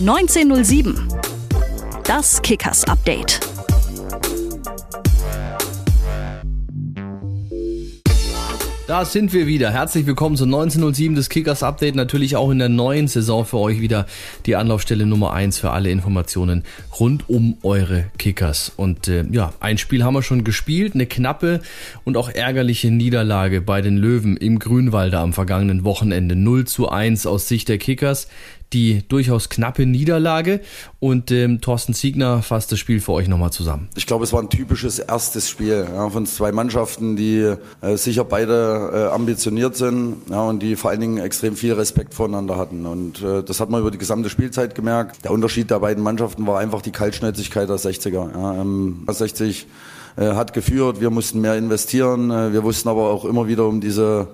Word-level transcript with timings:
1907. 0.00 0.96
Das 2.04 2.40
Kickers 2.40 2.84
Update. 2.84 3.38
Da 8.86 9.04
sind 9.04 9.32
wir 9.32 9.46
wieder. 9.46 9.70
Herzlich 9.70 10.06
willkommen 10.06 10.36
zu 10.36 10.44
1907 10.44 11.14
des 11.14 11.28
Kickers 11.28 11.62
Update. 11.62 11.94
Natürlich 11.94 12.34
auch 12.34 12.50
in 12.50 12.58
der 12.58 12.70
neuen 12.70 13.08
Saison 13.08 13.44
für 13.44 13.58
euch 13.58 13.80
wieder 13.80 14.06
die 14.46 14.56
Anlaufstelle 14.56 15.04
Nummer 15.04 15.32
eins 15.32 15.58
für 15.58 15.70
alle 15.70 15.90
Informationen 15.90 16.64
rund 16.98 17.28
um 17.28 17.58
eure 17.62 18.06
Kickers. 18.18 18.72
Und 18.74 19.06
äh, 19.06 19.26
ja, 19.30 19.52
ein 19.60 19.76
Spiel 19.76 20.02
haben 20.02 20.14
wir 20.14 20.22
schon 20.22 20.44
gespielt. 20.44 20.94
Eine 20.94 21.06
knappe 21.06 21.60
und 22.04 22.16
auch 22.16 22.30
ärgerliche 22.30 22.90
Niederlage 22.90 23.60
bei 23.60 23.82
den 23.82 23.98
Löwen 23.98 24.38
im 24.38 24.58
Grünwalder 24.58 25.20
am 25.20 25.34
vergangenen 25.34 25.84
Wochenende. 25.84 26.34
0 26.34 26.64
zu 26.64 26.88
1 26.88 27.26
aus 27.26 27.46
Sicht 27.46 27.68
der 27.68 27.78
Kickers 27.78 28.28
die 28.72 29.02
durchaus 29.08 29.48
knappe 29.48 29.86
Niederlage 29.86 30.60
und 30.98 31.30
ähm, 31.30 31.60
Thorsten 31.60 31.92
Siegner 31.92 32.42
fasst 32.42 32.70
das 32.72 32.78
Spiel 32.78 33.00
für 33.00 33.12
euch 33.12 33.28
nochmal 33.28 33.50
zusammen. 33.50 33.88
Ich 33.96 34.06
glaube, 34.06 34.24
es 34.24 34.32
war 34.32 34.40
ein 34.40 34.48
typisches 34.48 34.98
erstes 34.98 35.48
Spiel 35.48 35.86
ja, 35.92 36.08
von 36.10 36.26
zwei 36.26 36.52
Mannschaften, 36.52 37.16
die 37.16 37.54
äh, 37.80 37.96
sicher 37.96 38.24
beide 38.24 38.90
äh, 38.92 39.14
ambitioniert 39.14 39.76
sind 39.76 40.16
ja, 40.30 40.42
und 40.42 40.62
die 40.62 40.76
vor 40.76 40.90
allen 40.90 41.00
Dingen 41.00 41.18
extrem 41.18 41.56
viel 41.56 41.72
Respekt 41.72 42.14
voneinander 42.14 42.56
hatten. 42.56 42.86
Und 42.86 43.22
äh, 43.22 43.42
das 43.42 43.60
hat 43.60 43.70
man 43.70 43.80
über 43.80 43.90
die 43.90 43.98
gesamte 43.98 44.30
Spielzeit 44.30 44.74
gemerkt. 44.74 45.24
Der 45.24 45.32
Unterschied 45.32 45.70
der 45.70 45.80
beiden 45.80 46.02
Mannschaften 46.02 46.46
war 46.46 46.58
einfach 46.58 46.82
die 46.82 46.92
Kaltschnäuzigkeit 46.92 47.68
der 47.68 47.76
60er. 47.76 48.32
Ja, 48.32 48.60
ähm, 48.60 49.04
60 49.08 49.66
äh, 50.16 50.34
hat 50.34 50.52
geführt, 50.52 51.00
wir 51.00 51.10
mussten 51.10 51.40
mehr 51.40 51.56
investieren, 51.56 52.30
äh, 52.30 52.52
wir 52.52 52.62
wussten 52.62 52.88
aber 52.88 53.10
auch 53.10 53.24
immer 53.24 53.48
wieder 53.48 53.66
um 53.66 53.80
diese 53.80 54.28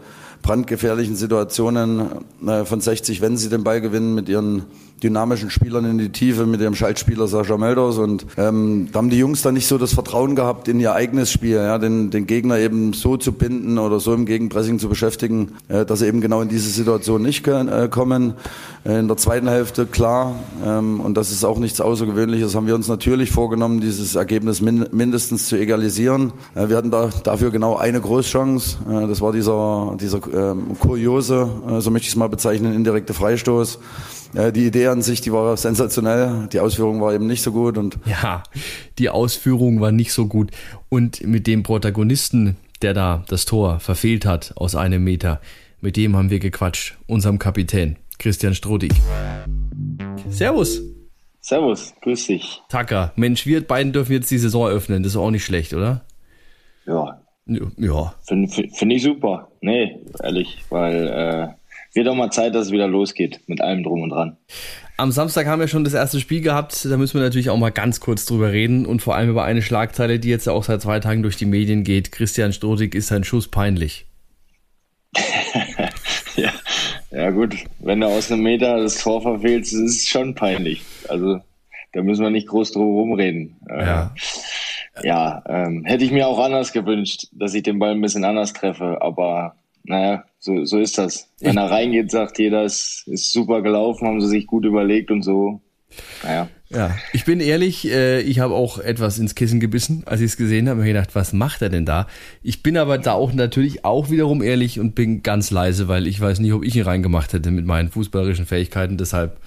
brandgefährlichen 0.46 1.16
Situationen 1.16 2.24
äh, 2.46 2.64
von 2.64 2.80
60, 2.80 3.20
wenn 3.20 3.36
sie 3.36 3.48
den 3.48 3.64
Ball 3.64 3.80
gewinnen, 3.80 4.14
mit 4.14 4.28
ihren 4.28 4.62
dynamischen 5.02 5.50
Spielern 5.50 5.84
in 5.84 5.98
die 5.98 6.10
Tiefe, 6.10 6.46
mit 6.46 6.60
ihrem 6.60 6.74
Schaltspieler 6.74 7.28
Sascha 7.28 7.56
Melders. 7.56 7.98
Und 7.98 8.26
ähm, 8.36 8.88
da 8.92 8.98
haben 8.98 9.10
die 9.10 9.18
Jungs 9.18 9.42
dann 9.42 9.54
nicht 9.54 9.66
so 9.66 9.78
das 9.78 9.92
Vertrauen 9.92 10.34
gehabt 10.34 10.68
in 10.68 10.80
ihr 10.80 10.94
eigenes 10.94 11.30
Spiel, 11.30 11.56
ja, 11.56 11.78
den, 11.78 12.10
den 12.10 12.26
Gegner 12.26 12.58
eben 12.58 12.92
so 12.92 13.16
zu 13.16 13.32
binden 13.32 13.78
oder 13.78 14.00
so 14.00 14.14
im 14.14 14.26
Gegenpressing 14.26 14.78
zu 14.78 14.88
beschäftigen, 14.88 15.52
äh, 15.68 15.84
dass 15.84 15.98
sie 15.98 16.06
eben 16.06 16.20
genau 16.20 16.40
in 16.40 16.48
diese 16.48 16.70
Situation 16.70 17.22
nicht 17.22 17.46
äh, 17.46 17.88
kommen. 17.90 18.34
Äh, 18.84 19.00
in 19.00 19.08
der 19.08 19.16
zweiten 19.16 19.48
Hälfte 19.48 19.86
klar, 19.86 20.36
ähm, 20.64 21.00
und 21.00 21.16
das 21.16 21.30
ist 21.30 21.44
auch 21.44 21.58
nichts 21.58 21.80
Außergewöhnliches, 21.80 22.54
haben 22.54 22.66
wir 22.66 22.74
uns 22.74 22.88
natürlich 22.88 23.30
vorgenommen, 23.30 23.80
dieses 23.80 24.14
Ergebnis 24.14 24.60
min 24.60 24.86
mindestens 24.92 25.48
zu 25.48 25.56
egalisieren. 25.56 26.32
Äh, 26.54 26.68
wir 26.68 26.76
hatten 26.76 26.90
da 26.90 27.10
dafür 27.22 27.50
genau 27.50 27.76
eine 27.76 28.00
Großchance. 28.00 28.78
Äh, 28.88 29.06
das 29.08 29.20
war 29.20 29.32
dieser, 29.32 29.96
dieser 30.00 30.20
ähm, 30.32 30.76
kuriose, 30.78 31.48
äh, 31.68 31.80
so 31.80 31.90
möchte 31.90 32.06
ich 32.06 32.12
es 32.12 32.16
mal 32.16 32.28
bezeichnen, 32.28 32.74
indirekte 32.74 33.14
Freistoß. 33.14 33.78
Die 34.36 34.66
Idee 34.66 34.88
an 34.88 35.00
sich, 35.00 35.22
die 35.22 35.32
war 35.32 35.56
sensationell. 35.56 36.48
Die 36.52 36.60
Ausführung 36.60 37.00
war 37.00 37.14
eben 37.14 37.26
nicht 37.26 37.42
so 37.42 37.52
gut 37.52 37.78
und 37.78 37.98
ja, 38.04 38.42
die 38.98 39.08
Ausführung 39.08 39.80
war 39.80 39.92
nicht 39.92 40.12
so 40.12 40.26
gut 40.26 40.50
und 40.90 41.26
mit 41.26 41.46
dem 41.46 41.62
Protagonisten, 41.62 42.56
der 42.82 42.92
da 42.92 43.24
das 43.28 43.46
Tor 43.46 43.80
verfehlt 43.80 44.26
hat 44.26 44.52
aus 44.56 44.74
einem 44.74 45.02
Meter, 45.02 45.40
mit 45.80 45.96
dem 45.96 46.16
haben 46.16 46.28
wir 46.28 46.38
gequatscht, 46.38 46.98
unserem 47.06 47.38
Kapitän 47.38 47.96
Christian 48.18 48.54
Strodig. 48.54 48.92
Servus. 50.28 50.82
Servus, 51.40 51.94
grüß 52.02 52.26
dich. 52.26 52.60
Tacker, 52.68 53.12
Mensch, 53.16 53.46
wir 53.46 53.66
beiden 53.66 53.92
dürfen 53.92 54.12
jetzt 54.12 54.30
die 54.30 54.38
Saison 54.38 54.68
öffnen. 54.68 55.02
Das 55.02 55.12
ist 55.12 55.16
auch 55.16 55.30
nicht 55.30 55.44
schlecht, 55.44 55.72
oder? 55.72 56.04
Ja. 56.86 57.22
Ja. 57.46 58.14
Finde 58.26 58.48
find 58.48 58.92
ich 58.92 59.02
super. 59.02 59.48
Nee, 59.60 60.00
ehrlich, 60.22 60.64
weil 60.68 61.06
äh, 61.06 61.55
wird 61.96 62.08
auch 62.08 62.14
mal 62.14 62.30
Zeit, 62.30 62.54
dass 62.54 62.66
es 62.66 62.72
wieder 62.72 62.86
losgeht 62.86 63.40
mit 63.46 63.60
allem 63.60 63.82
drum 63.82 64.02
und 64.02 64.10
dran. 64.10 64.36
Am 64.98 65.10
Samstag 65.10 65.46
haben 65.46 65.60
wir 65.60 65.68
schon 65.68 65.84
das 65.84 65.92
erste 65.92 66.20
Spiel 66.20 66.40
gehabt. 66.40 66.84
Da 66.84 66.96
müssen 66.96 67.18
wir 67.18 67.22
natürlich 67.22 67.50
auch 67.50 67.58
mal 67.58 67.70
ganz 67.70 68.00
kurz 68.00 68.24
drüber 68.24 68.52
reden 68.52 68.86
und 68.86 69.02
vor 69.02 69.14
allem 69.14 69.28
über 69.30 69.44
eine 69.44 69.60
Schlagzeile, 69.60 70.18
die 70.18 70.28
jetzt 70.28 70.48
auch 70.48 70.64
seit 70.64 70.80
zwei 70.80 71.00
Tagen 71.00 71.22
durch 71.22 71.36
die 71.36 71.44
Medien 71.44 71.84
geht. 71.84 72.12
Christian 72.12 72.52
Strodig 72.52 72.94
ist 72.94 73.08
sein 73.08 73.24
Schuss 73.24 73.48
peinlich. 73.48 74.06
ja, 76.36 76.52
ja 77.10 77.30
gut, 77.30 77.56
wenn 77.80 78.00
du 78.00 78.06
aus 78.06 78.30
einem 78.30 78.42
Meter 78.42 78.82
das 78.82 79.02
Tor 79.02 79.20
verfehlst, 79.20 79.72
ist 79.72 79.80
es 79.80 80.08
schon 80.08 80.34
peinlich. 80.34 80.82
Also 81.08 81.40
da 81.92 82.02
müssen 82.02 82.22
wir 82.22 82.30
nicht 82.30 82.48
groß 82.48 82.72
drum 82.72 82.94
rumreden. 82.94 83.56
Äh, 83.68 83.84
ja. 83.84 84.14
Äh, 84.94 85.06
ja, 85.06 85.42
ähm, 85.46 85.84
hätte 85.84 86.04
ich 86.04 86.10
mir 86.10 86.26
auch 86.26 86.38
anders 86.38 86.72
gewünscht, 86.72 87.26
dass 87.32 87.54
ich 87.54 87.62
den 87.62 87.78
Ball 87.78 87.92
ein 87.92 88.00
bisschen 88.00 88.24
anders 88.24 88.54
treffe, 88.54 88.98
aber 89.02 89.56
naja, 89.88 90.24
so, 90.38 90.64
so 90.64 90.78
ist 90.78 90.98
das. 90.98 91.28
Wenn 91.40 91.56
er 91.56 91.70
reingeht, 91.70 92.10
sagt 92.10 92.38
jeder, 92.38 92.64
es 92.64 93.04
ist 93.06 93.32
super 93.32 93.62
gelaufen, 93.62 94.06
haben 94.06 94.20
sie 94.20 94.28
sich 94.28 94.46
gut 94.46 94.64
überlegt 94.64 95.10
und 95.10 95.22
so. 95.22 95.60
Naja. 96.22 96.48
Ja, 96.68 96.96
ich 97.12 97.24
bin 97.24 97.38
ehrlich, 97.38 97.88
äh, 97.88 98.20
ich 98.22 98.40
habe 98.40 98.54
auch 98.54 98.78
etwas 98.78 99.20
ins 99.20 99.36
Kissen 99.36 99.60
gebissen, 99.60 100.02
als 100.06 100.20
ich 100.20 100.26
es 100.26 100.36
gesehen 100.36 100.68
habe. 100.68 100.80
Ich 100.80 100.88
gedacht, 100.88 101.14
was 101.14 101.32
macht 101.32 101.62
er 101.62 101.68
denn 101.68 101.84
da? 101.84 102.08
Ich 102.42 102.64
bin 102.64 102.76
aber 102.76 102.98
da 102.98 103.12
auch 103.12 103.32
natürlich 103.32 103.84
auch 103.84 104.10
wiederum 104.10 104.42
ehrlich 104.42 104.80
und 104.80 104.96
bin 104.96 105.22
ganz 105.22 105.52
leise, 105.52 105.86
weil 105.86 106.08
ich 106.08 106.20
weiß 106.20 106.40
nicht, 106.40 106.52
ob 106.52 106.64
ich 106.64 106.74
ihn 106.74 106.82
reingemacht 106.82 107.32
hätte 107.32 107.52
mit 107.52 107.66
meinen 107.66 107.88
fußballerischen 107.88 108.46
Fähigkeiten. 108.46 108.98
Deshalb 108.98 109.38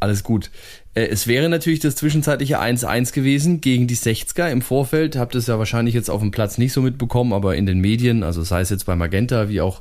alles 0.00 0.24
gut. 0.24 0.50
Äh, 0.98 1.08
es 1.08 1.26
wäre 1.26 1.48
natürlich 1.48 1.80
das 1.80 1.94
zwischenzeitliche 1.96 2.60
1-1 2.60 3.12
gewesen 3.12 3.60
gegen 3.60 3.86
die 3.86 3.96
60er 3.96 4.50
im 4.50 4.62
Vorfeld. 4.62 5.16
Habt 5.16 5.34
es 5.34 5.46
ja 5.46 5.58
wahrscheinlich 5.58 5.94
jetzt 5.94 6.10
auf 6.10 6.20
dem 6.20 6.32
Platz 6.32 6.58
nicht 6.58 6.72
so 6.72 6.82
mitbekommen, 6.82 7.32
aber 7.32 7.56
in 7.56 7.66
den 7.66 7.78
Medien, 7.78 8.22
also 8.22 8.42
sei 8.42 8.60
es 8.60 8.70
jetzt 8.70 8.86
bei 8.86 8.96
Magenta 8.96 9.48
wie 9.48 9.60
auch 9.60 9.80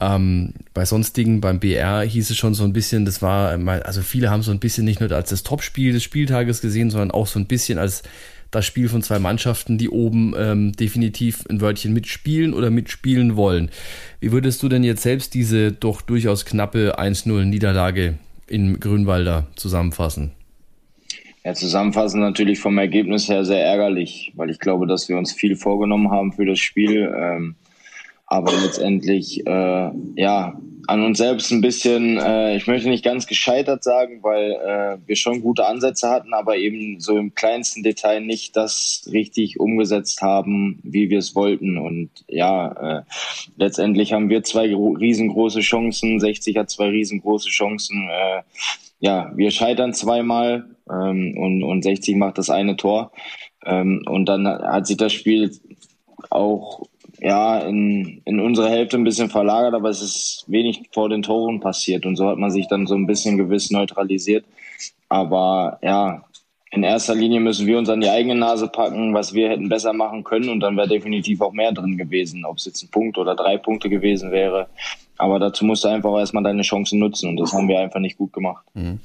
ähm, 0.00 0.52
bei 0.74 0.84
sonstigen, 0.84 1.40
beim 1.40 1.60
BR 1.60 2.02
hieß 2.02 2.30
es 2.30 2.36
schon 2.36 2.54
so 2.54 2.64
ein 2.64 2.72
bisschen, 2.72 3.04
das 3.04 3.22
war, 3.22 3.58
also 3.84 4.02
viele 4.02 4.30
haben 4.30 4.42
so 4.42 4.50
ein 4.50 4.58
bisschen 4.58 4.84
nicht 4.84 5.00
nur 5.00 5.10
als 5.12 5.30
das 5.30 5.42
Topspiel 5.42 5.92
des 5.92 6.02
Spieltages 6.02 6.60
gesehen, 6.60 6.90
sondern 6.90 7.10
auch 7.10 7.26
so 7.26 7.38
ein 7.38 7.46
bisschen 7.46 7.78
als 7.78 8.02
das 8.50 8.64
Spiel 8.64 8.88
von 8.88 9.02
zwei 9.02 9.18
Mannschaften, 9.18 9.76
die 9.76 9.88
oben 9.88 10.34
ähm, 10.36 10.72
definitiv 10.72 11.44
ein 11.48 11.60
Wörtchen 11.60 11.92
mitspielen 11.92 12.54
oder 12.54 12.70
mitspielen 12.70 13.36
wollen. 13.36 13.70
Wie 14.20 14.32
würdest 14.32 14.62
du 14.62 14.68
denn 14.68 14.84
jetzt 14.84 15.02
selbst 15.02 15.34
diese 15.34 15.72
doch 15.72 16.00
durchaus 16.00 16.44
knappe 16.44 16.98
1-0 16.98 17.44
Niederlage 17.44 18.14
in 18.46 18.78
Grünwalder 18.78 19.46
zusammenfassen? 19.56 20.35
Ja, 21.46 21.54
zusammenfassen 21.54 22.18
natürlich 22.18 22.58
vom 22.58 22.76
Ergebnis 22.76 23.28
her 23.28 23.44
sehr 23.44 23.64
ärgerlich, 23.64 24.32
weil 24.34 24.50
ich 24.50 24.58
glaube, 24.58 24.88
dass 24.88 25.08
wir 25.08 25.16
uns 25.16 25.30
viel 25.30 25.54
vorgenommen 25.54 26.10
haben 26.10 26.32
für 26.32 26.44
das 26.44 26.58
Spiel. 26.58 27.14
Ähm, 27.16 27.54
aber 28.26 28.50
letztendlich 28.64 29.46
äh, 29.46 29.90
ja 30.16 30.60
an 30.88 31.04
uns 31.04 31.18
selbst 31.18 31.52
ein 31.52 31.60
bisschen, 31.60 32.18
äh, 32.18 32.56
ich 32.56 32.66
möchte 32.66 32.88
nicht 32.88 33.04
ganz 33.04 33.28
gescheitert 33.28 33.84
sagen, 33.84 34.24
weil 34.24 34.54
äh, 34.54 34.98
wir 35.06 35.14
schon 35.14 35.40
gute 35.40 35.66
Ansätze 35.66 36.10
hatten, 36.10 36.34
aber 36.34 36.56
eben 36.56 36.98
so 36.98 37.16
im 37.16 37.32
kleinsten 37.36 37.84
Detail 37.84 38.22
nicht 38.22 38.56
das 38.56 39.08
richtig 39.12 39.60
umgesetzt 39.60 40.22
haben, 40.22 40.80
wie 40.82 41.10
wir 41.10 41.20
es 41.20 41.36
wollten. 41.36 41.78
Und 41.78 42.10
ja, 42.26 42.72
äh, 42.72 43.02
letztendlich 43.56 44.12
haben 44.12 44.30
wir 44.30 44.42
zwei 44.42 44.74
riesengroße 44.74 45.60
Chancen, 45.60 46.18
60 46.18 46.56
hat 46.56 46.70
zwei 46.70 46.88
riesengroße 46.88 47.50
Chancen. 47.50 48.08
Äh, 48.10 48.42
ja, 48.98 49.30
wir 49.36 49.52
scheitern 49.52 49.94
zweimal 49.94 50.75
ähm, 50.90 51.36
und, 51.38 51.62
und 51.62 51.82
60 51.82 52.16
macht 52.16 52.38
das 52.38 52.50
eine 52.50 52.76
Tor. 52.76 53.12
Ähm, 53.64 54.02
und 54.06 54.26
dann 54.26 54.46
hat 54.46 54.86
sich 54.86 54.96
das 54.96 55.12
Spiel 55.12 55.50
auch 56.30 56.86
ja, 57.20 57.60
in, 57.60 58.20
in 58.24 58.40
unsere 58.40 58.68
Hälfte 58.68 58.96
ein 58.96 59.04
bisschen 59.04 59.30
verlagert, 59.30 59.74
aber 59.74 59.88
es 59.88 60.02
ist 60.02 60.44
wenig 60.48 60.82
vor 60.92 61.08
den 61.08 61.22
Toren 61.22 61.60
passiert 61.60 62.04
und 62.04 62.16
so 62.16 62.28
hat 62.28 62.38
man 62.38 62.50
sich 62.50 62.68
dann 62.68 62.86
so 62.86 62.94
ein 62.94 63.06
bisschen 63.06 63.38
gewiss 63.38 63.70
neutralisiert. 63.70 64.44
Aber 65.08 65.78
ja, 65.82 66.24
in 66.70 66.82
erster 66.82 67.14
Linie 67.14 67.40
müssen 67.40 67.66
wir 67.66 67.78
uns 67.78 67.88
an 67.88 68.00
die 68.00 68.10
eigene 68.10 68.34
Nase 68.34 68.68
packen, 68.68 69.14
was 69.14 69.32
wir 69.32 69.48
hätten 69.48 69.68
besser 69.68 69.92
machen 69.92 70.24
können 70.24 70.50
und 70.50 70.60
dann 70.60 70.76
wäre 70.76 70.88
definitiv 70.88 71.40
auch 71.40 71.52
mehr 71.52 71.72
drin 71.72 71.96
gewesen, 71.96 72.44
ob 72.44 72.58
es 72.58 72.66
jetzt 72.66 72.82
ein 72.82 72.90
Punkt 72.90 73.16
oder 73.18 73.34
drei 73.34 73.56
Punkte 73.56 73.88
gewesen 73.88 74.30
wäre. 74.30 74.68
Aber 75.18 75.38
dazu 75.38 75.64
musst 75.64 75.84
du 75.84 75.88
einfach 75.88 76.18
erstmal 76.18 76.42
deine 76.42 76.62
Chancen 76.62 76.98
nutzen 76.98 77.30
und 77.30 77.36
das 77.38 77.52
haben 77.52 77.68
wir 77.68 77.78
einfach 77.78 78.00
nicht 78.00 78.18
gut 78.18 78.32
gemacht. 78.32 78.64
Mhm. 78.74 79.00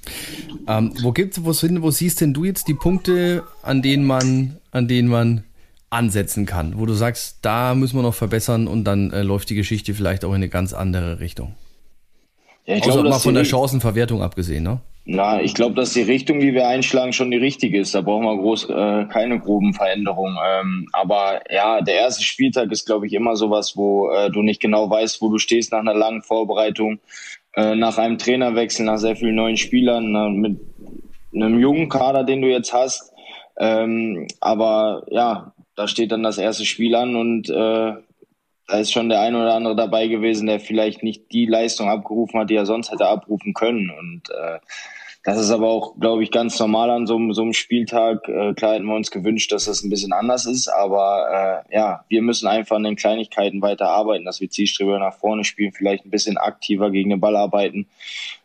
Ähm, 0.68 0.94
wo 1.02 1.12
gibt's, 1.12 1.44
wo, 1.44 1.52
wo 1.52 1.92
siehst 1.92 2.22
denn 2.22 2.34
du 2.34 2.44
jetzt 2.44 2.68
die 2.68 2.74
Punkte, 2.74 3.44
an 3.64 3.82
denen 3.82 4.06
man, 4.06 4.58
an 4.72 4.88
denen 4.88 5.08
man 5.08 5.44
ansetzen 5.90 6.46
kann, 6.46 6.80
wo 6.80 6.86
du 6.86 6.94
sagst, 6.94 7.40
da 7.42 7.76
müssen 7.76 7.98
wir 7.98 8.04
noch 8.04 8.14
verbessern 8.14 8.68
und 8.68 8.86
dann 8.86 9.12
äh, 9.12 9.24
läuft 9.24 9.50
die 9.50 9.56
Geschichte 9.56 9.94
vielleicht 9.94 10.24
auch 10.26 10.30
in 10.30 10.36
eine 10.36 10.50
ganz 10.50 10.74
andere 10.74 11.20
Richtung. 11.20 11.56
Ja, 12.66 12.76
ich 12.76 12.84
glaube, 12.84 13.08
mal 13.10 13.20
von 13.20 13.34
der 13.34 13.44
Chancenverwertung 13.44 14.22
abgesehen, 14.22 14.64
ne? 14.64 14.80
Na, 15.04 15.42
ich 15.42 15.56
glaube, 15.56 15.74
dass 15.74 15.94
die 15.94 16.04
Richtung, 16.04 16.40
die 16.40 16.54
wir 16.54 16.68
einschlagen, 16.68 17.12
schon 17.12 17.32
die 17.32 17.38
richtige 17.38 17.80
ist. 17.80 17.96
Da 17.96 18.02
brauchen 18.02 18.26
wir 18.26 18.38
groß 18.38 18.70
äh, 18.70 19.06
keine 19.06 19.40
groben 19.40 19.74
Veränderungen. 19.74 20.38
Ähm, 20.46 20.88
aber 20.94 21.42
ja, 21.52 21.82
der 21.82 21.96
erste 21.96 22.24
Spieltag 22.24 22.72
ist, 22.72 22.86
glaube 22.86 23.08
ich, 23.08 23.14
immer 23.14 23.36
sowas, 23.36 23.76
wo 23.76 24.12
äh, 24.12 24.30
du 24.30 24.44
nicht 24.44 24.62
genau 24.62 24.90
weißt, 24.90 25.22
wo 25.22 25.30
du 25.30 25.40
stehst 25.40 25.72
nach 25.72 25.80
einer 25.80 25.96
langen 25.96 26.22
Vorbereitung, 26.22 27.00
äh, 27.56 27.76
nach 27.76 27.98
einem 27.98 28.20
Trainerwechsel, 28.20 28.86
nach 28.86 29.00
sehr 29.00 29.16
vielen 29.16 29.36
neuen 29.36 29.58
Spielern, 29.58 30.12
na, 30.12 30.30
mit 30.30 30.60
einem 31.34 31.60
jungen 31.60 31.90
Kader, 31.90 32.24
den 32.24 32.42
du 32.44 32.48
jetzt 32.48 32.72
hast. 32.72 33.12
Ähm, 33.58 34.28
aber 34.40 35.04
ja, 35.10 35.54
da 35.76 35.88
steht 35.88 36.12
dann 36.12 36.24
das 36.24 36.38
erste 36.38 36.66
Spiel 36.66 36.94
an 36.94 37.16
und 37.16 37.50
äh, 37.50 37.94
da 38.72 38.80
ist 38.80 38.94
schon 38.94 39.10
der 39.10 39.20
eine 39.20 39.38
oder 39.38 39.54
andere 39.54 39.76
dabei 39.76 40.08
gewesen, 40.08 40.48
der 40.48 40.62
vielleicht 40.62 41.04
nicht 41.04 41.32
die 41.34 41.46
Leistung 41.46 41.90
abgerufen 41.90 42.40
hat, 42.40 42.50
die 42.50 42.56
er 42.56 42.66
sonst 42.66 42.90
hätte 42.90 43.06
abrufen 43.06 43.54
können. 43.54 43.90
Und 43.90 44.30
äh, 44.30 44.60
das 45.24 45.38
ist 45.38 45.52
aber 45.52 45.68
auch, 45.68 46.00
glaube 46.00 46.24
ich, 46.24 46.32
ganz 46.32 46.58
normal 46.58 46.90
an 46.90 47.06
so, 47.06 47.20
so 47.34 47.42
einem 47.42 47.52
Spieltag. 47.52 48.28
Äh, 48.30 48.54
klar 48.54 48.76
hätten 48.76 48.86
wir 48.86 48.96
uns 48.96 49.12
gewünscht, 49.12 49.52
dass 49.52 49.66
das 49.66 49.84
ein 49.84 49.90
bisschen 49.90 50.14
anders 50.14 50.46
ist, 50.46 50.70
aber 50.70 51.66
äh, 51.70 51.76
ja, 51.76 52.06
wir 52.08 52.22
müssen 52.22 52.48
einfach 52.48 52.78
an 52.78 52.84
den 52.84 52.96
Kleinigkeiten 52.96 53.62
weiter 53.62 53.90
arbeiten, 53.90 54.24
dass 54.24 54.40
wir 54.40 54.50
Zielstreber 54.50 54.98
nach 55.00 55.16
vorne 55.16 55.44
spielen, 55.44 55.74
vielleicht 55.74 56.06
ein 56.06 56.12
bisschen 56.12 56.38
aktiver 56.38 56.92
gegen 56.92 57.10
den 57.10 57.20
Ball 57.20 57.36
arbeiten. 57.36 57.88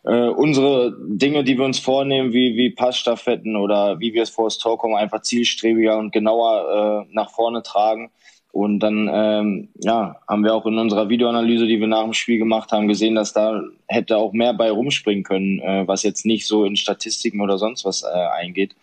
Äh, 0.03 0.27
unsere 0.27 0.93
Dinge, 0.99 1.45
die 1.45 1.57
wir 1.57 1.65
uns 1.65 1.79
vornehmen, 1.79 2.33
wie, 2.33 2.57
wie 2.57 2.69
Passstaffetten 2.69 3.55
oder 3.55 4.01
wie 4.01 4.13
wir 4.13 4.23
es 4.23 4.29
vor 4.29 4.47
das 4.47 4.57
Tor 4.57 4.77
kommen, 4.77 4.95
einfach 4.95 5.21
zielstrebiger 5.21 5.97
und 5.97 6.11
genauer 6.11 7.05
äh, 7.07 7.13
nach 7.13 7.31
vorne 7.31 7.63
tragen. 7.63 8.11
Und 8.51 8.79
dann 8.79 9.09
ähm, 9.13 9.69
ja, 9.83 10.17
haben 10.27 10.43
wir 10.43 10.55
auch 10.55 10.65
in 10.65 10.77
unserer 10.77 11.09
Videoanalyse, 11.09 11.67
die 11.67 11.79
wir 11.79 11.87
nach 11.87 12.03
dem 12.03 12.13
Spiel 12.13 12.39
gemacht 12.39 12.71
haben, 12.71 12.87
gesehen, 12.87 13.15
dass 13.15 13.33
da 13.33 13.61
hätte 13.87 14.17
auch 14.17 14.33
mehr 14.33 14.53
bei 14.53 14.71
rumspringen 14.71 15.23
können, 15.23 15.59
äh, 15.59 15.87
was 15.87 16.03
jetzt 16.03 16.25
nicht 16.25 16.47
so 16.47 16.65
in 16.65 16.75
Statistiken 16.75 17.41
oder 17.41 17.57
sonst 17.57 17.85
was 17.85 18.03
äh, 18.03 18.07
eingeht. 18.07 18.75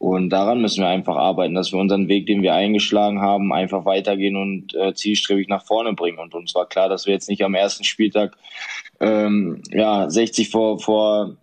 Und 0.00 0.30
daran 0.30 0.62
müssen 0.62 0.82
wir 0.82 0.88
einfach 0.88 1.16
arbeiten, 1.16 1.54
dass 1.54 1.72
wir 1.72 1.78
unseren 1.78 2.08
Weg, 2.08 2.26
den 2.26 2.40
wir 2.40 2.54
eingeschlagen 2.54 3.20
haben, 3.20 3.52
einfach 3.52 3.84
weitergehen 3.84 4.34
und 4.34 4.74
äh, 4.74 4.94
zielstrebig 4.94 5.46
nach 5.46 5.62
vorne 5.62 5.92
bringen. 5.92 6.18
Und 6.18 6.34
uns 6.34 6.54
war 6.54 6.66
klar, 6.66 6.88
dass 6.88 7.04
wir 7.04 7.12
jetzt 7.12 7.28
nicht 7.28 7.44
am 7.44 7.54
ersten 7.54 7.84
Spieltag 7.84 8.34
ähm, 8.98 9.62
ja 9.70 10.08
60 10.08 10.48
vor, 10.48 10.78
vor 10.78 11.36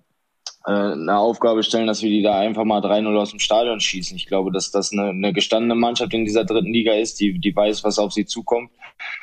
eine 0.74 1.18
Aufgabe 1.18 1.64
stellen, 1.64 1.88
dass 1.88 2.02
wir 2.02 2.10
die 2.10 2.22
da 2.22 2.38
einfach 2.40 2.66
mal 2.66 2.82
3-0 2.82 3.16
aus 3.18 3.30
dem 3.30 3.40
Stadion 3.40 3.80
schießen. 3.80 4.18
Ich 4.18 4.26
glaube, 4.26 4.52
dass 4.52 4.72
das 4.72 4.92
eine, 4.92 5.10
eine 5.10 5.32
gestandene 5.32 5.76
Mannschaft 5.76 6.14
in 6.14 6.26
dieser 6.26 6.44
dritten 6.44 6.74
Liga 6.74 6.94
ist, 6.94 7.20
die, 7.20 7.40
die 7.40 7.56
weiß, 7.56 7.84
was 7.84 8.00
auf 8.00 8.12
sie 8.12 8.26
zukommt. 8.26 8.72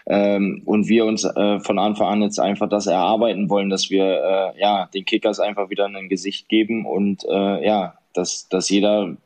Ähm, 0.07 0.63
und 0.65 0.89
wir 0.89 1.05
uns 1.05 1.25
äh, 1.25 1.61
von 1.61 1.79
Anfang 1.79 2.09
an 2.09 2.23
jetzt 2.23 2.39
einfach 2.39 2.69
das 2.69 2.87
erarbeiten 2.87 3.51
wollen, 3.51 3.69
dass 3.69 3.91
wir 3.91 4.05
äh, 4.05 4.61
ja 4.61 4.89
den 4.95 5.05
Kickers 5.05 5.41
einfach 5.41 5.69
wieder 5.69 5.87
ein 5.87 6.09
Gesicht 6.09 6.49
geben 6.49 6.87
und 6.87 7.25
äh, 7.25 7.67
ja, 7.67 7.95
dass, 8.15 8.49
dass 8.49 8.71
jeder 8.71 9.17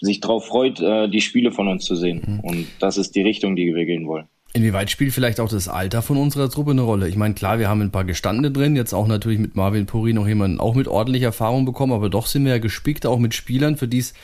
sich 0.00 0.20
darauf 0.20 0.46
freut, 0.46 0.80
äh, 0.80 1.08
die 1.08 1.20
Spiele 1.20 1.50
von 1.50 1.68
uns 1.68 1.84
zu 1.84 1.96
sehen. 1.96 2.22
Mhm. 2.24 2.40
Und 2.40 2.68
das 2.78 2.98
ist 2.98 3.16
die 3.16 3.22
Richtung, 3.22 3.56
die 3.56 3.74
wir 3.74 3.84
gehen 3.84 4.06
wollen. 4.06 4.28
Inwieweit 4.58 4.90
spielt 4.90 5.12
vielleicht 5.12 5.38
auch 5.38 5.48
das 5.48 5.68
Alter 5.68 6.02
von 6.02 6.16
unserer 6.16 6.50
Truppe 6.50 6.72
eine 6.72 6.82
Rolle? 6.82 7.08
Ich 7.08 7.14
meine, 7.14 7.34
klar, 7.34 7.60
wir 7.60 7.68
haben 7.68 7.80
ein 7.80 7.92
paar 7.92 8.02
Gestandene 8.02 8.50
drin, 8.50 8.74
jetzt 8.74 8.92
auch 8.92 9.06
natürlich 9.06 9.38
mit 9.38 9.54
Marvin 9.54 9.86
Puri 9.86 10.12
noch 10.12 10.26
jemanden 10.26 10.58
auch 10.58 10.74
mit 10.74 10.88
ordentlicher 10.88 11.26
Erfahrung 11.26 11.64
bekommen, 11.64 11.92
aber 11.92 12.10
doch 12.10 12.26
sind 12.26 12.44
wir 12.44 12.50
ja 12.50 12.58
gespickt 12.58 13.06
auch 13.06 13.20
mit 13.20 13.34
Spielern, 13.34 13.76
für 13.76 13.86
die 13.86 13.98
es 13.98 14.14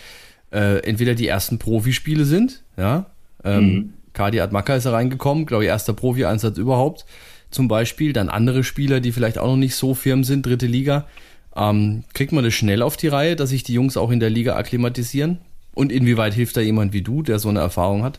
äh, 0.50 0.80
entweder 0.80 1.14
die 1.14 1.28
ersten 1.28 1.60
Profispiele 1.60 2.24
sind, 2.24 2.64
ja. 2.76 3.06
Ähm, 3.44 3.64
mhm. 3.64 3.92
Kadi 4.12 4.40
Admaka 4.40 4.74
ist 4.74 4.86
da 4.86 4.90
reingekommen, 4.90 5.46
glaube 5.46 5.62
ich, 5.62 5.68
erster 5.68 5.92
Profi-Einsatz 5.92 6.58
überhaupt 6.58 7.04
zum 7.52 7.68
Beispiel. 7.68 8.12
Dann 8.12 8.28
andere 8.28 8.64
Spieler, 8.64 8.98
die 8.98 9.12
vielleicht 9.12 9.38
auch 9.38 9.46
noch 9.46 9.56
nicht 9.56 9.76
so 9.76 9.94
firm 9.94 10.24
sind, 10.24 10.44
dritte 10.44 10.66
Liga. 10.66 11.06
Ähm, 11.54 12.02
kriegt 12.12 12.32
man 12.32 12.42
das 12.42 12.54
schnell 12.54 12.82
auf 12.82 12.96
die 12.96 13.06
Reihe, 13.06 13.36
dass 13.36 13.50
sich 13.50 13.62
die 13.62 13.74
Jungs 13.74 13.96
auch 13.96 14.10
in 14.10 14.18
der 14.18 14.30
Liga 14.30 14.56
akklimatisieren? 14.56 15.38
Und 15.74 15.92
inwieweit 15.92 16.34
hilft 16.34 16.56
da 16.56 16.60
jemand 16.60 16.92
wie 16.92 17.02
du, 17.02 17.22
der 17.22 17.38
so 17.38 17.50
eine 17.50 17.60
Erfahrung 17.60 18.02
hat? 18.02 18.18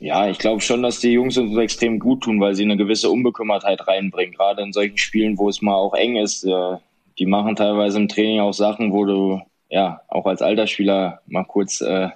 Ja, 0.00 0.30
ich 0.30 0.38
glaube 0.38 0.62
schon, 0.62 0.82
dass 0.82 1.00
die 1.00 1.12
Jungs 1.12 1.36
uns 1.36 1.54
extrem 1.58 1.98
gut 1.98 2.22
tun, 2.22 2.40
weil 2.40 2.54
sie 2.54 2.64
eine 2.64 2.78
gewisse 2.78 3.10
Unbekümmertheit 3.10 3.86
reinbringen. 3.86 4.34
Gerade 4.34 4.62
in 4.62 4.72
solchen 4.72 4.96
Spielen, 4.96 5.36
wo 5.36 5.50
es 5.50 5.60
mal 5.60 5.74
auch 5.74 5.94
eng 5.94 6.16
ist. 6.16 6.42
Äh, 6.42 6.76
die 7.18 7.26
machen 7.26 7.54
teilweise 7.54 7.98
im 7.98 8.08
Training 8.08 8.40
auch 8.40 8.54
Sachen, 8.54 8.92
wo 8.92 9.04
du 9.04 9.42
ja 9.68 10.00
auch 10.08 10.24
als 10.24 10.40
Altersspieler 10.40 11.20
mal 11.26 11.44
kurz 11.44 11.82
äh, 11.82 12.08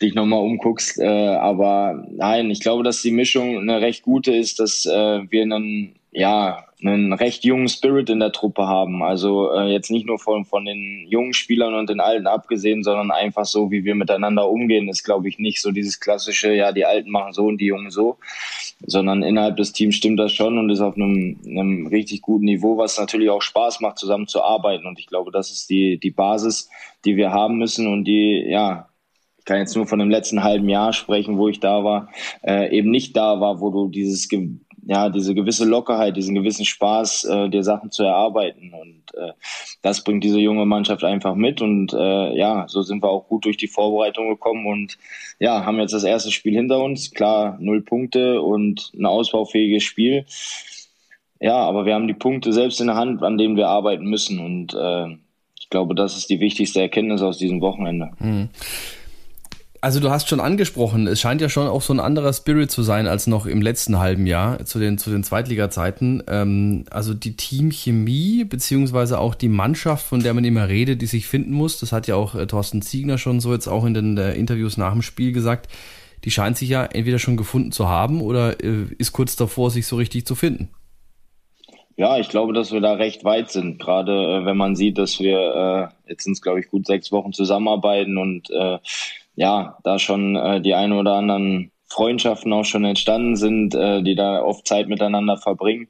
dich 0.00 0.14
nochmal 0.14 0.38
umguckst. 0.38 1.00
Äh, 1.00 1.06
aber 1.08 2.04
nein, 2.10 2.48
ich 2.48 2.60
glaube, 2.60 2.84
dass 2.84 3.02
die 3.02 3.10
Mischung 3.10 3.58
eine 3.58 3.80
recht 3.80 4.04
gute 4.04 4.32
ist, 4.32 4.60
dass 4.60 4.86
äh, 4.86 5.20
wir 5.30 5.42
einen 5.42 5.96
ja 6.12 6.64
einen 6.80 7.12
recht 7.12 7.44
jungen 7.44 7.68
Spirit 7.68 8.08
in 8.08 8.20
der 8.20 8.30
Truppe 8.30 8.68
haben. 8.68 9.02
Also 9.02 9.50
äh, 9.52 9.72
jetzt 9.72 9.90
nicht 9.90 10.06
nur 10.06 10.18
von, 10.18 10.44
von 10.44 10.64
den 10.64 11.06
jungen 11.08 11.34
Spielern 11.34 11.74
und 11.74 11.90
den 11.90 12.00
Alten 12.00 12.28
abgesehen, 12.28 12.84
sondern 12.84 13.10
einfach 13.10 13.46
so, 13.46 13.70
wie 13.70 13.84
wir 13.84 13.96
miteinander 13.96 14.48
umgehen, 14.48 14.88
ist, 14.88 15.02
glaube 15.02 15.28
ich, 15.28 15.38
nicht 15.38 15.60
so 15.60 15.72
dieses 15.72 15.98
klassische, 15.98 16.54
ja, 16.54 16.70
die 16.70 16.84
Alten 16.84 17.10
machen 17.10 17.32
so 17.32 17.46
und 17.46 17.60
die 17.60 17.66
Jungen 17.66 17.90
so, 17.90 18.18
sondern 18.86 19.24
innerhalb 19.24 19.56
des 19.56 19.72
Teams 19.72 19.96
stimmt 19.96 20.20
das 20.20 20.32
schon 20.32 20.56
und 20.56 20.70
ist 20.70 20.80
auf 20.80 20.94
einem, 20.94 21.40
einem 21.44 21.88
richtig 21.88 22.22
guten 22.22 22.44
Niveau, 22.44 22.78
was 22.78 22.98
natürlich 22.98 23.30
auch 23.30 23.42
Spaß 23.42 23.80
macht, 23.80 23.98
zusammen 23.98 24.28
zu 24.28 24.42
arbeiten. 24.42 24.86
Und 24.86 25.00
ich 25.00 25.06
glaube, 25.06 25.32
das 25.32 25.50
ist 25.50 25.70
die, 25.70 25.98
die 25.98 26.12
Basis, 26.12 26.70
die 27.04 27.16
wir 27.16 27.32
haben 27.32 27.58
müssen 27.58 27.88
und 27.88 28.04
die, 28.04 28.44
ja, 28.48 28.88
ich 29.38 29.44
kann 29.44 29.58
jetzt 29.58 29.74
nur 29.74 29.86
von 29.86 29.98
dem 29.98 30.10
letzten 30.10 30.44
halben 30.44 30.68
Jahr 30.68 30.92
sprechen, 30.92 31.38
wo 31.38 31.48
ich 31.48 31.58
da 31.58 31.82
war, 31.82 32.08
äh, 32.42 32.70
eben 32.76 32.90
nicht 32.90 33.16
da 33.16 33.40
war, 33.40 33.60
wo 33.60 33.70
du 33.70 33.88
dieses 33.88 34.28
ja, 34.88 35.10
diese 35.10 35.34
gewisse 35.34 35.66
Lockerheit, 35.66 36.16
diesen 36.16 36.34
gewissen 36.34 36.64
Spaß, 36.64 37.24
äh, 37.24 37.50
dir 37.50 37.62
Sachen 37.62 37.90
zu 37.90 38.04
erarbeiten. 38.04 38.72
Und 38.72 39.02
äh, 39.20 39.32
das 39.82 40.02
bringt 40.02 40.24
diese 40.24 40.38
junge 40.38 40.64
Mannschaft 40.64 41.04
einfach 41.04 41.34
mit. 41.34 41.60
Und 41.60 41.92
äh, 41.92 42.34
ja, 42.34 42.64
so 42.68 42.80
sind 42.80 43.02
wir 43.02 43.10
auch 43.10 43.28
gut 43.28 43.44
durch 43.44 43.58
die 43.58 43.68
Vorbereitung 43.68 44.30
gekommen 44.30 44.66
und 44.66 44.96
ja, 45.38 45.66
haben 45.66 45.78
jetzt 45.78 45.92
das 45.92 46.04
erste 46.04 46.30
Spiel 46.30 46.54
hinter 46.54 46.80
uns. 46.80 47.10
Klar, 47.10 47.58
null 47.60 47.82
Punkte 47.82 48.40
und 48.40 48.90
ein 48.94 49.04
ausbaufähiges 49.04 49.82
Spiel. 49.82 50.24
Ja, 51.38 51.56
aber 51.56 51.84
wir 51.84 51.94
haben 51.94 52.08
die 52.08 52.14
Punkte 52.14 52.54
selbst 52.54 52.80
in 52.80 52.86
der 52.86 52.96
Hand, 52.96 53.22
an 53.22 53.36
denen 53.36 53.56
wir 53.56 53.68
arbeiten 53.68 54.06
müssen. 54.06 54.38
Und 54.40 54.72
äh, 54.72 55.18
ich 55.60 55.68
glaube, 55.68 55.94
das 55.94 56.16
ist 56.16 56.30
die 56.30 56.40
wichtigste 56.40 56.80
Erkenntnis 56.80 57.20
aus 57.20 57.36
diesem 57.36 57.60
Wochenende. 57.60 58.12
Mhm. 58.20 58.48
Also 59.80 60.00
du 60.00 60.10
hast 60.10 60.28
schon 60.28 60.40
angesprochen, 60.40 61.06
es 61.06 61.20
scheint 61.20 61.40
ja 61.40 61.48
schon 61.48 61.68
auch 61.68 61.82
so 61.82 61.92
ein 61.92 62.00
anderer 62.00 62.32
Spirit 62.32 62.70
zu 62.70 62.82
sein 62.82 63.06
als 63.06 63.28
noch 63.28 63.46
im 63.46 63.62
letzten 63.62 63.98
halben 63.98 64.26
Jahr 64.26 64.64
zu 64.64 64.80
den, 64.80 64.98
zu 64.98 65.10
den 65.10 65.22
Zweitliga-Zeiten. 65.22 66.24
Ähm, 66.26 66.84
also 66.90 67.14
die 67.14 67.36
Teamchemie 67.36 68.44
beziehungsweise 68.44 69.20
auch 69.20 69.36
die 69.36 69.48
Mannschaft, 69.48 70.04
von 70.04 70.20
der 70.20 70.34
man 70.34 70.44
immer 70.44 70.68
redet, 70.68 71.00
die 71.00 71.06
sich 71.06 71.28
finden 71.28 71.52
muss, 71.52 71.78
das 71.78 71.92
hat 71.92 72.08
ja 72.08 72.16
auch 72.16 72.34
äh, 72.34 72.46
Thorsten 72.46 72.82
Ziegner 72.82 73.18
schon 73.18 73.38
so 73.38 73.52
jetzt 73.52 73.68
auch 73.68 73.84
in 73.84 73.94
den 73.94 74.18
äh, 74.18 74.34
Interviews 74.34 74.78
nach 74.78 74.92
dem 74.92 75.02
Spiel 75.02 75.30
gesagt, 75.30 75.68
die 76.24 76.32
scheint 76.32 76.56
sich 76.56 76.70
ja 76.70 76.84
entweder 76.84 77.20
schon 77.20 77.36
gefunden 77.36 77.70
zu 77.70 77.88
haben 77.88 78.20
oder 78.20 78.62
äh, 78.62 78.86
ist 78.98 79.12
kurz 79.12 79.36
davor, 79.36 79.70
sich 79.70 79.86
so 79.86 79.94
richtig 79.94 80.26
zu 80.26 80.34
finden. 80.34 80.70
Ja, 81.96 82.16
ich 82.16 82.28
glaube, 82.28 82.52
dass 82.52 82.70
wir 82.70 82.80
da 82.80 82.92
recht 82.92 83.24
weit 83.24 83.50
sind. 83.50 83.80
Gerade 83.80 84.12
äh, 84.12 84.44
wenn 84.44 84.56
man 84.56 84.76
sieht, 84.76 84.98
dass 84.98 85.18
wir 85.18 85.90
äh, 86.06 86.10
jetzt 86.10 86.24
sind 86.24 86.40
glaube 86.40 86.60
ich, 86.60 86.68
gut 86.68 86.86
sechs 86.86 87.10
Wochen 87.10 87.32
zusammenarbeiten 87.32 88.18
und 88.18 88.50
äh, 88.50 88.78
ja, 89.38 89.78
da 89.84 90.00
schon 90.00 90.34
äh, 90.34 90.60
die 90.60 90.74
ein 90.74 90.92
oder 90.92 91.14
anderen 91.14 91.70
Freundschaften 91.88 92.52
auch 92.52 92.64
schon 92.64 92.84
entstanden 92.84 93.36
sind, 93.36 93.72
äh, 93.72 94.02
die 94.02 94.16
da 94.16 94.42
oft 94.42 94.66
Zeit 94.66 94.88
miteinander 94.88 95.36
verbringen. 95.36 95.86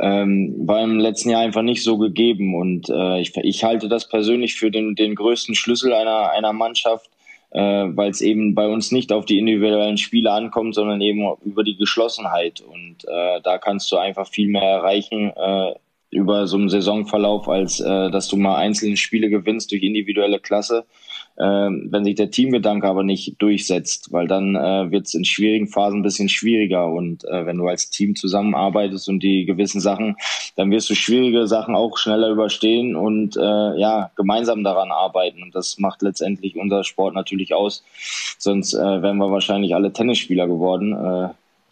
Ähm, 0.00 0.54
war 0.66 0.82
im 0.82 0.98
letzten 0.98 1.30
Jahr 1.30 1.42
einfach 1.42 1.62
nicht 1.62 1.82
so 1.82 1.98
gegeben 1.98 2.54
und 2.54 2.88
äh, 2.88 3.20
ich, 3.20 3.36
ich 3.36 3.64
halte 3.64 3.88
das 3.88 4.08
persönlich 4.08 4.54
für 4.54 4.70
den, 4.70 4.94
den 4.94 5.16
größten 5.16 5.54
Schlüssel 5.54 5.92
einer, 5.92 6.30
einer 6.30 6.52
Mannschaft, 6.54 7.10
äh, 7.50 7.60
weil 7.60 8.10
es 8.10 8.22
eben 8.22 8.54
bei 8.54 8.68
uns 8.68 8.90
nicht 8.90 9.12
auf 9.12 9.26
die 9.26 9.38
individuellen 9.38 9.98
Spiele 9.98 10.32
ankommt, 10.32 10.76
sondern 10.76 11.00
eben 11.00 11.28
über 11.44 11.64
die 11.64 11.76
Geschlossenheit 11.76 12.60
und 12.60 13.04
äh, 13.06 13.40
da 13.42 13.58
kannst 13.58 13.90
du 13.90 13.96
einfach 13.96 14.28
viel 14.28 14.48
mehr 14.48 14.62
erreichen 14.62 15.32
äh, 15.36 15.74
über 16.10 16.46
so 16.46 16.56
einen 16.56 16.70
Saisonverlauf, 16.70 17.48
als 17.48 17.80
äh, 17.80 18.10
dass 18.10 18.28
du 18.28 18.36
mal 18.36 18.56
einzelne 18.56 18.96
Spiele 18.96 19.28
gewinnst 19.28 19.72
durch 19.72 19.82
individuelle 19.82 20.38
Klasse 20.38 20.86
wenn 21.44 22.04
sich 22.04 22.16
der 22.16 22.30
Teamgedanke 22.30 22.86
aber 22.86 23.04
nicht 23.04 23.40
durchsetzt, 23.40 24.12
weil 24.12 24.26
dann 24.26 24.56
äh, 24.56 24.90
wird 24.90 25.06
es 25.06 25.14
in 25.14 25.24
schwierigen 25.24 25.68
Phasen 25.68 26.00
ein 26.00 26.02
bisschen 26.02 26.28
schwieriger 26.28 26.88
und 26.88 27.24
äh, 27.24 27.46
wenn 27.46 27.58
du 27.58 27.66
als 27.68 27.90
Team 27.90 28.16
zusammenarbeitest 28.16 29.08
und 29.08 29.22
die 29.22 29.44
gewissen 29.44 29.80
Sachen, 29.80 30.16
dann 30.56 30.70
wirst 30.70 30.90
du 30.90 30.94
schwierige 30.94 31.46
Sachen 31.46 31.74
auch 31.76 31.96
schneller 31.96 32.30
überstehen 32.30 32.96
und 32.96 33.36
äh, 33.36 33.78
ja, 33.78 34.10
gemeinsam 34.16 34.64
daran 34.64 34.90
arbeiten 34.90 35.42
und 35.42 35.54
das 35.54 35.78
macht 35.78 36.02
letztendlich 36.02 36.56
unser 36.56 36.82
Sport 36.82 37.14
natürlich 37.14 37.54
aus, 37.54 37.84
sonst 38.38 38.74
äh, 38.74 39.02
wären 39.02 39.18
wir 39.18 39.30
wahrscheinlich 39.30 39.74
alle 39.74 39.92
Tennisspieler 39.92 40.46
geworden. 40.46 40.92
Äh, 40.92 41.28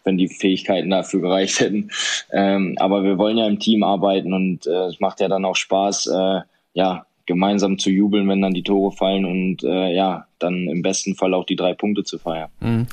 wenn 0.07 0.17
die 0.17 0.29
Fähigkeiten 0.29 0.89
dafür 0.89 1.19
gereicht 1.19 1.59
hätten. 1.59 1.91
Ähm, 2.31 2.77
aber 2.79 3.03
wir 3.03 3.17
wollen 3.17 3.37
ja 3.37 3.45
im 3.45 3.59
Team 3.59 3.83
arbeiten 3.83 4.31
und 4.31 4.65
äh, 4.65 4.85
es 4.85 5.01
macht 5.01 5.19
ja 5.19 5.27
dann 5.27 5.43
auch 5.43 5.57
Spaß, 5.57 6.07
äh, 6.07 6.39
ja, 6.73 7.06
gemeinsam 7.27 7.77
zu 7.77 7.91
jubeln, 7.91 8.27
wenn 8.27 8.41
dann 8.41 8.53
die 8.53 8.63
Tore 8.63 8.91
fallen 8.91 9.25
und 9.25 9.63
äh, 9.63 9.93
ja, 9.93 10.25
dann 10.39 10.67
im 10.67 10.81
besten 10.81 11.15
Fall 11.15 11.33
auch 11.33 11.45
die 11.45 11.55
drei 11.55 11.73
Punkte 11.73 12.03
zu 12.03 12.17
feiern. 12.17 12.49
Mhm. 12.59 12.87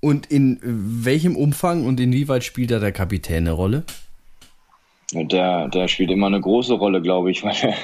Und 0.00 0.26
in 0.26 0.58
welchem 0.62 1.36
Umfang 1.36 1.86
und 1.86 1.98
inwieweit 1.98 2.44
spielt 2.44 2.70
da 2.70 2.78
der 2.78 2.92
Kapitän 2.92 3.38
eine 3.38 3.52
Rolle? 3.52 3.84
Der, 5.12 5.68
der 5.68 5.88
spielt 5.88 6.10
immer 6.10 6.26
eine 6.26 6.40
große 6.40 6.74
Rolle, 6.74 7.00
glaube 7.00 7.30
ich, 7.30 7.42
weil 7.44 7.74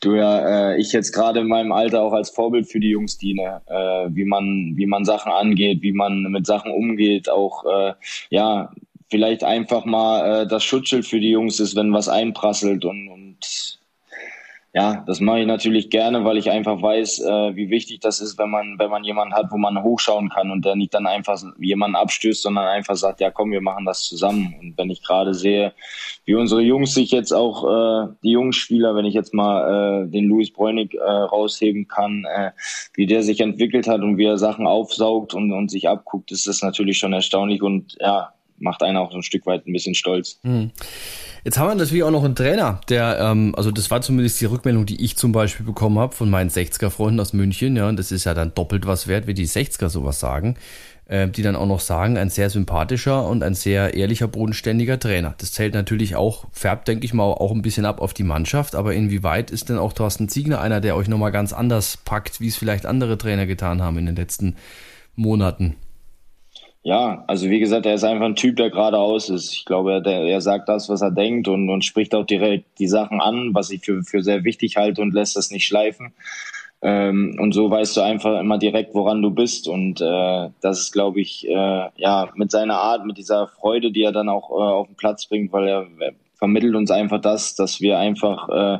du 0.00 0.14
ja, 0.14 0.72
äh, 0.72 0.80
ich 0.80 0.92
jetzt 0.92 1.12
gerade 1.12 1.40
in 1.40 1.48
meinem 1.48 1.72
Alter 1.72 2.02
auch 2.02 2.12
als 2.12 2.30
Vorbild 2.30 2.70
für 2.70 2.80
die 2.80 2.90
Jungs 2.90 3.18
diene, 3.18 3.60
äh, 3.66 4.08
wie 4.10 4.24
man, 4.24 4.72
wie 4.76 4.86
man 4.86 5.04
Sachen 5.04 5.30
angeht, 5.30 5.82
wie 5.82 5.92
man 5.92 6.22
mit 6.22 6.46
Sachen 6.46 6.72
umgeht, 6.72 7.28
auch 7.28 7.64
äh, 7.64 7.92
ja, 8.30 8.72
vielleicht 9.10 9.44
einfach 9.44 9.84
mal 9.84 10.42
äh, 10.42 10.46
das 10.46 10.64
Schutzschild 10.64 11.06
für 11.06 11.20
die 11.20 11.30
Jungs 11.30 11.60
ist, 11.60 11.76
wenn 11.76 11.92
was 11.92 12.08
einprasselt 12.08 12.84
und, 12.84 13.08
und 13.08 13.73
ja, 14.74 15.04
das 15.06 15.20
mache 15.20 15.38
ich 15.38 15.46
natürlich 15.46 15.88
gerne, 15.88 16.24
weil 16.24 16.36
ich 16.36 16.50
einfach 16.50 16.82
weiß, 16.82 17.20
äh, 17.20 17.54
wie 17.54 17.70
wichtig 17.70 18.00
das 18.00 18.20
ist, 18.20 18.36
wenn 18.38 18.50
man, 18.50 18.76
wenn 18.76 18.90
man 18.90 19.04
jemanden 19.04 19.32
hat, 19.32 19.52
wo 19.52 19.56
man 19.56 19.80
hochschauen 19.80 20.30
kann 20.30 20.50
und 20.50 20.64
der 20.64 20.74
nicht 20.74 20.92
dann 20.92 21.06
einfach 21.06 21.40
jemanden 21.60 21.94
abstößt, 21.94 22.42
sondern 22.42 22.66
einfach 22.66 22.96
sagt, 22.96 23.20
ja 23.20 23.30
komm, 23.30 23.52
wir 23.52 23.60
machen 23.60 23.84
das 23.84 24.02
zusammen. 24.02 24.52
Und 24.60 24.76
wenn 24.76 24.90
ich 24.90 25.04
gerade 25.04 25.32
sehe, 25.32 25.74
wie 26.24 26.34
unsere 26.34 26.60
Jungs 26.60 26.92
sich 26.92 27.12
jetzt 27.12 27.30
auch, 27.30 27.64
äh, 27.64 28.08
die 28.24 28.32
jungen 28.32 28.52
Spieler, 28.52 28.96
wenn 28.96 29.04
ich 29.04 29.14
jetzt 29.14 29.32
mal 29.32 30.06
äh, 30.06 30.10
den 30.10 30.24
Louis 30.24 30.52
Bräunig 30.52 30.94
äh, 30.94 30.98
rausheben 31.00 31.86
kann, 31.86 32.24
äh, 32.24 32.50
wie 32.94 33.06
der 33.06 33.22
sich 33.22 33.40
entwickelt 33.40 33.86
hat 33.86 34.00
und 34.00 34.18
wie 34.18 34.24
er 34.24 34.38
Sachen 34.38 34.66
aufsaugt 34.66 35.34
und, 35.34 35.52
und 35.52 35.70
sich 35.70 35.88
abguckt, 35.88 36.32
ist 36.32 36.48
das 36.48 36.62
natürlich 36.62 36.98
schon 36.98 37.12
erstaunlich 37.12 37.62
und 37.62 37.96
ja, 38.00 38.32
macht 38.58 38.82
einen 38.82 38.96
auch 38.96 39.12
so 39.12 39.18
ein 39.18 39.22
Stück 39.22 39.46
weit 39.46 39.68
ein 39.68 39.72
bisschen 39.72 39.94
stolz. 39.94 40.40
Hm. 40.42 40.72
Jetzt 41.44 41.58
haben 41.58 41.68
wir 41.68 41.74
natürlich 41.74 42.04
auch 42.04 42.10
noch 42.10 42.24
einen 42.24 42.34
Trainer, 42.34 42.80
der, 42.88 43.18
ähm, 43.20 43.54
also 43.54 43.70
das 43.70 43.90
war 43.90 44.00
zumindest 44.00 44.40
die 44.40 44.46
Rückmeldung, 44.46 44.86
die 44.86 45.04
ich 45.04 45.18
zum 45.18 45.32
Beispiel 45.32 45.66
bekommen 45.66 45.98
habe 45.98 46.14
von 46.14 46.30
meinen 46.30 46.48
60er-Freunden 46.48 47.20
aus 47.20 47.34
München, 47.34 47.76
ja, 47.76 47.86
und 47.86 47.98
das 47.98 48.12
ist 48.12 48.24
ja 48.24 48.32
dann 48.32 48.54
doppelt 48.54 48.86
was 48.86 49.08
wert, 49.08 49.26
wie 49.26 49.34
die 49.34 49.46
60er 49.46 49.90
sowas 49.90 50.18
sagen, 50.18 50.56
äh, 51.04 51.28
die 51.28 51.42
dann 51.42 51.54
auch 51.54 51.66
noch 51.66 51.80
sagen, 51.80 52.16
ein 52.16 52.30
sehr 52.30 52.48
sympathischer 52.48 53.28
und 53.28 53.42
ein 53.42 53.54
sehr 53.54 53.92
ehrlicher, 53.92 54.26
bodenständiger 54.26 54.98
Trainer. 54.98 55.34
Das 55.36 55.52
zählt 55.52 55.74
natürlich 55.74 56.16
auch, 56.16 56.46
färbt, 56.50 56.88
denke 56.88 57.04
ich 57.04 57.12
mal, 57.12 57.24
auch 57.24 57.52
ein 57.52 57.60
bisschen 57.60 57.84
ab 57.84 58.00
auf 58.00 58.14
die 58.14 58.24
Mannschaft, 58.24 58.74
aber 58.74 58.94
inwieweit 58.94 59.50
ist 59.50 59.68
denn 59.68 59.76
auch 59.76 59.92
Thorsten 59.92 60.30
Ziegner 60.30 60.62
einer, 60.62 60.80
der 60.80 60.96
euch 60.96 61.08
nochmal 61.08 61.30
ganz 61.32 61.52
anders 61.52 61.98
packt, 62.06 62.40
wie 62.40 62.48
es 62.48 62.56
vielleicht 62.56 62.86
andere 62.86 63.18
Trainer 63.18 63.44
getan 63.44 63.82
haben 63.82 63.98
in 63.98 64.06
den 64.06 64.16
letzten 64.16 64.56
Monaten? 65.14 65.76
Ja, 66.86 67.24
also 67.28 67.48
wie 67.48 67.60
gesagt, 67.60 67.86
er 67.86 67.94
ist 67.94 68.04
einfach 68.04 68.26
ein 68.26 68.36
Typ, 68.36 68.56
der 68.56 68.68
geradeaus 68.68 69.30
ist. 69.30 69.54
Ich 69.54 69.64
glaube, 69.64 70.02
er, 70.04 70.04
er 70.06 70.40
sagt 70.42 70.68
das, 70.68 70.90
was 70.90 71.00
er 71.00 71.10
denkt 71.10 71.48
und, 71.48 71.70
und 71.70 71.82
spricht 71.82 72.14
auch 72.14 72.26
direkt 72.26 72.78
die 72.78 72.88
Sachen 72.88 73.22
an, 73.22 73.54
was 73.54 73.70
ich 73.70 73.80
für, 73.82 74.02
für 74.02 74.22
sehr 74.22 74.44
wichtig 74.44 74.76
halte 74.76 75.00
und 75.00 75.14
lässt 75.14 75.34
das 75.34 75.50
nicht 75.50 75.66
schleifen. 75.66 76.12
Ähm, 76.82 77.38
und 77.40 77.52
so 77.52 77.70
weißt 77.70 77.96
du 77.96 78.02
einfach 78.02 78.38
immer 78.38 78.58
direkt, 78.58 78.94
woran 78.94 79.22
du 79.22 79.30
bist. 79.30 79.66
Und 79.66 80.02
äh, 80.02 80.50
das 80.60 80.80
ist, 80.80 80.92
glaube 80.92 81.22
ich, 81.22 81.48
äh, 81.48 81.88
ja, 81.96 82.28
mit 82.34 82.50
seiner 82.50 82.76
Art, 82.76 83.06
mit 83.06 83.16
dieser 83.16 83.48
Freude, 83.48 83.90
die 83.90 84.02
er 84.02 84.12
dann 84.12 84.28
auch 84.28 84.50
äh, 84.50 84.52
auf 84.52 84.86
den 84.86 84.96
Platz 84.96 85.24
bringt, 85.24 85.54
weil 85.54 85.66
er, 85.66 85.86
er 86.00 86.12
vermittelt 86.36 86.74
uns 86.74 86.90
einfach 86.90 87.22
das, 87.22 87.54
dass 87.54 87.80
wir 87.80 87.98
einfach 87.98 88.50
äh, 88.50 88.78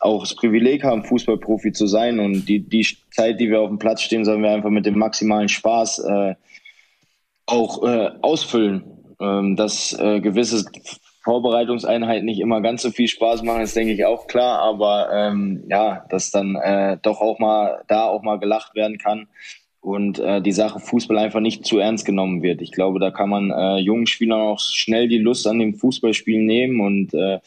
auch 0.00 0.22
das 0.22 0.34
Privileg 0.34 0.84
haben, 0.84 1.04
Fußballprofi 1.04 1.72
zu 1.72 1.86
sein. 1.86 2.18
Und 2.18 2.46
die, 2.46 2.60
die 2.60 2.86
Zeit, 3.10 3.38
die 3.40 3.50
wir 3.50 3.60
auf 3.60 3.68
dem 3.68 3.78
Platz 3.78 4.00
stehen, 4.00 4.24
sollen 4.24 4.42
wir 4.42 4.52
einfach 4.52 4.70
mit 4.70 4.86
dem 4.86 4.96
maximalen 4.96 5.50
Spaß 5.50 5.98
äh, 5.98 6.34
auch 7.46 7.82
äh, 7.84 8.10
ausfüllen. 8.22 8.84
Ähm, 9.22 9.54
dass 9.54 9.92
äh, 9.92 10.20
gewisse 10.20 10.64
Vorbereitungseinheiten 11.22 12.24
nicht 12.24 12.40
immer 12.40 12.60
ganz 12.60 12.82
so 12.82 12.90
viel 12.90 13.06
Spaß 13.06 13.44
machen, 13.44 13.62
ist 13.62 13.76
denke 13.76 13.92
ich 13.92 14.04
auch 14.04 14.26
klar, 14.26 14.58
aber 14.58 15.10
ähm, 15.12 15.62
ja, 15.68 16.04
dass 16.10 16.32
dann 16.32 16.56
äh, 16.56 16.98
doch 17.00 17.20
auch 17.20 17.38
mal 17.38 17.84
da 17.86 18.06
auch 18.06 18.22
mal 18.22 18.40
gelacht 18.40 18.74
werden 18.74 18.98
kann 18.98 19.28
und 19.80 20.18
äh, 20.18 20.42
die 20.42 20.50
Sache 20.50 20.80
Fußball 20.80 21.18
einfach 21.18 21.38
nicht 21.38 21.64
zu 21.64 21.78
ernst 21.78 22.04
genommen 22.04 22.42
wird. 22.42 22.60
Ich 22.60 22.72
glaube, 22.72 22.98
da 22.98 23.12
kann 23.12 23.28
man 23.28 23.52
äh, 23.52 23.76
jungen 23.78 24.08
Spielern 24.08 24.40
auch 24.40 24.58
schnell 24.58 25.06
die 25.06 25.18
Lust 25.18 25.46
an 25.46 25.60
dem 25.60 25.74
Fußballspielen 25.74 26.44
nehmen 26.44 26.80
und 26.80 27.14
äh, 27.14 27.38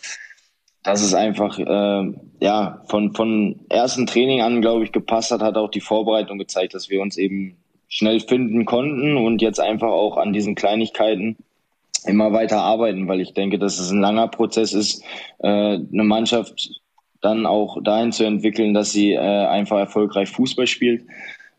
das 0.82 1.02
ist 1.02 1.14
einfach 1.14 1.60
äh, 1.60 2.14
ja 2.40 2.82
von 2.88 3.14
von 3.14 3.60
ersten 3.68 4.06
Training 4.06 4.42
an 4.42 4.62
glaube 4.62 4.86
ich 4.86 4.94
gepasst 4.94 5.32
hat, 5.32 5.42
hat 5.42 5.58
auch 5.58 5.70
die 5.70 5.82
Vorbereitung 5.82 6.38
gezeigt, 6.38 6.74
dass 6.74 6.90
wir 6.90 7.02
uns 7.02 7.18
eben 7.18 7.58
schnell 7.88 8.20
finden 8.20 8.66
konnten 8.66 9.18
und 9.18 9.42
jetzt 9.42 9.60
einfach 9.60 9.90
auch 9.90 10.18
an 10.18 10.34
diesen 10.34 10.56
Kleinigkeiten 10.56 11.38
immer 12.06 12.34
weiter 12.34 12.62
arbeiten, 12.62 13.08
weil 13.08 13.22
ich 13.22 13.34
denke, 13.34 13.60
dass 13.60 13.80
es 13.80 13.92
ein 13.92 14.02
langer 14.02 14.28
Prozess 14.28 14.74
ist, 14.74 15.04
äh, 15.40 15.48
eine 15.48 16.04
Mannschaft 16.04 16.82
dann 17.22 17.46
auch 17.46 17.82
dahin 17.84 18.12
zu 18.12 18.24
entwickeln, 18.24 18.74
dass 18.74 18.92
sie 18.92 19.14
äh, 19.14 19.20
einfach 19.20 19.80
erfolgreich 19.80 20.30
Fußball 20.30 20.68
spielt 20.68 21.06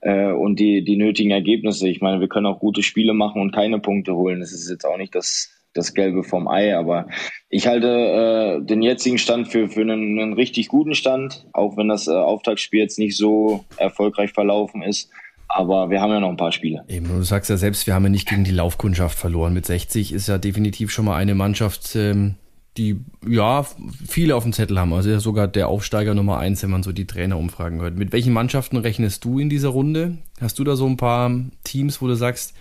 äh, 0.00 0.30
und 0.30 0.60
die, 0.60 0.84
die 0.84 0.96
nötigen 0.96 1.32
Ergebnisse. 1.32 1.88
Ich 1.88 2.00
meine, 2.00 2.20
wir 2.20 2.28
können 2.28 2.46
auch 2.46 2.60
gute 2.60 2.82
Spiele 2.82 3.14
machen 3.14 3.42
und 3.42 3.52
keine 3.52 3.80
Punkte 3.80 4.14
holen. 4.14 4.40
Das 4.40 4.52
ist 4.52 4.70
jetzt 4.70 4.84
auch 4.84 4.96
nicht 4.96 5.14
das, 5.14 5.50
das 5.74 5.94
Gelbe 5.94 6.22
vom 6.22 6.46
Ei, 6.46 6.76
aber 6.76 7.08
ich 7.50 7.66
halte 7.66 8.60
äh, 8.62 8.64
den 8.64 8.82
jetzigen 8.82 9.18
Stand 9.18 9.48
für, 9.48 9.68
für 9.68 9.80
einen, 9.80 10.18
einen 10.18 10.32
richtig 10.34 10.68
guten 10.68 10.94
Stand, 10.94 11.46
auch 11.52 11.76
wenn 11.76 11.88
das 11.88 12.06
äh, 12.06 12.12
Auftaktspiel 12.12 12.80
jetzt 12.80 12.98
nicht 12.98 13.16
so 13.16 13.64
erfolgreich 13.76 14.32
verlaufen 14.32 14.82
ist. 14.82 15.10
Aber 15.48 15.90
wir 15.90 16.00
haben 16.00 16.10
ja 16.10 16.20
noch 16.20 16.30
ein 16.30 16.36
paar 16.36 16.52
Spiele. 16.52 16.84
Eben, 16.88 17.08
du 17.08 17.22
sagst 17.22 17.50
ja 17.50 17.56
selbst, 17.56 17.86
wir 17.86 17.94
haben 17.94 18.04
ja 18.04 18.10
nicht 18.10 18.28
gegen 18.28 18.44
die 18.44 18.50
Laufkundschaft 18.50 19.18
verloren. 19.18 19.54
Mit 19.54 19.66
60 19.66 20.12
ist 20.12 20.28
ja 20.28 20.38
definitiv 20.38 20.90
schon 20.90 21.04
mal 21.04 21.16
eine 21.16 21.34
Mannschaft, 21.34 21.94
ähm, 21.96 22.34
die 22.76 23.00
ja 23.26 23.64
viele 24.06 24.36
auf 24.36 24.42
dem 24.42 24.52
Zettel 24.52 24.78
haben. 24.78 24.92
Also 24.92 25.10
ja 25.10 25.20
sogar 25.20 25.48
der 25.48 25.68
Aufsteiger 25.68 26.14
Nummer 26.14 26.38
eins, 26.38 26.62
wenn 26.62 26.70
man 26.70 26.82
so 26.82 26.92
die 26.92 27.06
Trainerumfragen 27.06 27.80
hört. 27.80 27.96
Mit 27.96 28.12
welchen 28.12 28.32
Mannschaften 28.32 28.76
rechnest 28.76 29.24
du 29.24 29.38
in 29.38 29.48
dieser 29.48 29.68
Runde? 29.68 30.18
Hast 30.40 30.58
du 30.58 30.64
da 30.64 30.76
so 30.76 30.86
ein 30.86 30.96
paar 30.96 31.30
Teams, 31.64 32.02
wo 32.02 32.06
du 32.06 32.14
sagst, 32.14 32.54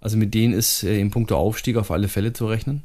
also 0.00 0.18
mit 0.18 0.34
denen 0.34 0.52
ist 0.52 0.82
äh, 0.82 1.00
im 1.00 1.10
Punkto 1.10 1.36
Aufstieg 1.36 1.76
auf 1.76 1.90
alle 1.90 2.08
Fälle 2.08 2.32
zu 2.32 2.46
rechnen? 2.46 2.82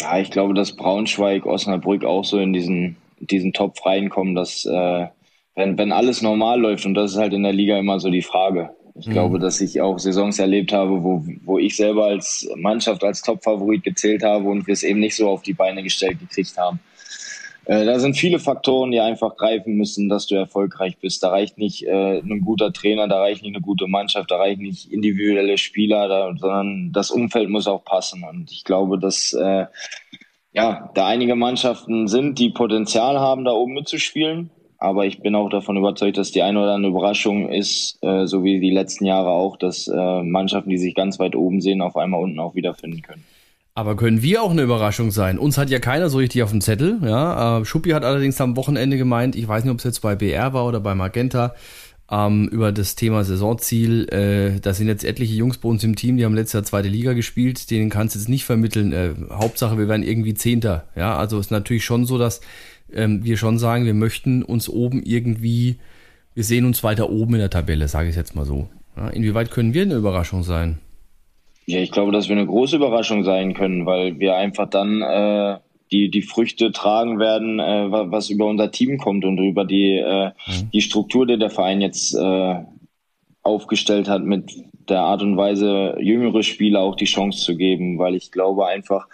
Ja, 0.00 0.18
ich 0.18 0.30
glaube, 0.30 0.54
dass 0.54 0.76
Braunschweig, 0.76 1.44
Osnabrück 1.44 2.04
auch 2.04 2.24
so 2.24 2.38
in 2.38 2.52
diesen, 2.52 2.96
diesen 3.18 3.52
Topf 3.52 3.84
reinkommen, 3.84 4.34
dass 4.34 4.64
äh, 4.64 5.06
wenn, 5.54 5.76
wenn 5.78 5.92
alles 5.92 6.22
normal 6.22 6.60
läuft, 6.60 6.86
und 6.86 6.94
das 6.94 7.12
ist 7.12 7.18
halt 7.18 7.32
in 7.32 7.42
der 7.42 7.52
Liga 7.52 7.78
immer 7.78 8.00
so 8.00 8.10
die 8.10 8.22
Frage. 8.22 8.70
Ich 8.94 9.06
mhm. 9.06 9.12
glaube, 9.12 9.38
dass 9.38 9.60
ich 9.60 9.80
auch 9.80 9.98
Saisons 9.98 10.38
erlebt 10.38 10.72
habe, 10.72 11.02
wo, 11.02 11.24
wo 11.44 11.58
ich 11.58 11.76
selber 11.76 12.06
als 12.06 12.48
Mannschaft 12.56 13.02
als 13.04 13.22
Top-Favorit 13.22 13.82
gezählt 13.84 14.22
habe 14.22 14.48
und 14.48 14.66
wir 14.66 14.72
es 14.72 14.82
eben 14.82 15.00
nicht 15.00 15.16
so 15.16 15.28
auf 15.28 15.42
die 15.42 15.54
Beine 15.54 15.82
gestellt 15.82 16.18
gekriegt 16.20 16.56
haben. 16.56 16.80
Äh, 17.64 17.84
da 17.84 17.98
sind 18.00 18.16
viele 18.16 18.38
Faktoren, 18.38 18.90
die 18.90 19.00
einfach 19.00 19.36
greifen 19.36 19.76
müssen, 19.76 20.08
dass 20.08 20.26
du 20.26 20.34
erfolgreich 20.34 20.98
bist. 20.98 21.22
Da 21.22 21.28
reicht 21.28 21.58
nicht 21.58 21.86
äh, 21.86 22.18
ein 22.18 22.40
guter 22.40 22.72
Trainer, 22.72 23.06
da 23.06 23.20
reicht 23.20 23.42
nicht 23.42 23.54
eine 23.54 23.62
gute 23.62 23.86
Mannschaft, 23.86 24.30
da 24.30 24.36
reicht 24.36 24.60
nicht 24.60 24.92
individuelle 24.92 25.56
Spieler, 25.58 26.08
da, 26.08 26.34
sondern 26.36 26.92
das 26.92 27.10
Umfeld 27.10 27.50
muss 27.50 27.68
auch 27.68 27.84
passen. 27.84 28.24
Und 28.24 28.50
ich 28.50 28.64
glaube, 28.64 28.98
dass 28.98 29.32
äh, 29.32 29.66
ja, 30.52 30.90
da 30.94 31.06
einige 31.06 31.36
Mannschaften 31.36 32.08
sind, 32.08 32.38
die 32.38 32.50
Potenzial 32.50 33.20
haben, 33.20 33.44
da 33.44 33.52
oben 33.52 33.74
mitzuspielen. 33.74 34.50
Aber 34.82 35.06
ich 35.06 35.20
bin 35.20 35.36
auch 35.36 35.48
davon 35.48 35.76
überzeugt, 35.76 36.18
dass 36.18 36.32
die 36.32 36.42
eine 36.42 36.60
oder 36.60 36.74
andere 36.74 36.90
Überraschung 36.90 37.48
ist, 37.48 38.02
äh, 38.02 38.26
so 38.26 38.42
wie 38.42 38.58
die 38.58 38.72
letzten 38.72 39.04
Jahre 39.04 39.28
auch, 39.28 39.56
dass 39.56 39.86
äh, 39.86 40.22
Mannschaften, 40.24 40.70
die 40.70 40.76
sich 40.76 40.96
ganz 40.96 41.20
weit 41.20 41.36
oben 41.36 41.60
sehen, 41.60 41.80
auf 41.80 41.96
einmal 41.96 42.20
unten 42.20 42.40
auch 42.40 42.56
wiederfinden 42.56 43.00
können. 43.00 43.22
Aber 43.74 43.94
können 43.94 44.22
wir 44.22 44.42
auch 44.42 44.50
eine 44.50 44.62
Überraschung 44.62 45.12
sein? 45.12 45.38
Uns 45.38 45.56
hat 45.56 45.70
ja 45.70 45.78
keiner 45.78 46.10
so 46.10 46.18
richtig 46.18 46.42
auf 46.42 46.50
dem 46.50 46.60
Zettel. 46.60 46.98
Ja, 47.04 47.60
äh, 47.60 47.64
Schuppi 47.64 47.90
hat 47.90 48.02
allerdings 48.02 48.40
am 48.40 48.56
Wochenende 48.56 48.98
gemeint, 48.98 49.36
ich 49.36 49.46
weiß 49.46 49.62
nicht, 49.62 49.70
ob 49.70 49.78
es 49.78 49.84
jetzt 49.84 50.00
bei 50.00 50.16
BR 50.16 50.52
war 50.52 50.66
oder 50.66 50.80
bei 50.80 50.96
Magenta, 50.96 51.54
ähm, 52.10 52.48
über 52.48 52.72
das 52.72 52.96
Thema 52.96 53.22
Saisonziel. 53.22 54.08
Äh, 54.08 54.58
da 54.60 54.74
sind 54.74 54.88
jetzt 54.88 55.04
etliche 55.04 55.34
Jungs 55.34 55.58
bei 55.58 55.68
uns 55.68 55.84
im 55.84 55.94
Team, 55.94 56.16
die 56.16 56.24
haben 56.24 56.34
letztes 56.34 56.54
Jahr 56.54 56.64
zweite 56.64 56.88
Liga 56.88 57.12
gespielt. 57.12 57.70
Denen 57.70 57.88
kannst 57.88 58.16
du 58.16 58.18
jetzt 58.18 58.28
nicht 58.28 58.44
vermitteln. 58.44 58.92
Äh, 58.92 59.14
Hauptsache, 59.30 59.78
wir 59.78 59.86
werden 59.86 60.02
irgendwie 60.02 60.34
Zehnter. 60.34 60.88
Ja, 60.96 61.16
also 61.16 61.38
ist 61.38 61.52
natürlich 61.52 61.84
schon 61.84 62.04
so, 62.04 62.18
dass 62.18 62.40
ähm, 62.92 63.24
wir 63.24 63.36
schon 63.36 63.58
sagen, 63.58 63.84
wir 63.84 63.94
möchten 63.94 64.42
uns 64.42 64.68
oben 64.68 65.02
irgendwie, 65.02 65.76
wir 66.34 66.44
sehen 66.44 66.64
uns 66.64 66.82
weiter 66.82 67.10
oben 67.10 67.34
in 67.34 67.40
der 67.40 67.50
Tabelle, 67.50 67.88
sage 67.88 68.08
ich 68.08 68.16
jetzt 68.16 68.34
mal 68.34 68.44
so. 68.44 68.68
Ja, 68.96 69.08
inwieweit 69.08 69.50
können 69.50 69.74
wir 69.74 69.82
eine 69.82 69.94
Überraschung 69.94 70.42
sein? 70.42 70.78
Ja, 71.66 71.80
ich 71.80 71.92
glaube, 71.92 72.12
dass 72.12 72.28
wir 72.28 72.36
eine 72.36 72.46
große 72.46 72.76
Überraschung 72.76 73.24
sein 73.24 73.54
können, 73.54 73.86
weil 73.86 74.18
wir 74.18 74.36
einfach 74.36 74.68
dann 74.68 75.00
äh, 75.00 75.58
die, 75.92 76.10
die 76.10 76.22
Früchte 76.22 76.72
tragen 76.72 77.18
werden, 77.18 77.60
äh, 77.60 77.90
was 77.90 78.30
über 78.30 78.46
unser 78.46 78.70
Team 78.70 78.98
kommt 78.98 79.24
und 79.24 79.38
über 79.38 79.64
die, 79.64 79.96
äh, 79.96 80.30
mhm. 80.46 80.70
die 80.72 80.80
Struktur, 80.80 81.26
die 81.26 81.38
der 81.38 81.50
Verein 81.50 81.80
jetzt 81.80 82.14
äh, 82.14 82.54
aufgestellt 83.42 84.08
hat, 84.08 84.24
mit 84.24 84.52
der 84.88 85.00
Art 85.00 85.22
und 85.22 85.36
Weise, 85.36 85.96
jüngere 86.00 86.42
Spieler 86.42 86.80
auch 86.80 86.96
die 86.96 87.04
Chance 87.04 87.44
zu 87.44 87.56
geben, 87.56 87.98
weil 87.98 88.14
ich 88.14 88.32
glaube 88.32 88.66
einfach, 88.66 89.06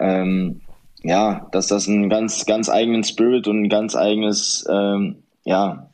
ähm, 0.00 0.60
ja, 1.02 1.48
dass 1.52 1.68
das 1.68 1.88
einen 1.88 2.08
ganz, 2.10 2.46
ganz 2.46 2.68
eigenen 2.68 3.04
Spirit 3.04 3.48
und 3.48 3.64
ein 3.64 3.68
ganz 3.68 3.94
eigenes, 3.94 4.66
ähm, 4.70 5.22
ja, 5.44 5.90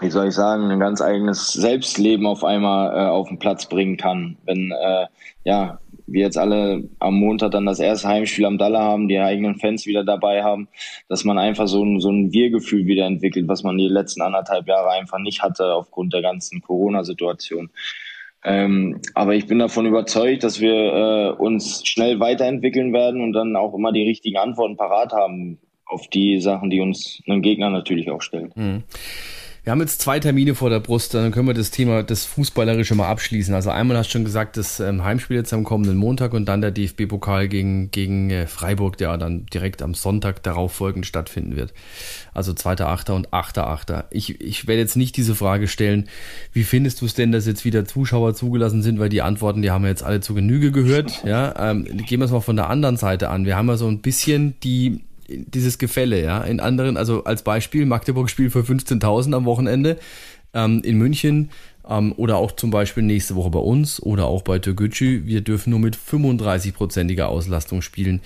wie 0.00 0.10
soll 0.10 0.28
ich 0.28 0.34
sagen, 0.34 0.70
ein 0.70 0.80
ganz 0.80 1.00
eigenes 1.00 1.52
Selbstleben 1.52 2.26
auf 2.26 2.44
einmal 2.44 2.94
äh, 2.94 3.08
auf 3.08 3.28
den 3.28 3.38
Platz 3.38 3.66
bringen 3.66 3.96
kann. 3.96 4.36
Wenn, 4.44 4.72
äh, 4.72 5.06
ja, 5.44 5.78
wir 6.06 6.22
jetzt 6.22 6.36
alle 6.36 6.88
am 6.98 7.14
Montag 7.14 7.52
dann 7.52 7.66
das 7.66 7.80
erste 7.80 8.08
Heimspiel 8.08 8.44
am 8.44 8.58
Dalle 8.58 8.78
haben, 8.78 9.08
die 9.08 9.18
eigenen 9.18 9.56
Fans 9.56 9.86
wieder 9.86 10.04
dabei 10.04 10.42
haben, 10.42 10.68
dass 11.08 11.24
man 11.24 11.38
einfach 11.38 11.68
so 11.68 11.82
ein, 11.84 12.00
so 12.00 12.10
ein 12.10 12.32
Wir-Gefühl 12.32 12.86
wieder 12.86 13.06
entwickelt, 13.06 13.48
was 13.48 13.62
man 13.62 13.78
die 13.78 13.88
letzten 13.88 14.20
anderthalb 14.20 14.68
Jahre 14.68 14.90
einfach 14.90 15.18
nicht 15.18 15.42
hatte 15.42 15.72
aufgrund 15.72 16.12
der 16.12 16.22
ganzen 16.22 16.60
Corona-Situation. 16.60 17.70
Ähm, 18.44 19.00
aber 19.14 19.34
ich 19.34 19.46
bin 19.46 19.58
davon 19.58 19.86
überzeugt, 19.86 20.44
dass 20.44 20.60
wir 20.60 20.74
äh, 20.74 21.30
uns 21.32 21.86
schnell 21.86 22.20
weiterentwickeln 22.20 22.92
werden 22.92 23.22
und 23.22 23.32
dann 23.32 23.56
auch 23.56 23.74
immer 23.74 23.90
die 23.90 24.06
richtigen 24.06 24.36
Antworten 24.36 24.76
parat 24.76 25.12
haben 25.12 25.58
auf 25.86 26.08
die 26.08 26.40
Sachen, 26.40 26.70
die 26.70 26.80
uns 26.80 27.22
ein 27.26 27.42
Gegner 27.42 27.70
natürlich 27.70 28.10
auch 28.10 28.20
stellt. 28.20 28.54
Mhm. 28.56 28.82
Wir 29.64 29.70
haben 29.70 29.80
jetzt 29.80 30.02
zwei 30.02 30.20
Termine 30.20 30.54
vor 30.54 30.68
der 30.68 30.80
Brust, 30.80 31.14
dann 31.14 31.32
können 31.32 31.46
wir 31.46 31.54
das 31.54 31.70
Thema 31.70 32.02
das 32.02 32.26
Fußballerische 32.26 32.94
mal 32.94 33.08
abschließen. 33.08 33.54
Also 33.54 33.70
einmal 33.70 33.96
hast 33.96 34.08
du 34.08 34.12
schon 34.12 34.24
gesagt, 34.26 34.58
das 34.58 34.78
ähm, 34.78 35.02
Heimspiel 35.04 35.38
jetzt 35.38 35.54
am 35.54 35.64
kommenden 35.64 35.96
Montag 35.96 36.34
und 36.34 36.44
dann 36.44 36.60
der 36.60 36.70
DFB-Pokal 36.70 37.48
gegen, 37.48 37.90
gegen 37.90 38.28
äh, 38.28 38.46
Freiburg, 38.46 38.98
der 38.98 39.16
dann 39.16 39.46
direkt 39.46 39.80
am 39.80 39.94
Sonntag 39.94 40.42
darauf 40.42 40.72
folgend 40.72 41.06
stattfinden 41.06 41.56
wird. 41.56 41.72
Also 42.34 42.52
2.8. 42.52 43.12
und 43.12 43.30
8.8. 43.30 44.04
Ich, 44.10 44.38
ich 44.42 44.66
werde 44.66 44.82
jetzt 44.82 44.96
nicht 44.96 45.16
diese 45.16 45.34
Frage 45.34 45.66
stellen, 45.66 46.10
wie 46.52 46.64
findest 46.64 47.00
du 47.00 47.06
es 47.06 47.14
denn, 47.14 47.32
dass 47.32 47.46
jetzt 47.46 47.64
wieder 47.64 47.86
Zuschauer 47.86 48.34
zugelassen 48.34 48.82
sind, 48.82 48.98
weil 48.98 49.08
die 49.08 49.22
Antworten, 49.22 49.62
die 49.62 49.70
haben 49.70 49.84
wir 49.84 49.88
jetzt 49.88 50.02
alle 50.02 50.20
zu 50.20 50.34
Genüge 50.34 50.72
gehört. 50.72 51.24
Ja, 51.24 51.70
ähm, 51.70 51.84
gehen 51.84 52.20
wir 52.20 52.26
es 52.26 52.32
mal 52.32 52.40
von 52.40 52.56
der 52.56 52.68
anderen 52.68 52.98
Seite 52.98 53.30
an. 53.30 53.46
Wir 53.46 53.56
haben 53.56 53.68
ja 53.68 53.78
so 53.78 53.88
ein 53.88 54.02
bisschen 54.02 54.60
die 54.62 55.00
dieses 55.28 55.78
Gefälle, 55.78 56.22
ja. 56.22 56.42
In 56.42 56.60
anderen, 56.60 56.96
also 56.96 57.24
als 57.24 57.42
Beispiel, 57.42 57.86
Magdeburg 57.86 58.30
spielt 58.30 58.52
für 58.52 58.60
15.000 58.60 59.34
am 59.34 59.44
Wochenende 59.44 59.98
ähm, 60.52 60.82
in 60.84 60.98
München 60.98 61.50
ähm, 61.88 62.12
oder 62.16 62.36
auch 62.36 62.52
zum 62.52 62.70
Beispiel 62.70 63.02
nächste 63.02 63.34
Woche 63.34 63.50
bei 63.50 63.58
uns 63.58 64.02
oder 64.02 64.26
auch 64.26 64.42
bei 64.42 64.58
Türkgücü. 64.58 65.22
Wir 65.26 65.40
dürfen 65.40 65.70
nur 65.70 65.80
mit 65.80 65.96
35-prozentiger 65.96 67.24
Auslastung 67.24 67.82
spielen. 67.82 68.20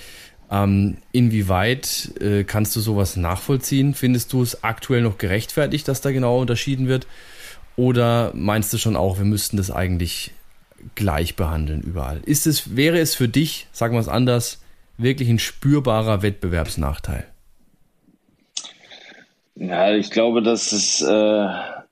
Ähm, 0.50 0.96
inwieweit 1.12 2.12
äh, 2.20 2.44
kannst 2.44 2.74
du 2.76 2.80
sowas 2.80 3.16
nachvollziehen? 3.16 3.94
Findest 3.94 4.32
du 4.32 4.42
es 4.42 4.64
aktuell 4.64 5.02
noch 5.02 5.18
gerechtfertigt, 5.18 5.88
dass 5.88 6.00
da 6.00 6.10
genau 6.10 6.40
unterschieden 6.40 6.88
wird? 6.88 7.06
Oder 7.76 8.32
meinst 8.34 8.72
du 8.72 8.78
schon 8.78 8.96
auch, 8.96 9.18
wir 9.18 9.24
müssten 9.24 9.56
das 9.56 9.70
eigentlich 9.70 10.32
gleich 10.94 11.36
behandeln 11.36 11.82
überall? 11.82 12.20
Ist 12.24 12.46
es, 12.46 12.76
wäre 12.76 12.98
es 12.98 13.14
für 13.14 13.28
dich, 13.28 13.66
sagen 13.72 13.94
wir 13.94 14.00
es 14.00 14.08
anders, 14.08 14.60
wirklich 14.98 15.28
ein 15.28 15.38
spürbarer 15.38 16.22
Wettbewerbsnachteil? 16.22 17.24
Ja, 19.54 19.94
ich 19.94 20.10
glaube, 20.10 20.42
dass 20.42 20.70
es 20.70 21.00
äh, 21.00 21.48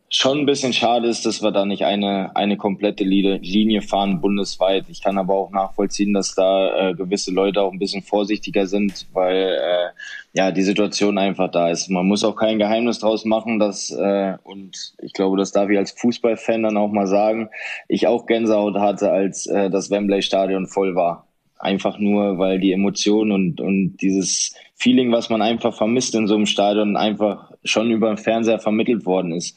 schon 0.08 0.38
ein 0.38 0.46
bisschen 0.46 0.72
schade 0.72 1.08
ist, 1.08 1.26
dass 1.26 1.42
wir 1.42 1.50
da 1.50 1.64
nicht 1.64 1.84
eine, 1.84 2.34
eine 2.36 2.56
komplette 2.56 3.02
Linie 3.02 3.82
fahren 3.82 4.20
bundesweit. 4.20 4.84
Ich 4.88 5.02
kann 5.02 5.18
aber 5.18 5.34
auch 5.34 5.50
nachvollziehen, 5.50 6.14
dass 6.14 6.34
da 6.34 6.90
äh, 6.90 6.94
gewisse 6.94 7.32
Leute 7.32 7.62
auch 7.62 7.72
ein 7.72 7.78
bisschen 7.78 8.02
vorsichtiger 8.02 8.66
sind, 8.66 9.06
weil 9.12 9.58
äh, 9.60 9.88
ja 10.32 10.52
die 10.52 10.62
Situation 10.62 11.18
einfach 11.18 11.50
da 11.50 11.70
ist. 11.70 11.90
Man 11.90 12.06
muss 12.06 12.24
auch 12.24 12.36
kein 12.36 12.58
Geheimnis 12.58 13.00
draus 13.00 13.24
machen, 13.24 13.58
dass 13.58 13.90
äh, 13.90 14.34
und 14.44 14.94
ich 15.02 15.12
glaube, 15.12 15.36
das 15.36 15.52
darf 15.52 15.68
ich 15.68 15.78
als 15.78 15.90
Fußballfan 15.92 16.62
dann 16.62 16.76
auch 16.76 16.92
mal 16.92 17.06
sagen, 17.06 17.50
ich 17.88 18.06
auch 18.06 18.26
Gänsehaut 18.26 18.76
hatte, 18.76 19.10
als 19.10 19.46
äh, 19.46 19.70
das 19.70 19.90
Wembley 19.90 20.22
Stadion 20.22 20.66
voll 20.66 20.94
war. 20.94 21.25
Einfach 21.58 21.98
nur, 21.98 22.38
weil 22.38 22.60
die 22.60 22.72
Emotionen 22.72 23.32
und, 23.32 23.60
und 23.60 23.96
dieses 23.98 24.54
Feeling, 24.74 25.10
was 25.12 25.30
man 25.30 25.42
einfach 25.42 25.74
vermisst 25.74 26.14
in 26.14 26.26
so 26.26 26.34
einem 26.34 26.46
Stadion, 26.46 26.96
einfach 26.96 27.52
schon 27.64 27.90
über 27.90 28.08
den 28.08 28.18
Fernseher 28.18 28.58
vermittelt 28.58 29.06
worden 29.06 29.32
ist. 29.32 29.56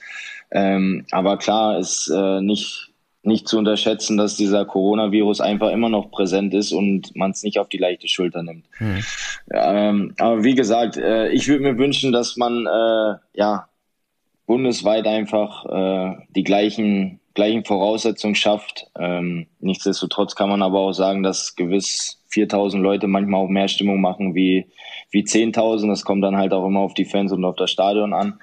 Ähm, 0.51 1.05
aber 1.11 1.37
klar 1.37 1.77
ist 1.77 2.09
äh, 2.09 2.41
nicht, 2.41 2.91
nicht 3.23 3.47
zu 3.47 3.57
unterschätzen, 3.57 4.17
dass 4.17 4.37
dieser 4.37 4.65
Coronavirus 4.65 5.41
einfach 5.41 5.71
immer 5.71 5.89
noch 5.89 6.09
präsent 6.09 6.53
ist 6.53 6.71
und 6.71 7.15
man 7.15 7.31
es 7.31 7.43
nicht 7.43 7.59
auf 7.59 7.69
die 7.69 7.77
leichte 7.77 8.07
Schulter 8.07 8.43
nimmt. 8.43 8.65
Hm. 8.77 9.03
Ähm, 9.51 10.13
aber 10.17 10.43
wie 10.43 10.55
gesagt, 10.55 10.97
äh, 10.97 11.29
ich 11.29 11.47
würde 11.47 11.63
mir 11.63 11.77
wünschen, 11.77 12.11
dass 12.11 12.37
man 12.37 12.65
äh, 12.65 13.15
ja 13.33 13.67
bundesweit 14.45 15.05
einfach 15.05 15.65
äh, 15.65 16.15
die 16.29 16.43
gleichen 16.43 17.18
gleichen 17.33 17.65
Voraussetzungen 17.65 18.35
schafft. 18.35 18.87
Ähm, 18.97 19.47
nichtsdestotrotz 19.59 20.35
kann 20.35 20.49
man 20.49 20.61
aber 20.61 20.79
auch 20.79 20.93
sagen, 20.93 21.23
dass 21.23 21.55
gewiss 21.55 22.21
4000 22.29 22.81
Leute 22.81 23.07
manchmal 23.07 23.41
auch 23.41 23.49
mehr 23.49 23.67
Stimmung 23.67 24.01
machen 24.01 24.35
wie, 24.35 24.67
wie 25.11 25.23
10.000. 25.23 25.87
Das 25.87 26.05
kommt 26.05 26.23
dann 26.23 26.37
halt 26.37 26.53
auch 26.53 26.65
immer 26.65 26.81
auf 26.81 26.93
die 26.93 27.05
Fans 27.05 27.31
und 27.31 27.43
auf 27.45 27.55
das 27.55 27.71
Stadion 27.71 28.13
an. 28.13 28.39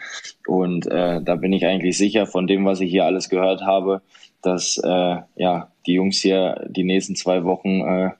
Und 0.46 0.86
äh, 0.86 1.22
da 1.22 1.36
bin 1.36 1.52
ich 1.52 1.66
eigentlich 1.66 1.96
sicher 1.96 2.26
von 2.26 2.46
dem, 2.46 2.64
was 2.64 2.80
ich 2.80 2.90
hier 2.90 3.04
alles 3.04 3.28
gehört 3.28 3.62
habe, 3.62 4.02
dass 4.42 4.78
äh, 4.78 5.16
ja, 5.36 5.72
die 5.86 5.94
Jungs 5.94 6.18
hier 6.20 6.66
die 6.68 6.84
nächsten 6.84 7.16
zwei 7.16 7.44
Wochen 7.44 7.80
äh, 7.80 8.10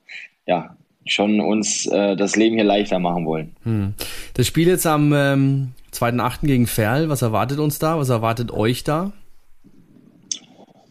ja, 0.46 0.76
schon 1.04 1.40
uns 1.40 1.86
äh, 1.86 2.16
das 2.16 2.36
Leben 2.36 2.56
hier 2.56 2.64
leichter 2.64 2.98
machen 2.98 3.26
wollen. 3.26 3.56
Hm. 3.62 3.94
Das 4.34 4.46
Spiel 4.46 4.68
jetzt 4.68 4.86
am 4.86 5.12
ähm, 5.12 5.72
2.8. 5.92 6.46
gegen 6.46 6.66
Ferl, 6.66 7.08
was 7.08 7.22
erwartet 7.22 7.58
uns 7.58 7.78
da? 7.78 7.98
Was 7.98 8.08
erwartet 8.08 8.50
euch 8.50 8.84
da? 8.84 9.12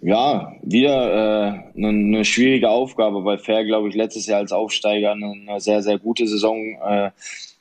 Ja, 0.07 0.53
wieder 0.61 1.73
eine 1.73 1.89
äh, 1.89 1.91
ne 1.91 2.25
schwierige 2.25 2.69
Aufgabe, 2.69 3.25
weil 3.25 3.39
Fair, 3.39 3.65
glaube 3.65 3.89
ich, 3.89 3.95
letztes 3.95 4.27
Jahr 4.27 4.37
als 4.37 4.51
Aufsteiger 4.51 5.13
eine, 5.13 5.31
eine 5.31 5.59
sehr, 5.59 5.81
sehr 5.81 5.97
gute 5.97 6.27
Saison 6.27 6.77
äh, 6.87 7.09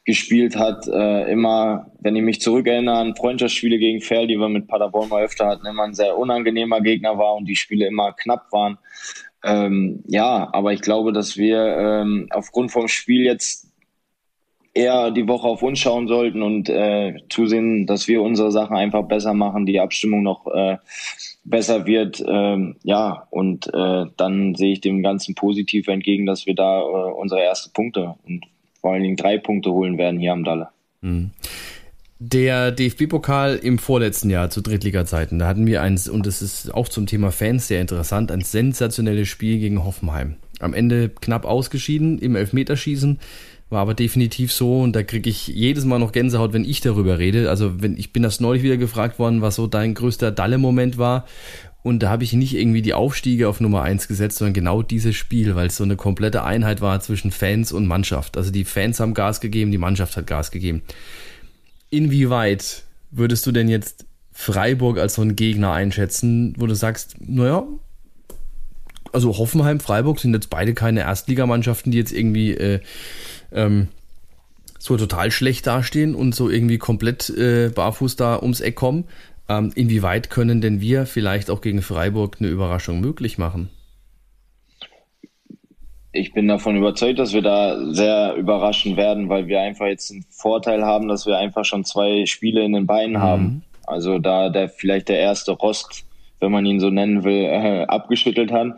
gespielt 0.05 0.55
hat. 0.55 0.87
Äh, 0.87 1.33
immer, 1.33 1.91
wenn 2.01 2.17
ich 2.17 2.23
mich 2.23 2.43
zurückerinnere 2.43 2.99
an 2.99 3.17
Freundschaftsspiele 3.17 3.79
gegen 3.79 4.03
Fair, 4.03 4.27
die 4.27 4.37
wir 4.37 4.51
mit 4.51 4.69
Paderborn 4.69 5.09
mal 5.09 5.25
öfter 5.25 5.47
hatten, 5.47 5.65
immer 5.65 5.85
ein 5.85 5.95
sehr 5.95 6.19
unangenehmer 6.19 6.83
Gegner 6.83 7.17
war 7.17 7.35
und 7.35 7.47
die 7.47 7.57
Spiele 7.57 7.87
immer 7.87 8.13
knapp 8.13 8.53
waren. 8.53 8.77
Ähm, 9.43 10.05
ja, 10.07 10.51
aber 10.53 10.75
ich 10.75 10.83
glaube, 10.83 11.15
dass 11.15 11.39
wir 11.39 11.65
ähm, 11.65 12.27
aufgrund 12.29 12.73
vom 12.73 12.89
Spiel 12.89 13.25
jetzt 13.25 13.73
eher 14.75 15.11
die 15.13 15.27
Woche 15.29 15.49
auf 15.49 15.63
uns 15.63 15.79
schauen 15.79 16.09
sollten 16.09 16.43
und 16.43 16.69
äh, 16.69 17.15
zusehen, 17.31 17.87
dass 17.87 18.07
wir 18.07 18.21
unsere 18.21 18.53
Sachen 18.53 18.77
einfach 18.77 19.05
besser 19.05 19.33
machen, 19.33 19.65
die 19.65 19.81
Abstimmung 19.81 20.23
noch 20.23 20.47
äh, 20.49 20.77
besser 21.45 21.87
wird. 21.87 22.23
Ähm, 22.27 22.77
ja, 22.83 23.27
und 23.31 23.73
äh, 23.73 24.07
dann 24.17 24.55
sehe 24.55 24.73
ich 24.73 24.81
dem 24.81 25.03
Ganzen 25.03 25.35
positiv 25.35 25.89
entgegen, 25.89 26.27
dass 26.27 26.47
wir 26.47 26.55
da 26.55 26.81
äh, 26.81 27.13
unsere 27.13 27.43
ersten 27.43 27.73
Punkte 27.73 28.15
und 28.27 28.45
vor 28.81 28.93
allen 28.93 29.03
Dingen 29.03 29.17
drei 29.17 29.39
Punkte 29.39 29.73
holen 29.73 29.99
werden 29.99 30.21
hier 30.21 30.33
am 30.33 30.45
Dalle. 30.45 30.69
Mhm. 31.01 31.31
Der 32.21 32.71
DFB-Pokal 32.71 33.57
im 33.57 33.79
vorletzten 33.79 34.31
Jahr 34.31 34.49
zu 34.49 34.63
Drittliga-Zeiten, 34.63 35.39
da 35.39 35.47
hatten 35.47 35.67
wir 35.67 35.83
eins, 35.83 36.09
und 36.09 36.27
das 36.27 36.43
ist 36.43 36.73
auch 36.73 36.89
zum 36.89 37.07
Thema 37.07 37.33
Fans 37.33 37.69
sehr 37.69 37.81
interessant, 37.81 38.31
ein 38.31 38.41
sensationelles 38.41 39.29
Spiel 39.29 39.59
gegen 39.59 39.85
Hoffenheim. 39.85 40.37
Am 40.61 40.73
Ende 40.73 41.09
knapp 41.09 41.45
ausgeschieden 41.45 42.19
im 42.19 42.37
Elfmeterschießen. 42.37 43.19
War 43.71 43.81
aber 43.81 43.95
definitiv 43.95 44.53
so 44.53 44.81
und 44.81 44.95
da 44.95 45.03
kriege 45.03 45.31
ich 45.31 45.49
jedes 45.49 45.85
Mal 45.85 45.99
noch 45.99 46.13
Gänsehaut, 46.13 46.53
wenn 46.53 46.65
ich 46.65 46.81
darüber 46.81 47.19
rede. 47.19 47.49
Also 47.51 47.83
wenn 47.83 47.97
ich 47.97 48.13
bin 48.13 48.23
das 48.23 48.41
neulich 48.41 48.63
wieder 48.63 48.77
gefragt 48.77 49.19
worden, 49.19 49.41
was 49.41 49.57
so 49.57 49.67
dein 49.67 49.95
größter 49.95 50.31
Dalle-Moment 50.31 50.99
war. 50.99 51.27
Und 51.83 52.03
da 52.03 52.09
habe 52.09 52.25
ich 52.25 52.33
nicht 52.33 52.55
irgendwie 52.55 52.81
die 52.81 52.95
Aufstiege 52.95 53.47
auf 53.47 53.61
Nummer 53.61 53.83
eins 53.83 54.09
gesetzt, 54.09 54.39
sondern 54.39 54.55
genau 54.55 54.83
dieses 54.83 55.17
Spiel, 55.17 55.55
weil 55.55 55.67
es 55.67 55.77
so 55.77 55.85
eine 55.85 55.97
komplette 55.97 56.43
Einheit 56.43 56.81
war 56.81 56.99
zwischen 57.01 57.31
Fans 57.31 57.73
und 57.73 57.87
Mannschaft. 57.87 58.39
Also 58.39 58.51
die 58.51 58.65
Fans 58.65 59.01
haben 59.01 59.13
Gas 59.13 59.41
gegeben, 59.41 59.71
die 59.71 59.79
Mannschaft 59.79 60.17
hat 60.17 60.27
Gas 60.27 60.51
gegeben. 60.51 60.83
Inwieweit 61.91 62.85
würdest 63.11 63.47
du 63.47 63.53
denn 63.53 63.69
jetzt 63.69 64.07
Freiburg 64.33 64.99
als 64.99 65.15
so 65.15 65.23
einen 65.23 65.37
Gegner 65.37 65.73
einschätzen, 65.73 66.55
wo 66.59 66.67
du 66.67 66.75
sagst, 66.75 67.17
naja, 67.21 67.65
also 69.13 69.37
Hoffenheim, 69.39 69.79
Freiburg 69.79 70.19
sind 70.19 70.35
jetzt 70.35 70.51
beide 70.51 70.75
keine 70.75 71.01
Erstligamannschaften, 71.01 71.93
die 71.93 71.99
jetzt 71.99 72.13
irgendwie 72.13 72.53
äh, 72.53 72.81
ähm, 73.55 73.89
so 74.79 74.97
total 74.97 75.31
schlecht 75.31 75.67
dastehen 75.67 76.15
und 76.15 76.35
so 76.35 76.51
irgendwie 76.51 76.79
komplett 76.79 77.31
äh, 77.31 77.71
barfuß 77.75 78.17
da 78.17 78.39
ums 78.39 78.61
Eck 78.61 78.75
kommen. 78.75 79.05
Ähm, 79.49 79.73
inwieweit 79.75 80.31
können 80.31 80.61
denn 80.61 80.81
wir 80.81 81.07
vielleicht 81.07 81.51
auch 81.51 81.61
gegen 81.61 81.83
Freiburg 81.83 82.37
eine 82.41 82.49
Überraschung 82.49 83.01
möglich 83.01 83.39
machen? 83.39 83.71
Ich 86.13 86.33
bin 86.33 86.47
davon 86.47 86.77
überzeugt, 86.77 87.19
dass 87.19 87.33
wir 87.33 87.43
da 87.43 87.93
sehr 87.93 88.35
überraschen 88.37 88.97
werden, 88.97 89.29
weil 89.29 89.49
wir 89.49 89.61
einfach 89.61 89.87
jetzt 89.87 90.13
einen 90.13 90.25
Vorteil 90.31 90.85
haben, 90.85 91.09
dass 91.09 91.27
wir 91.27 91.39
einfach 91.39 91.65
schon 91.65 91.85
zwei 91.85 92.25
Spiele 92.27 92.65
in 92.65 92.73
den 92.73 92.87
Beinen 92.87 93.15
mhm. 93.15 93.23
haben. 93.23 93.63
Also 93.87 94.19
da 94.19 94.49
der 94.49 94.69
vielleicht 94.69 95.09
der 95.09 95.19
erste 95.19 95.53
Rost 95.53 96.05
wenn 96.41 96.53
man 96.53 96.67
ihn 96.67 96.81
so 96.81 96.91
nennen 96.91 97.25
will, 97.25 97.45
äh, 97.45 97.85
abgeschüttelt 97.87 98.53
hat. 98.53 98.75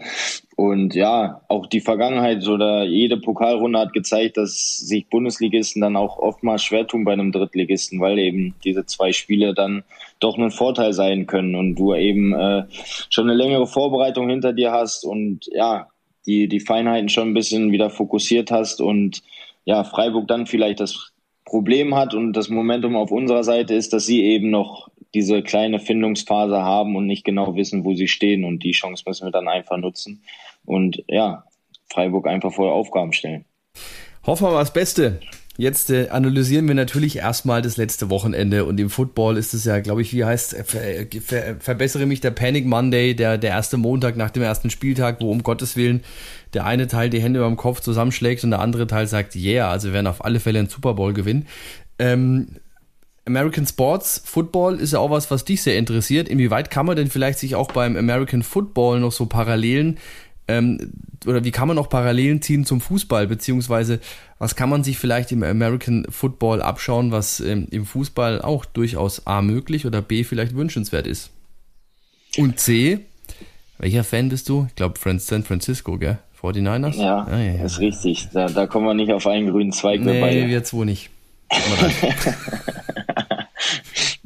Und 0.57 0.95
ja, 0.95 1.43
auch 1.49 1.67
die 1.67 1.81
Vergangenheit 1.81 2.47
oder 2.49 2.85
jede 2.85 3.19
Pokalrunde 3.19 3.79
hat 3.79 3.93
gezeigt, 3.93 4.37
dass 4.37 4.79
sich 4.79 5.09
Bundesligisten 5.09 5.83
dann 5.83 5.97
auch 5.97 6.19
oftmals 6.19 6.63
schwer 6.63 6.87
tun 6.87 7.05
bei 7.05 7.13
einem 7.13 7.33
Drittligisten, 7.33 8.01
weil 8.01 8.19
eben 8.19 8.55
diese 8.65 8.87
zwei 8.87 9.13
Spiele 9.13 9.53
dann 9.53 9.85
doch 10.21 10.39
ein 10.39 10.51
Vorteil 10.51 10.93
sein 10.93 11.27
können 11.27 11.55
und 11.55 11.75
du 11.75 11.95
eben 11.95 12.33
äh, 12.33 12.65
schon 13.11 13.29
eine 13.29 13.37
längere 13.37 13.67
Vorbereitung 13.67 14.31
hinter 14.31 14.53
dir 14.53 14.73
hast 14.73 15.05
und 15.05 15.47
ja, 15.53 15.89
die, 16.27 16.49
die 16.49 16.61
Feinheiten 16.61 17.09
schon 17.09 17.29
ein 17.29 17.35
bisschen 17.35 17.71
wieder 17.73 17.91
fokussiert 17.91 18.51
hast 18.51 18.81
und 18.81 19.23
ja, 19.65 19.85
Freiburg 19.85 20.29
dann 20.29 20.47
vielleicht 20.47 20.81
das 20.81 21.13
Problem 21.45 21.95
hat 21.95 22.15
und 22.15 22.33
das 22.33 22.49
Momentum 22.49 22.97
auf 22.97 23.11
unserer 23.11 23.45
Seite 23.45 23.75
ist, 23.75 23.93
dass 23.93 24.07
sie 24.07 24.25
eben 24.25 24.51
noch 24.51 24.89
diese 25.17 25.43
kleine 25.43 25.81
Findungsphase 25.81 26.63
haben 26.63 26.95
und 26.95 27.07
nicht 27.07 27.25
genau 27.25 27.57
wissen, 27.57 27.85
wo 27.85 27.95
sie 27.95 28.07
stehen. 28.07 28.45
Und 28.45 28.63
die 28.63 28.73
Chance 28.73 29.05
müssen 29.07 29.27
wir 29.27 29.33
dann 29.33 29.49
einfach 29.49 29.79
nutzen 29.79 30.23
und 30.67 31.03
ja, 31.09 31.45
Freiburg 31.91 32.27
einfach 32.27 32.53
vor 32.53 32.73
Aufgaben 32.73 33.15
stellen. 33.15 33.47
Hoffen 34.27 34.47
wir 34.47 34.53
mal 34.53 34.61
das 34.61 34.75
Beste. 34.75 35.21
Jetzt 35.57 35.89
äh, 35.89 36.11
analysieren 36.11 36.69
wir 36.69 36.75
natürlich 36.75 37.17
erstmal 37.17 37.63
das 37.63 37.79
letzte 37.79 38.11
Wochenende 38.11 38.67
und 38.67 38.79
im 38.79 38.91
Football 38.91 39.39
ist 39.39 39.55
es 39.55 39.65
ja, 39.65 39.81
glaube 39.81 40.03
ich, 40.03 40.13
wie 40.13 40.23
heißt, 40.23 40.53
äh, 40.53 40.65
ver, 40.65 40.85
äh, 40.85 41.07
ver, 41.07 41.57
verbessere 41.61 42.05
mich, 42.05 42.21
der 42.21 42.33
Panic 42.33 42.67
Monday, 42.67 43.15
der, 43.15 43.39
der 43.39 43.53
erste 43.53 43.79
Montag 43.79 44.19
nach 44.19 44.31
dem 44.31 44.43
ersten 44.43 44.69
Spieltag, 44.69 45.23
wo 45.23 45.31
um 45.31 45.43
Gottes 45.43 45.75
Willen 45.75 46.03
der 46.53 46.67
eine 46.67 46.89
Teil 46.89 47.09
die 47.09 47.23
Hände 47.23 47.41
beim 47.41 47.57
Kopf 47.57 47.81
zusammenschlägt 47.81 48.45
und 48.45 48.51
der 48.51 48.61
andere 48.61 48.87
Teil 48.87 49.07
sagt, 49.07 49.35
yeah, 49.35 49.71
also 49.71 49.89
wir 49.89 49.95
werden 49.95 50.07
auf 50.07 50.25
alle 50.25 50.41
Fälle 50.41 50.59
einen 50.59 50.69
Super 50.69 50.93
Bowl 50.93 51.15
gewinnen. 51.15 51.47
Ähm, 51.99 52.49
American 53.27 53.67
Sports 53.67 54.23
Football 54.25 54.77
ist 54.81 54.93
ja 54.93 55.01
auch 55.01 55.11
was, 55.11 55.31
was 55.31 55.45
dich 55.45 55.63
sehr 55.63 55.77
interessiert. 55.77 56.29
Inwieweit 56.29 56.71
kann 56.71 56.87
man 56.87 56.97
denn 56.97 57.11
vielleicht 57.11 57.39
sich 57.39 57.55
auch 57.57 57.73
beim 57.73 57.97
American 57.97 58.43
Football 58.43 59.01
noch 59.01 59.13
so 59.13 59.27
Parallelen 59.27 59.99
ähm, 60.49 60.93
oder 61.27 61.45
wie 61.45 61.51
kann 61.51 61.67
man 61.67 61.77
noch 61.77 61.89
Parallelen 61.89 62.41
ziehen 62.41 62.65
zum 62.65 62.81
Fußball, 62.81 63.27
beziehungsweise 63.27 64.01
was 64.39 64.55
kann 64.55 64.69
man 64.69 64.85
sich 64.85 64.99
vielleicht 64.99 65.33
im 65.33 65.43
American 65.43 66.07
Football 66.09 66.63
abschauen, 66.63 67.11
was 67.11 67.41
ähm, 67.41 67.67
im 67.71 67.85
Fußball 67.85 68.43
auch 68.43 68.65
durchaus 68.65 69.27
A 69.27 69.43
möglich 69.43 69.87
oder 69.87 70.03
B 70.03 70.25
vielleicht 70.25 70.55
wünschenswert 70.55 71.07
ist? 71.07 71.31
Und 72.37 72.61
C, 72.61 73.01
welcher 73.79 74.05
Fan 74.05 74.29
bist 74.29 74.49
du? 74.49 74.67
Ich 74.69 74.77
glaube 74.77 75.01
San 75.19 75.43
Francisco, 75.43 75.99
gell? 75.99 76.19
49ers? 76.41 76.97
Ja, 77.01 77.27
ah, 77.29 77.39
ja, 77.39 77.55
ja, 77.55 77.65
ist 77.65 77.81
richtig. 77.81 78.29
Da, 78.33 78.47
da 78.47 78.67
kommen 78.67 78.87
wir 78.87 78.95
nicht 78.95 79.11
auf 79.11 79.27
einen 79.27 79.51
grünen 79.51 79.73
Zweig 79.73 80.01
nee, 80.01 80.21
dabei. 80.21 80.35
Nee, 80.35 80.47
jetzt 80.47 80.75
wohl 80.75 80.85
nicht. 80.85 81.11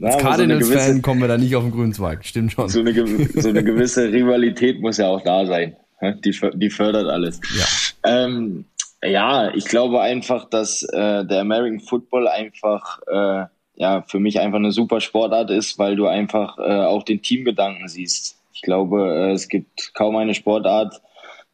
Als 0.02 0.18
Cardinals-Fan 0.22 0.96
so 0.96 1.02
kommen 1.02 1.20
wir 1.20 1.28
da 1.28 1.38
nicht 1.38 1.54
auf 1.56 1.62
den 1.62 1.72
grünen 1.72 1.92
Zweig, 1.92 2.24
stimmt 2.24 2.52
schon. 2.52 2.68
So 2.68 2.80
eine, 2.80 2.92
so 3.34 3.48
eine 3.48 3.62
gewisse 3.62 4.10
Rivalität 4.12 4.80
muss 4.80 4.96
ja 4.96 5.08
auch 5.08 5.22
da 5.22 5.46
sein. 5.46 5.76
Die, 6.24 6.34
die 6.54 6.70
fördert 6.70 7.08
alles. 7.08 7.40
Ja. 7.58 8.24
Ähm, 8.24 8.64
ja, 9.02 9.54
ich 9.54 9.64
glaube 9.66 10.00
einfach, 10.00 10.48
dass 10.48 10.82
äh, 10.82 11.24
der 11.24 11.40
American 11.40 11.80
Football 11.80 12.28
einfach 12.28 13.00
äh, 13.06 13.46
ja 13.76 14.02
für 14.06 14.20
mich 14.20 14.38
einfach 14.38 14.58
eine 14.58 14.72
super 14.72 15.00
Sportart 15.00 15.50
ist, 15.50 15.78
weil 15.78 15.96
du 15.96 16.06
einfach 16.06 16.58
äh, 16.58 16.84
auch 16.84 17.02
den 17.02 17.22
Teamgedanken 17.22 17.88
siehst. 17.88 18.38
Ich 18.52 18.62
glaube, 18.62 19.14
äh, 19.14 19.32
es 19.32 19.48
gibt 19.48 19.94
kaum 19.94 20.16
eine 20.16 20.34
Sportart, 20.34 21.00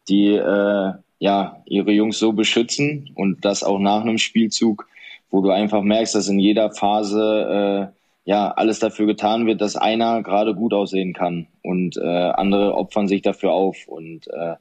die 0.08 0.34
äh, 0.34 0.92
ja 1.18 1.62
ihre 1.66 1.92
Jungs 1.92 2.18
so 2.18 2.32
beschützen 2.32 3.10
und 3.14 3.44
das 3.44 3.62
auch 3.62 3.78
nach 3.78 4.00
einem 4.00 4.18
Spielzug, 4.18 4.88
wo 5.30 5.40
du 5.40 5.50
einfach 5.50 5.82
merkst, 5.82 6.14
dass 6.14 6.28
in 6.28 6.38
jeder 6.38 6.70
Phase 6.70 7.92
äh, 7.92 7.96
ja 8.24 8.50
alles 8.50 8.78
dafür 8.78 9.06
getan 9.06 9.46
wird, 9.46 9.60
dass 9.60 9.76
einer 9.76 10.22
gerade 10.22 10.54
gut 10.54 10.74
aussehen 10.74 11.14
kann 11.14 11.46
und 11.62 11.96
äh, 11.96 12.00
andere 12.06 12.74
opfern 12.74 13.08
sich 13.08 13.22
dafür 13.22 13.52
auf. 13.52 13.86
Und 13.86 14.26
äh, 14.28 14.56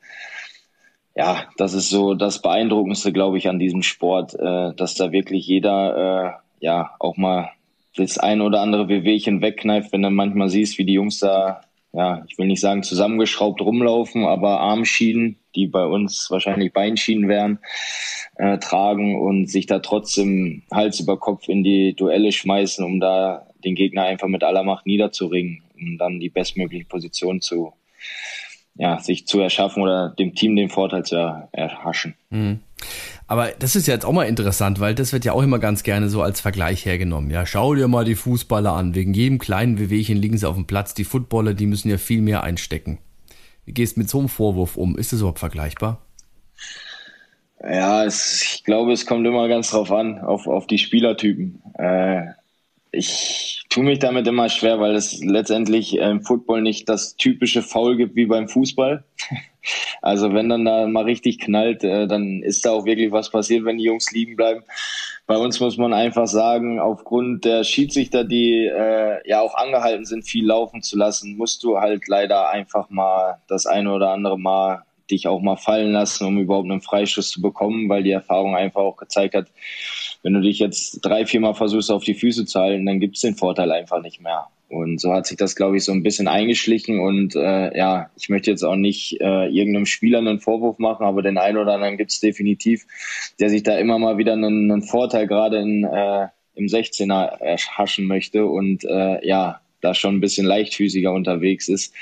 ja, 1.16 1.46
das 1.58 1.74
ist 1.74 1.90
so 1.90 2.14
das 2.14 2.42
Beeindruckendste, 2.42 3.12
glaube 3.12 3.38
ich, 3.38 3.50
an 3.50 3.60
diesem 3.60 3.82
Sport, 3.82 4.36
äh, 4.36 4.74
dass 4.76 4.96
da 4.96 5.12
wirklich 5.12 5.48
jeder 5.48 6.40
äh, 6.62 6.66
ja 6.66 6.92
auch 7.00 7.18
mal 7.18 7.50
das 7.96 8.18
ein 8.18 8.42
oder 8.42 8.62
andere 8.62 8.90
Wehwehchen 8.90 9.42
wegkneift, 9.42 9.94
wenn 9.94 10.02
du 10.02 10.10
manchmal 10.10 10.50
siehst, 10.50 10.78
wie 10.78 10.86
die 10.86 10.94
Jungs 10.94 11.20
da, 11.20 11.62
ja, 11.94 12.24
ich 12.28 12.38
will 12.38 12.48
nicht 12.48 12.60
sagen 12.60 12.84
zusammengeschraubt 12.84 13.62
rumlaufen, 13.62 14.26
aber 14.26 14.60
Armschienen, 14.60 15.38
die 15.56 15.68
bei 15.68 15.86
uns 15.86 16.28
wahrscheinlich 16.30 16.74
Beinschienen 16.74 17.28
wären, 17.28 17.60
äh, 18.38 18.58
tragen 18.58 19.20
und 19.20 19.50
sich 19.50 19.66
da 19.66 19.80
trotzdem 19.80 20.64
Hals 20.72 21.00
über 21.00 21.18
Kopf 21.18 21.48
in 21.48 21.64
die 21.64 21.96
Duelle 21.96 22.32
schmeißen, 22.32 22.84
um 22.84 23.00
da 23.00 23.48
den 23.64 23.76
Gegner 23.76 24.04
einfach 24.04 24.28
mit 24.28 24.44
aller 24.44 24.64
Macht 24.64 24.86
niederzuringen, 24.86 25.64
um 25.80 25.98
dann 25.98 26.20
die 26.20 26.30
bestmögliche 26.30 26.86
Position 26.86 27.42
zu, 27.42 27.74
ja, 28.76 29.00
sich 29.00 29.26
zu 29.28 29.40
erschaffen 29.40 29.82
oder 29.82 30.10
dem 30.10 30.36
Team 30.36 30.56
den 30.56 30.70
Vorteil 30.70 31.04
zu 31.04 31.16
erhaschen. 31.52 32.16
Mhm. 32.30 32.60
Aber 33.28 33.50
das 33.58 33.76
ist 33.76 33.88
ja 33.88 33.96
jetzt 33.96 34.06
auch 34.06 34.12
mal 34.12 34.26
interessant, 34.26 34.80
weil 34.80 34.94
das 34.94 35.12
wird 35.12 35.26
ja 35.26 35.34
auch 35.34 35.42
immer 35.42 35.58
ganz 35.58 35.82
gerne 35.82 36.10
so 36.10 36.22
als 36.22 36.42
Vergleich 36.42 36.86
hergenommen. 36.86 37.32
Ja, 37.32 37.46
schau 37.46 37.74
dir 37.74 37.88
mal 37.88 38.06
die 38.06 38.16
Fußballer 38.16 38.74
an. 38.74 38.94
Wegen 38.94 39.14
jedem 39.16 39.40
kleinen 39.40 39.80
Wehwehchen 39.80 40.18
liegen 40.18 40.38
sie 40.38 40.48
auf 40.48 40.56
dem 40.56 40.68
Platz. 40.68 40.94
Die 40.94 41.06
Footballer, 41.06 41.56
die 41.56 41.66
müssen 41.66 41.90
ja 41.90 41.98
viel 41.98 42.22
mehr 42.22 42.44
einstecken. 42.44 43.00
Wie 43.66 43.74
gehst 43.74 43.98
mit 43.98 44.10
so 44.10 44.20
einem 44.20 44.30
Vorwurf 44.30 44.78
um? 44.78 44.98
Ist 44.98 45.12
das 45.12 45.20
überhaupt 45.20 45.40
vergleichbar? 45.40 46.02
Ja, 47.62 48.06
es, 48.06 48.42
ich 48.44 48.64
glaube, 48.64 48.94
es 48.94 49.06
kommt 49.06 49.26
immer 49.26 49.48
ganz 49.48 49.72
drauf 49.72 49.92
an, 49.92 50.20
auf, 50.20 50.48
auf 50.48 50.68
die 50.68 50.78
Spielertypen. 50.78 51.62
Äh, 51.78 52.28
ich 52.92 53.64
tue 53.70 53.84
mich 53.84 54.00
damit 54.00 54.28
immer 54.28 54.50
schwer, 54.50 54.80
weil 54.80 54.96
es 54.96 55.20
letztendlich 55.24 55.98
im 55.98 56.22
Football 56.22 56.62
nicht 56.62 56.88
das 56.88 57.16
typische 57.16 57.62
Foul 57.62 57.98
gibt 57.98 58.16
wie 58.16 58.26
beim 58.26 58.48
Fußball. 58.48 59.04
Also 60.02 60.34
wenn 60.34 60.50
dann 60.50 60.66
da 60.66 60.88
mal 60.88 61.04
richtig 61.04 61.40
knallt, 61.40 61.84
äh, 61.84 62.08
dann 62.08 62.42
ist 62.42 62.66
da 62.66 62.72
auch 62.72 62.86
wirklich 62.86 63.12
was 63.12 63.30
passiert, 63.30 63.66
wenn 63.66 63.78
die 63.78 63.86
Jungs 63.86 64.12
liegen 64.12 64.36
bleiben. 64.36 64.64
Bei 65.28 65.38
uns 65.38 65.60
muss 65.60 65.78
man 65.78 65.94
einfach 65.94 66.28
sagen, 66.28 66.80
aufgrund 66.80 67.46
der 67.46 67.64
Schiedsrichter, 67.64 68.24
die 68.24 68.66
äh, 68.66 69.28
ja 69.28 69.42
auch 69.42 69.56
angehalten 69.56 70.06
sind, 70.06 70.24
viel 70.24 70.46
laufen 70.46 70.82
zu 70.84 70.98
lassen, 70.98 71.36
musst 71.36 71.64
du 71.64 71.80
halt 71.80 72.08
leider 72.08 72.50
einfach 72.50 72.90
mal 72.90 73.40
das 73.48 73.66
eine 73.66 73.92
oder 73.92 74.12
andere 74.12 74.38
Mal 74.38 74.84
dich 75.12 75.28
auch 75.28 75.42
mal 75.42 75.58
fallen 75.58 75.92
lassen, 75.92 76.26
um 76.26 76.40
überhaupt 76.40 76.70
einen 76.70 76.82
Freischuss 76.82 77.30
zu 77.30 77.42
bekommen, 77.42 77.90
weil 77.90 78.04
die 78.04 78.12
Erfahrung 78.12 78.56
einfach 78.56 78.82
auch 78.82 78.98
gezeigt 78.98 79.36
hat, 79.36 79.48
wenn 80.24 80.34
du 80.34 80.42
dich 80.42 80.60
jetzt 80.60 81.00
drei, 81.02 81.26
vier 81.26 81.40
Mal 81.40 81.54
versuchst, 81.54 81.92
auf 81.92 82.04
die 82.04 82.16
Füße 82.16 82.46
zu 82.46 82.60
halten, 82.60 82.86
dann 82.86 83.00
gibt 83.00 83.16
es 83.16 83.22
den 83.22 83.36
Vorteil 83.36 83.72
einfach 83.72 84.02
nicht 84.02 84.22
mehr. 84.22 84.48
Und 84.68 85.00
so 85.00 85.14
hat 85.14 85.28
sich 85.28 85.38
das, 85.38 85.56
glaube 85.56 85.78
ich, 85.78 85.84
so 85.84 85.92
ein 85.92 86.04
bisschen 86.04 86.28
eingeschlichen. 86.28 87.00
Und 87.00 87.36
äh, 87.36 87.78
ja, 87.78 88.10
ich 88.18 88.30
möchte 88.30 88.50
jetzt 88.50 88.64
auch 88.64 88.76
nicht 88.76 89.22
äh, 89.22 89.48
irgendeinem 89.48 89.86
Spieler 89.86 90.18
einen 90.20 90.40
Vorwurf 90.40 90.80
machen, 90.80 91.06
aber 91.06 91.22
den 91.22 91.38
einen 91.38 91.58
oder 91.58 91.76
anderen 91.76 91.98
gibt 91.98 92.12
es 92.12 92.20
definitiv, 92.20 92.86
der 93.40 93.50
sich 93.50 93.64
da 93.64 93.78
immer 93.78 94.00
mal 94.00 94.18
wieder 94.18 94.34
einen, 94.34 94.72
einen 94.72 94.82
Vorteil 94.82 95.28
gerade 95.28 95.60
in, 95.60 95.84
äh, 95.84 96.28
im 96.56 96.66
16er 96.66 97.40
erhaschen 97.40 98.08
möchte. 98.08 98.48
Und 98.48 98.84
äh, 98.86 99.26
ja, 99.26 99.62
da 99.86 99.94
schon 99.94 100.16
ein 100.16 100.22
bisschen 100.22 100.46
leichtfüßiger 100.46 101.12
unterwegs 101.12 101.70
ist. 101.70 101.94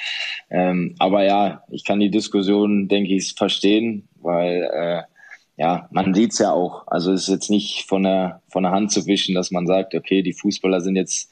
Ähm, 0.50 0.96
aber 1.00 1.24
ja, 1.24 1.64
ich 1.70 1.84
kann 1.84 2.00
die 2.00 2.10
Diskussion, 2.10 2.88
denke 2.88 3.14
ich, 3.14 3.34
verstehen, 3.34 4.08
weil 4.22 4.70
äh, 4.74 5.02
ja, 5.58 5.88
man 5.92 6.14
sieht's 6.14 6.40
ja 6.40 6.52
auch. 6.52 6.88
Also 6.88 7.12
es 7.14 7.24
ist 7.24 7.34
jetzt 7.34 7.50
nicht 7.50 7.86
von 7.88 8.04
der, 8.04 8.42
von 8.50 8.64
der 8.64 8.72
Hand 8.72 8.92
zu 8.92 9.06
wischen, 9.06 9.36
dass 9.36 9.52
man 9.52 9.68
sagt, 9.68 9.94
okay, 9.94 10.24
die 10.24 10.34
Fußballer 10.34 10.82
sind 10.82 10.96
jetzt 10.96 11.30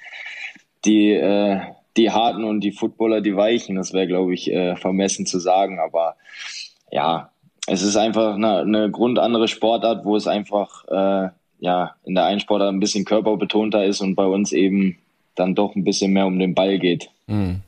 die, 0.85 1.11
äh, 1.11 1.61
die 1.97 2.11
Harten 2.11 2.43
und 2.43 2.61
die 2.61 2.71
Footballer 2.71 3.21
die 3.21 3.35
Weichen. 3.35 3.75
Das 3.75 3.93
wäre, 3.93 4.07
glaube 4.07 4.33
ich, 4.33 4.51
äh, 4.51 4.75
vermessen 4.75 5.25
zu 5.25 5.39
sagen. 5.39 5.79
Aber 5.79 6.15
ja, 6.91 7.31
es 7.67 7.81
ist 7.81 7.95
einfach 7.95 8.35
eine, 8.35 8.59
eine 8.59 8.91
grundandere 8.91 9.47
Sportart, 9.47 10.05
wo 10.05 10.15
es 10.15 10.27
einfach 10.27 10.85
äh, 10.87 11.29
ja 11.59 11.95
in 12.03 12.15
der 12.15 12.25
einen 12.25 12.39
Sportart 12.39 12.73
ein 12.73 12.79
bisschen 12.79 13.05
körperbetonter 13.05 13.85
ist 13.85 14.01
und 14.01 14.15
bei 14.15 14.25
uns 14.25 14.51
eben 14.51 14.97
dann 15.35 15.55
doch 15.55 15.75
ein 15.75 15.83
bisschen 15.83 16.13
mehr 16.13 16.25
um 16.25 16.39
den 16.39 16.53
Ball 16.53 16.79
geht. 16.79 17.09
Mhm. 17.27 17.61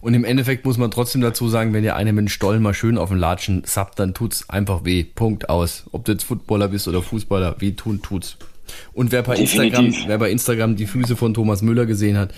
Und 0.00 0.14
im 0.14 0.24
Endeffekt 0.24 0.64
muss 0.64 0.78
man 0.78 0.90
trotzdem 0.90 1.20
dazu 1.20 1.48
sagen, 1.48 1.72
wenn 1.72 1.84
ihr 1.84 1.96
eine 1.96 2.12
mit 2.12 2.22
dem 2.22 2.28
Stollen 2.28 2.62
mal 2.62 2.74
schön 2.74 2.98
auf 2.98 3.10
den 3.10 3.18
Latschen 3.18 3.62
sappt, 3.64 3.98
dann 3.98 4.14
tut's 4.14 4.48
einfach 4.48 4.84
weh. 4.84 5.04
Punkt 5.04 5.48
aus. 5.48 5.84
Ob 5.92 6.04
du 6.04 6.12
jetzt 6.12 6.24
Footballer 6.24 6.68
bist 6.68 6.88
oder 6.88 7.02
Fußballer, 7.02 7.60
weh 7.60 7.72
tun 7.72 8.02
tut's. 8.02 8.36
Und 8.92 9.12
wer 9.12 9.22
bei 9.22 9.36
Instagram, 9.36 9.94
wer 10.06 10.18
bei 10.18 10.30
Instagram 10.30 10.76
die 10.76 10.86
Füße 10.86 11.16
von 11.16 11.34
Thomas 11.34 11.62
Müller 11.62 11.86
gesehen 11.86 12.16
hat, 12.16 12.32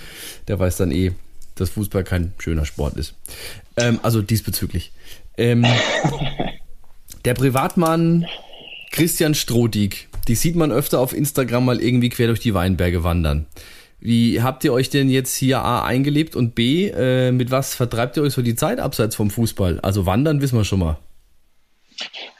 der 0.48 0.58
weiß 0.58 0.78
dann 0.78 0.90
eh, 0.90 1.12
dass 1.54 1.70
Fußball 1.70 2.04
kein 2.04 2.32
schöner 2.38 2.64
Sport 2.64 2.96
ist. 2.96 3.14
Ähm, 3.76 4.00
also 4.02 4.22
diesbezüglich. 4.22 4.92
Ähm, 5.36 5.66
der 7.24 7.34
Privatmann 7.34 8.26
Christian 8.90 9.34
Strodig, 9.34 10.08
die 10.28 10.34
sieht 10.34 10.56
man 10.56 10.72
öfter 10.72 11.00
auf 11.00 11.14
Instagram 11.14 11.64
mal 11.64 11.80
irgendwie 11.80 12.08
quer 12.08 12.28
durch 12.28 12.40
die 12.40 12.54
Weinberge 12.54 13.04
wandern. 13.04 13.46
Wie 14.04 14.42
habt 14.42 14.64
ihr 14.64 14.72
euch 14.72 14.90
denn 14.90 15.08
jetzt 15.08 15.36
hier 15.36 15.60
A 15.60 15.84
eingelebt 15.84 16.34
und 16.34 16.56
B, 16.56 16.88
äh, 16.88 17.30
mit 17.30 17.52
was 17.52 17.76
vertreibt 17.76 18.16
ihr 18.16 18.24
euch 18.24 18.32
so 18.32 18.42
die 18.42 18.56
Zeit 18.56 18.80
abseits 18.80 19.14
vom 19.14 19.30
Fußball? 19.30 19.78
Also 19.80 20.06
wandern 20.06 20.40
wissen 20.40 20.58
wir 20.58 20.64
schon 20.64 20.80
mal. 20.80 20.98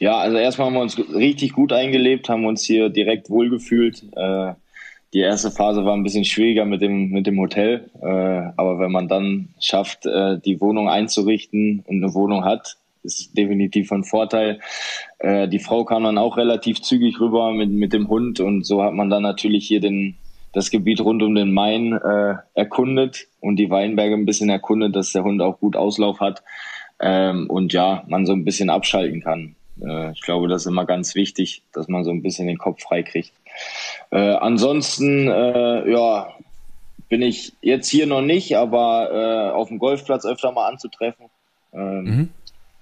Ja, 0.00 0.18
also 0.18 0.38
erstmal 0.38 0.66
haben 0.66 0.74
wir 0.74 0.80
uns 0.80 0.98
richtig 0.98 1.52
gut 1.52 1.72
eingelebt, 1.72 2.28
haben 2.28 2.46
uns 2.46 2.64
hier 2.64 2.88
direkt 2.88 3.30
wohlgefühlt. 3.30 4.02
Äh, 4.16 4.54
die 5.14 5.20
erste 5.20 5.52
Phase 5.52 5.84
war 5.84 5.94
ein 5.94 6.02
bisschen 6.02 6.24
schwieriger 6.24 6.64
mit 6.64 6.82
dem, 6.82 7.10
mit 7.10 7.28
dem 7.28 7.38
Hotel. 7.38 7.88
Äh, 8.02 8.06
aber 8.56 8.80
wenn 8.80 8.90
man 8.90 9.06
dann 9.06 9.50
schafft, 9.60 10.04
äh, 10.04 10.40
die 10.40 10.60
Wohnung 10.60 10.88
einzurichten 10.88 11.84
und 11.86 12.02
eine 12.02 12.12
Wohnung 12.12 12.44
hat, 12.44 12.76
ist 13.04 13.38
definitiv 13.38 13.86
von 13.86 14.02
Vorteil. 14.02 14.58
Äh, 15.20 15.46
die 15.46 15.60
Frau 15.60 15.84
kam 15.84 16.02
dann 16.02 16.18
auch 16.18 16.36
relativ 16.36 16.82
zügig 16.82 17.20
rüber 17.20 17.52
mit, 17.52 17.70
mit 17.70 17.92
dem 17.92 18.08
Hund 18.08 18.40
und 18.40 18.64
so 18.64 18.82
hat 18.82 18.94
man 18.94 19.10
dann 19.10 19.22
natürlich 19.22 19.68
hier 19.68 19.80
den, 19.80 20.16
das 20.52 20.70
Gebiet 20.70 21.00
rund 21.00 21.22
um 21.22 21.34
den 21.34 21.52
Main 21.52 21.92
äh, 21.92 22.34
erkundet 22.54 23.26
und 23.40 23.56
die 23.56 23.70
Weinberge 23.70 24.14
ein 24.14 24.26
bisschen 24.26 24.50
erkundet, 24.50 24.94
dass 24.94 25.12
der 25.12 25.24
Hund 25.24 25.40
auch 25.40 25.58
gut 25.58 25.76
Auslauf 25.76 26.20
hat 26.20 26.42
ähm, 27.00 27.48
und 27.48 27.72
ja, 27.72 28.04
man 28.06 28.26
so 28.26 28.32
ein 28.32 28.44
bisschen 28.44 28.70
abschalten 28.70 29.22
kann. 29.22 29.56
Äh, 29.82 30.12
ich 30.12 30.22
glaube, 30.22 30.48
das 30.48 30.62
ist 30.62 30.66
immer 30.66 30.84
ganz 30.84 31.14
wichtig, 31.14 31.62
dass 31.72 31.88
man 31.88 32.04
so 32.04 32.10
ein 32.10 32.22
bisschen 32.22 32.46
den 32.46 32.58
Kopf 32.58 32.82
frei 32.82 33.02
kriegt. 33.02 33.32
Äh, 34.10 34.34
ansonsten, 34.34 35.28
äh, 35.28 35.90
ja, 35.90 36.32
bin 37.08 37.22
ich 37.22 37.52
jetzt 37.60 37.88
hier 37.88 38.06
noch 38.06 38.22
nicht, 38.22 38.56
aber 38.56 39.10
äh, 39.12 39.50
auf 39.52 39.68
dem 39.68 39.78
Golfplatz 39.78 40.24
öfter 40.24 40.52
mal 40.52 40.68
anzutreffen. 40.68 41.26
Ähm, 41.72 42.04
mhm. 42.04 42.28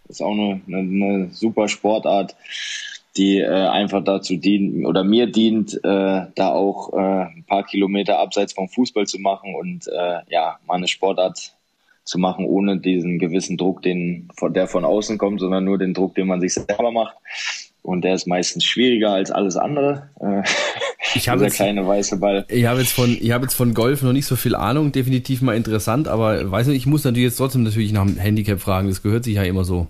Ist 0.09 0.23
auch 0.23 0.33
eine, 0.33 0.61
eine, 0.67 0.79
eine 0.79 1.29
super 1.33 1.69
Sportart 1.69 2.35
die 3.21 3.39
äh, 3.39 3.47
einfach 3.47 4.03
dazu 4.03 4.37
dient 4.37 4.87
oder 4.87 5.05
mir 5.05 5.27
dient, 5.27 5.75
äh, 5.75 6.23
da 6.35 6.49
auch 6.53 6.95
äh, 6.95 6.97
ein 6.97 7.45
paar 7.47 7.65
Kilometer 7.65 8.19
abseits 8.19 8.55
vom 8.55 8.69
Fußball 8.69 9.07
zu 9.07 9.19
machen 9.19 9.55
und 9.55 9.87
äh, 9.89 10.21
ja, 10.31 10.59
meine 10.67 10.89
Sportart 10.89 11.53
zu 12.05 12.19
machen, 12.19 12.47
ohne 12.47 12.79
diesen 12.79 13.19
gewissen 13.19 13.59
Druck, 13.59 13.83
den 13.83 14.31
von 14.35 14.55
der 14.55 14.69
von 14.69 14.87
außen 14.87 15.19
kommt, 15.19 15.41
sondern 15.41 15.65
nur 15.65 15.77
den 15.77 15.93
Druck, 15.93 16.15
den 16.15 16.29
man 16.29 16.41
sich 16.41 16.55
selber 16.55 16.91
macht. 16.91 17.15
und 17.83 18.03
der 18.03 18.15
ist 18.15 18.27
meistens 18.27 18.65
schwieriger 18.65 19.11
als 19.11 19.31
alles 19.31 19.57
andere. 19.57 20.09
Äh, 20.21 20.43
ich 21.15 21.29
habe 21.29 21.45
jetzt, 21.45 21.57
kleine 21.57 21.87
weiße 21.87 22.17
Ball. 22.17 22.47
Ich 22.49 22.65
habe 22.65 22.81
jetzt 22.81 22.93
von, 22.93 23.19
ich 23.21 23.33
habe 23.33 23.45
jetzt 23.45 23.55
von 23.55 23.75
Golf 23.75 24.03
noch 24.03 24.15
nicht 24.15 24.27
so 24.27 24.37
viel 24.37 24.55
Ahnung, 24.55 24.93
definitiv 24.93 25.43
mal 25.43 25.57
interessant, 25.57 26.09
aber 26.09 26.51
weiß 26.51 26.69
nicht, 26.69 26.79
ich 26.79 26.87
muss 26.87 27.05
natürlich 27.05 27.27
jetzt 27.27 27.37
trotzdem 27.37 27.65
natürlich 27.65 27.93
nach 27.93 28.07
dem 28.07 28.17
Handicap 28.17 28.61
fragen. 28.61 28.89
Das 28.89 29.03
gehört 29.03 29.25
sich 29.25 29.35
ja 29.35 29.43
immer 29.43 29.65
so. 29.65 29.89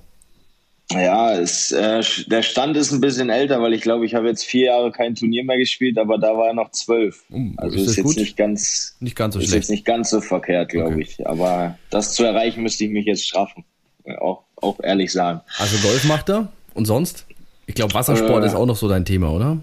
Ja, 0.93 1.33
es, 1.35 1.71
äh, 1.73 2.03
der 2.27 2.43
Stand 2.43 2.77
ist 2.77 2.91
ein 2.93 3.01
bisschen 3.01 3.31
älter, 3.31 3.63
weil 3.63 3.75
ich 3.75 3.81
glaube, 3.83 4.05
ich 4.07 4.15
habe 4.15 4.27
jetzt 4.29 4.45
vier 4.45 4.67
Jahre 4.67 4.91
kein 4.91 5.15
Turnier 5.15 5.45
mehr 5.45 5.57
gespielt, 5.59 5.99
aber 5.99 6.19
da 6.19 6.37
war 6.37 6.49
er 6.49 6.55
noch 6.55 6.71
zwölf. 6.73 7.23
Uh, 7.31 7.53
also 7.59 7.77
ist 7.77 7.87
ist, 7.91 7.97
jetzt 7.97 8.05
gut? 8.07 8.17
nicht 8.17 8.37
ganz, 8.37 8.97
Nicht 9.01 9.17
ganz 9.17 9.35
so 9.35 9.41
ist 9.41 9.47
schlecht. 9.47 9.63
jetzt 9.65 9.71
nicht 9.71 9.85
ganz 9.85 10.11
so 10.11 10.21
verkehrt, 10.21 10.71
glaube 10.71 10.95
Okay. 10.95 11.03
ich. 11.03 11.27
Aber 11.27 11.79
das 11.91 12.15
zu 12.15 12.25
erreichen, 12.25 12.63
müsste 12.63 12.85
ich 12.85 12.91
mich 12.91 13.07
jetzt 13.07 13.27
straffen. 13.27 13.65
Äh, 14.05 14.17
Auch, 14.17 14.43
auch 14.57 14.81
ehrlich 14.83 15.13
sagen. 15.13 15.41
Also 15.59 15.77
Golf 15.87 16.05
macht 16.05 16.29
er 16.31 16.49
und 16.75 16.87
sonst? 16.87 17.27
Ich 17.67 17.75
glaube, 17.77 17.95
Wassersport 17.95 18.43
Äh, 18.43 18.47
ist 18.49 18.55
auch 18.55 18.67
noch 18.67 18.77
so 18.77 18.89
dein 18.89 19.05
Thema, 19.05 19.31
oder? 19.31 19.59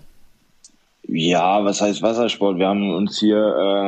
Ja, 1.10 1.64
was 1.64 1.82
heißt 1.82 2.02
Wassersport? 2.02 2.58
Wir 2.60 2.68
haben 2.68 2.94
uns 2.94 3.20
hier 3.20 3.38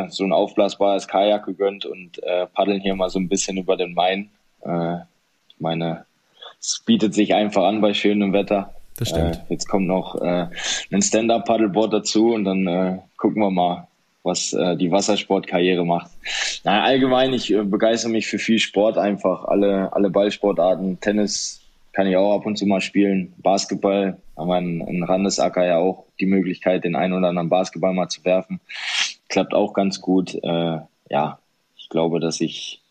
äh, 0.07 0.11
so 0.11 0.23
ein 0.23 0.31
aufblasbares 0.31 1.07
Kajak 1.07 1.45
gegönnt 1.45 1.85
und 1.85 2.21
äh, 2.23 2.47
paddeln 2.47 2.79
hier 2.81 2.95
mal 2.95 3.09
so 3.09 3.19
ein 3.19 3.27
bisschen 3.27 3.57
über 3.57 3.75
den 3.75 3.93
Main. 3.93 4.29
Äh, 4.61 4.97
meine, 5.59 6.05
es 6.59 6.81
bietet 6.85 7.13
sich 7.13 7.33
einfach 7.33 7.63
an 7.63 7.81
bei 7.81 7.93
schönem 7.93 8.33
Wetter. 8.33 8.73
Das 8.97 9.09
stimmt. 9.09 9.35
Äh, 9.35 9.53
jetzt 9.53 9.67
kommt 9.69 9.87
noch 9.87 10.21
äh, 10.21 10.47
ein 10.91 11.01
Stand-Up-Paddleboard 11.01 11.93
dazu 11.93 12.33
und 12.33 12.43
dann 12.43 12.67
äh, 12.67 12.97
gucken 13.17 13.41
wir 13.41 13.49
mal, 13.49 13.87
was 14.23 14.51
äh, 14.51 14.75
die 14.75 14.91
Wassersportkarriere 14.91 15.85
macht. 15.85 16.11
Na, 16.65 16.83
allgemein, 16.83 17.33
ich 17.33 17.53
äh, 17.53 17.63
begeistere 17.63 18.11
mich 18.11 18.27
für 18.27 18.39
viel 18.39 18.59
Sport 18.59 18.97
einfach. 18.97 19.45
Alle, 19.45 19.93
alle 19.93 20.09
Ballsportarten. 20.09 20.99
Tennis 20.99 21.61
kann 21.93 22.07
ich 22.07 22.17
auch 22.17 22.35
ab 22.35 22.45
und 22.45 22.57
zu 22.57 22.65
mal 22.65 22.81
spielen. 22.81 23.33
Basketball 23.37 24.17
haben 24.35 24.47
wir 24.49 24.89
in, 24.89 25.03
Randesacker 25.03 25.65
ja 25.65 25.77
auch 25.77 26.05
die 26.19 26.25
Möglichkeit, 26.25 26.83
den 26.83 26.95
einen 26.95 27.13
oder 27.13 27.29
anderen 27.29 27.49
Basketball 27.49 27.93
mal 27.93 28.09
zu 28.09 28.23
werfen. 28.25 28.59
Klappt 29.29 29.53
auch 29.53 29.73
ganz 29.73 30.01
gut. 30.01 30.35
Äh, 30.43 30.79
ja, 31.09 31.39
ich 31.77 31.87
glaube, 31.89 32.19
dass 32.19 32.41
ich 32.41 32.81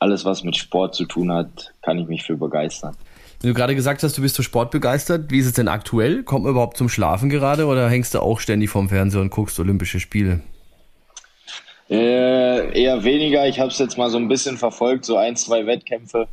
alles, 0.00 0.24
was 0.24 0.42
mit 0.42 0.56
Sport 0.56 0.96
zu 0.96 1.04
tun 1.04 1.32
hat, 1.32 1.72
kann 1.82 1.98
ich 1.98 2.08
mich 2.08 2.24
für 2.24 2.36
begeistern. 2.36 2.96
Wenn 3.42 3.48
du 3.48 3.54
gerade 3.54 3.74
gesagt 3.74 4.04
hast, 4.04 4.16
du 4.16 4.22
bist 4.22 4.36
so 4.36 4.44
sportbegeistert, 4.44 5.32
wie 5.32 5.38
ist 5.40 5.46
es 5.46 5.52
denn 5.54 5.66
aktuell? 5.66 6.22
Kommt 6.22 6.44
man 6.44 6.52
überhaupt 6.52 6.76
zum 6.76 6.88
Schlafen 6.88 7.28
gerade 7.28 7.66
oder 7.66 7.90
hängst 7.90 8.14
du 8.14 8.20
auch 8.20 8.38
ständig 8.38 8.70
vorm 8.70 8.88
Fernseher 8.88 9.20
und 9.20 9.30
guckst 9.30 9.58
Olympische 9.58 9.98
Spiele? 9.98 10.42
Äh, 11.90 12.80
eher 12.80 13.02
weniger. 13.02 13.48
Ich 13.48 13.58
habe 13.58 13.70
es 13.70 13.78
jetzt 13.80 13.98
mal 13.98 14.10
so 14.10 14.16
ein 14.16 14.28
bisschen 14.28 14.58
verfolgt, 14.58 15.04
so 15.04 15.16
ein, 15.16 15.34
zwei 15.34 15.66
Wettkämpfe. 15.66 16.28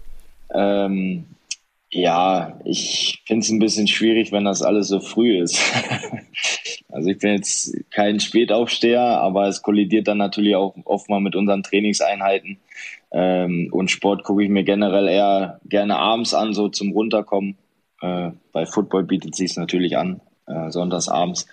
Ähm, 0.54 1.26
ja, 1.90 2.60
ich 2.64 3.24
finde 3.26 3.44
es 3.44 3.50
ein 3.50 3.58
bisschen 3.58 3.88
schwierig, 3.88 4.32
wenn 4.32 4.46
das 4.46 4.62
alles 4.62 4.90
so 4.90 5.00
früh 5.00 5.42
ist. 5.42 5.60
also 6.90 7.10
ich 7.10 7.18
bin 7.18 7.32
jetzt 7.32 7.76
kein 7.90 8.20
Spätaufsteher, 8.20 9.02
aber 9.02 9.48
es 9.48 9.64
kollidiert 9.64 10.08
dann 10.08 10.20
natürlich 10.20 10.56
auch 10.56 10.76
oft 10.86 11.10
mal 11.10 11.20
mit 11.20 11.36
unseren 11.36 11.64
Trainingseinheiten. 11.64 12.60
Ähm, 13.12 13.70
und 13.72 13.90
Sport 13.90 14.24
gucke 14.24 14.44
ich 14.44 14.50
mir 14.50 14.64
generell 14.64 15.08
eher 15.08 15.60
gerne 15.66 15.98
abends 15.98 16.34
an, 16.34 16.54
so 16.54 16.70
zum 16.70 16.92
Runterkommen. 16.92 17.58
Äh, 18.02 18.32
bei 18.52 18.66
Football 18.66 19.04
bietet 19.04 19.36
sich 19.36 19.56
natürlich 19.58 19.98
an, 19.98 20.22
äh, 20.48 20.70
sonntags 20.70 21.10
abends. 21.10 21.48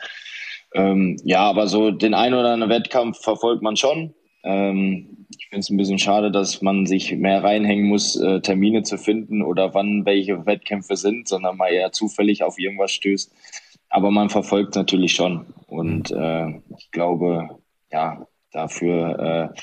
Ähm, 0.75 1.17
ja, 1.25 1.41
aber 1.49 1.69
so 1.69 1.91
den 1.91 2.15
einen 2.15 2.35
oder 2.35 2.53
anderen 2.53 2.73
Wettkampf 2.73 3.19
verfolgt 3.23 3.63
man 3.63 3.77
schon. 3.77 4.15
Ähm, 4.45 5.27
ich 5.37 5.49
finde 5.49 5.61
es 5.61 5.71
ein 5.71 5.77
bisschen 5.77 5.99
schade, 5.99 6.31
dass 6.31 6.63
man 6.63 6.87
sich 6.87 7.17
mehr 7.17 7.43
reinhängen 7.43 7.87
muss, 7.87 8.17
äh, 8.17 8.41
Termine 8.41 8.83
zu 8.83 8.99
finden 8.99 9.43
oder 9.43 9.75
wann 9.75 10.05
welche 10.05 10.47
Wettkämpfe 10.47 10.97
sind, 10.97 11.29
sondern 11.29 11.57
mal 11.57 11.73
eher 11.73 11.93
zufällig 11.93 12.43
auf 12.43 12.59
irgendwas 12.59 12.93
stößt. 12.93 13.33
Aber 13.89 14.11
man 14.11 14.29
verfolgt 14.29 14.77
natürlich 14.77 15.13
schon. 15.13 15.47
Und 15.67 16.11
äh, 16.11 16.49
ich 16.77 16.91
glaube, 16.91 17.49
ja, 17.91 18.27
dafür 18.53 19.55
äh, 19.55 19.61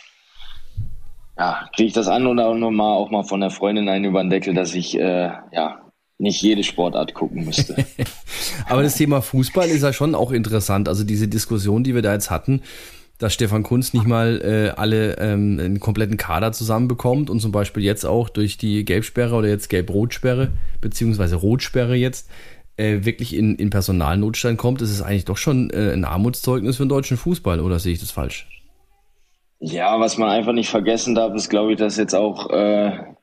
ja, 1.37 1.67
kriege 1.75 1.87
ich 1.87 1.93
das 1.93 2.07
an 2.07 2.27
oder 2.27 2.53
Mal 2.53 2.93
auch 2.93 3.09
mal 3.09 3.23
von 3.23 3.41
der 3.41 3.49
Freundin 3.49 3.89
einen 3.89 4.05
über 4.05 4.23
den 4.23 4.29
Deckel, 4.29 4.53
dass 4.53 4.73
ich 4.73 4.97
äh, 4.97 5.31
ja 5.51 5.79
nicht 6.19 6.41
jede 6.41 6.63
Sportart 6.63 7.13
gucken 7.13 7.45
müsste. 7.45 7.75
Aber 8.69 8.83
das 8.83 8.95
Thema 8.95 9.21
Fußball 9.21 9.67
ist 9.67 9.81
ja 9.81 9.93
schon 9.93 10.15
auch 10.15 10.31
interessant. 10.31 10.87
Also 10.87 11.03
diese 11.03 11.27
Diskussion, 11.27 11.83
die 11.83 11.95
wir 11.95 12.01
da 12.01 12.13
jetzt 12.13 12.29
hatten, 12.29 12.61
dass 13.17 13.33
Stefan 13.33 13.63
Kunz 13.63 13.93
nicht 13.93 14.05
mal 14.05 14.41
äh, 14.43 14.79
alle 14.79 15.17
ähm, 15.17 15.59
einen 15.59 15.79
kompletten 15.79 16.17
Kader 16.17 16.51
zusammenbekommt 16.51 17.29
und 17.29 17.39
zum 17.39 17.51
Beispiel 17.51 17.83
jetzt 17.83 18.05
auch 18.05 18.29
durch 18.29 18.57
die 18.57 18.85
Gelbsperre 18.85 19.35
oder 19.35 19.47
jetzt 19.47 19.69
Gelb-Rot-Sperre, 19.69 20.51
beziehungsweise 20.81 21.35
Rotsperre 21.35 21.95
jetzt, 21.95 22.29
äh, 22.77 23.05
wirklich 23.05 23.35
in, 23.35 23.55
in 23.55 23.69
Personalnotstand 23.69 24.57
kommt, 24.57 24.81
das 24.81 24.89
ist 24.89 25.01
eigentlich 25.01 25.25
doch 25.25 25.37
schon 25.37 25.69
äh, 25.69 25.93
ein 25.93 26.05
Armutszeugnis 26.05 26.77
für 26.77 26.85
den 26.85 26.89
deutschen 26.89 27.17
Fußball, 27.17 27.59
oder 27.59 27.79
sehe 27.79 27.93
ich 27.93 27.99
das 27.99 28.11
falsch? 28.11 28.47
Ja, 29.65 29.97
was 29.99 30.17
man 30.17 30.29
einfach 30.29 30.51
nicht 30.51 30.69
vergessen 30.69 31.15
darf, 31.15 31.33
ist, 31.35 31.49
glaube 31.49 31.71
ich, 31.71 31.77
dass 31.77 31.95
jetzt 31.95 32.13
auch 32.13 32.49
äh, 32.49 33.13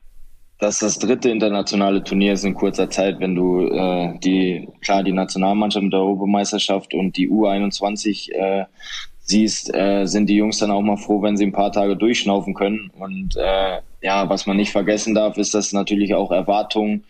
dass 0.61 0.77
das 0.77 0.99
dritte 0.99 1.29
internationale 1.29 2.03
Turnier 2.03 2.33
ist 2.33 2.45
in 2.45 2.53
kurzer 2.53 2.87
Zeit, 2.89 3.19
wenn 3.19 3.33
du 3.33 3.67
äh, 3.67 4.17
die, 4.19 4.69
klar, 4.81 5.03
die 5.03 5.11
Nationalmannschaft 5.11 5.83
mit 5.83 5.93
der 5.93 6.01
Europameisterschaft 6.01 6.93
und 6.93 7.17
die 7.17 7.29
U21 7.29 8.31
äh, 8.31 8.65
siehst, 9.21 9.73
äh, 9.73 10.05
sind 10.05 10.29
die 10.29 10.35
Jungs 10.35 10.59
dann 10.59 10.69
auch 10.69 10.81
mal 10.81 10.97
froh, 10.97 11.21
wenn 11.23 11.35
sie 11.35 11.45
ein 11.45 11.51
paar 11.51 11.71
Tage 11.71 11.97
durchschnaufen 11.97 12.53
können. 12.53 12.91
Und 12.99 13.35
äh, 13.37 13.79
ja, 14.01 14.29
was 14.29 14.45
man 14.45 14.57
nicht 14.57 14.71
vergessen 14.71 15.15
darf, 15.15 15.37
ist, 15.37 15.55
dass 15.55 15.73
natürlich 15.73 16.13
auch 16.13 16.31
Erwartungen 16.31 17.05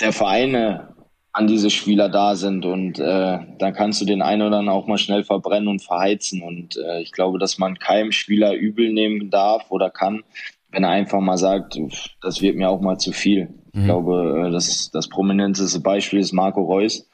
der 0.00 0.12
Vereine 0.12 0.95
an 1.36 1.46
diese 1.46 1.68
Spieler 1.68 2.08
da 2.08 2.34
sind 2.34 2.64
und 2.64 2.98
äh, 2.98 3.38
dann 3.58 3.74
kannst 3.74 4.00
du 4.00 4.06
den 4.06 4.22
einen 4.22 4.40
oder 4.40 4.56
anderen 4.56 4.74
auch 4.74 4.86
mal 4.86 4.96
schnell 4.96 5.22
verbrennen 5.22 5.68
und 5.68 5.82
verheizen 5.82 6.40
und 6.40 6.78
äh, 6.78 7.02
ich 7.02 7.12
glaube, 7.12 7.38
dass 7.38 7.58
man 7.58 7.78
keinem 7.78 8.10
Spieler 8.10 8.54
übel 8.54 8.90
nehmen 8.90 9.28
darf 9.28 9.70
oder 9.70 9.90
kann, 9.90 10.24
wenn 10.70 10.84
er 10.84 10.88
einfach 10.88 11.20
mal 11.20 11.36
sagt, 11.36 11.76
"Uff, 11.76 12.06
das 12.22 12.40
wird 12.40 12.56
mir 12.56 12.70
auch 12.70 12.80
mal 12.80 12.96
zu 12.96 13.12
viel. 13.12 13.50
Ich 13.74 13.84
glaube, 13.84 14.46
äh, 14.46 14.50
das, 14.50 14.90
das 14.90 15.10
prominenteste 15.10 15.78
Beispiel 15.80 16.20
ist 16.20 16.32
Marco 16.32 16.62
Reus, 16.62 17.06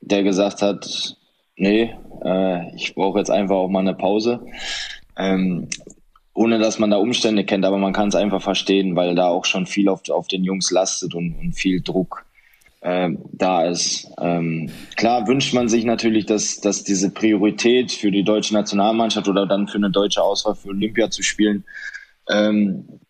der 0.00 0.22
gesagt 0.22 0.62
hat, 0.62 1.18
nee, 1.54 1.94
äh, 2.24 2.74
ich 2.74 2.94
brauche 2.94 3.18
jetzt 3.18 3.30
einfach 3.30 3.56
auch 3.56 3.68
mal 3.68 3.80
eine 3.80 3.94
Pause. 3.94 4.40
Ähm, 5.18 5.68
ohne 6.32 6.58
dass 6.58 6.78
man 6.78 6.88
da 6.88 6.96
Umstände 6.96 7.44
kennt, 7.44 7.66
aber 7.66 7.76
man 7.76 7.92
kann 7.92 8.08
es 8.08 8.14
einfach 8.14 8.40
verstehen, 8.40 8.96
weil 8.96 9.14
da 9.14 9.28
auch 9.28 9.44
schon 9.44 9.66
viel 9.66 9.90
auf, 9.90 10.08
auf 10.08 10.26
den 10.26 10.42
Jungs 10.42 10.70
lastet 10.70 11.14
und, 11.14 11.34
und 11.38 11.52
viel 11.52 11.82
Druck 11.82 12.24
ähm, 12.82 13.18
da 13.32 13.64
ist. 13.64 14.10
Ähm, 14.20 14.70
klar 14.96 15.26
wünscht 15.28 15.54
man 15.54 15.68
sich 15.68 15.84
natürlich, 15.84 16.26
dass, 16.26 16.60
dass 16.60 16.84
diese 16.84 17.10
Priorität 17.10 17.92
für 17.92 18.10
die 18.10 18.24
deutsche 18.24 18.54
Nationalmannschaft 18.54 19.28
oder 19.28 19.46
dann 19.46 19.68
für 19.68 19.78
eine 19.78 19.90
deutsche 19.90 20.22
Auswahl 20.22 20.54
für 20.54 20.68
Olympia 20.68 21.10
zu 21.10 21.22
spielen 21.22 21.64
ähm, 22.28 23.00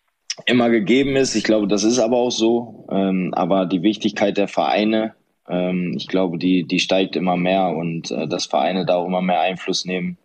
immer 0.45 0.69
gegeben 0.69 1.15
ist. 1.15 1.35
Ich 1.35 1.43
glaube, 1.43 1.67
das 1.67 1.83
ist 1.83 1.99
aber 1.99 2.17
auch 2.17 2.31
so. 2.31 2.87
Ähm, 2.91 3.33
aber 3.33 3.65
die 3.65 3.83
Wichtigkeit 3.83 4.37
der 4.37 4.47
Vereine, 4.47 5.15
ähm, 5.47 5.93
ich 5.97 6.07
glaube, 6.07 6.37
die, 6.37 6.65
die 6.65 6.79
steigt 6.79 7.15
immer 7.15 7.37
mehr 7.37 7.69
und 7.69 8.11
äh, 8.11 8.27
dass 8.27 8.45
Vereine 8.45 8.85
da 8.85 8.95
auch 8.95 9.07
immer 9.07 9.21
mehr 9.21 9.41
Einfluss 9.41 9.85
nehmen, 9.85 10.17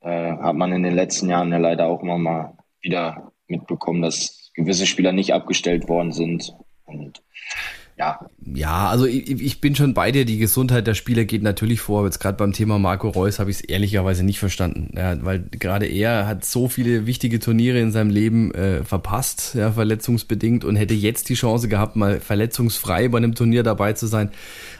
äh, 0.00 0.32
hat 0.32 0.56
man 0.56 0.72
in 0.72 0.82
den 0.82 0.94
letzten 0.94 1.28
Jahren 1.28 1.52
ja 1.52 1.58
leider 1.58 1.86
auch 1.86 2.02
immer 2.02 2.18
mal 2.18 2.54
wieder 2.80 3.32
mitbekommen, 3.46 4.02
dass 4.02 4.50
gewisse 4.54 4.86
Spieler 4.86 5.12
nicht 5.12 5.32
abgestellt 5.32 5.88
worden 5.88 6.12
sind. 6.12 6.54
Und 6.84 7.22
ja, 7.98 8.20
Ja, 8.54 8.88
also 8.88 9.06
ich, 9.06 9.30
ich 9.30 9.60
bin 9.60 9.74
schon 9.74 9.92
bei 9.92 10.10
dir. 10.12 10.24
Die 10.24 10.38
Gesundheit 10.38 10.86
der 10.86 10.94
Spieler 10.94 11.24
geht 11.24 11.42
natürlich 11.42 11.80
vor. 11.80 12.04
Jetzt 12.04 12.20
gerade 12.20 12.36
beim 12.36 12.52
Thema 12.52 12.78
Marco 12.78 13.08
Reus 13.08 13.38
habe 13.38 13.50
ich 13.50 13.58
es 13.58 13.62
ehrlicherweise 13.62 14.24
nicht 14.24 14.38
verstanden. 14.38 14.94
Ja, 14.96 15.22
weil 15.24 15.44
gerade 15.50 15.86
er 15.86 16.26
hat 16.26 16.44
so 16.44 16.68
viele 16.68 17.06
wichtige 17.06 17.38
Turniere 17.38 17.78
in 17.80 17.92
seinem 17.92 18.10
Leben 18.10 18.52
äh, 18.54 18.82
verpasst, 18.82 19.54
ja, 19.54 19.72
verletzungsbedingt 19.72 20.64
und 20.64 20.76
hätte 20.76 20.94
jetzt 20.94 21.28
die 21.28 21.34
Chance 21.34 21.68
gehabt, 21.68 21.94
mal 21.94 22.18
verletzungsfrei 22.20 23.08
bei 23.08 23.18
einem 23.18 23.34
Turnier 23.34 23.62
dabei 23.62 23.92
zu 23.92 24.06
sein. 24.06 24.30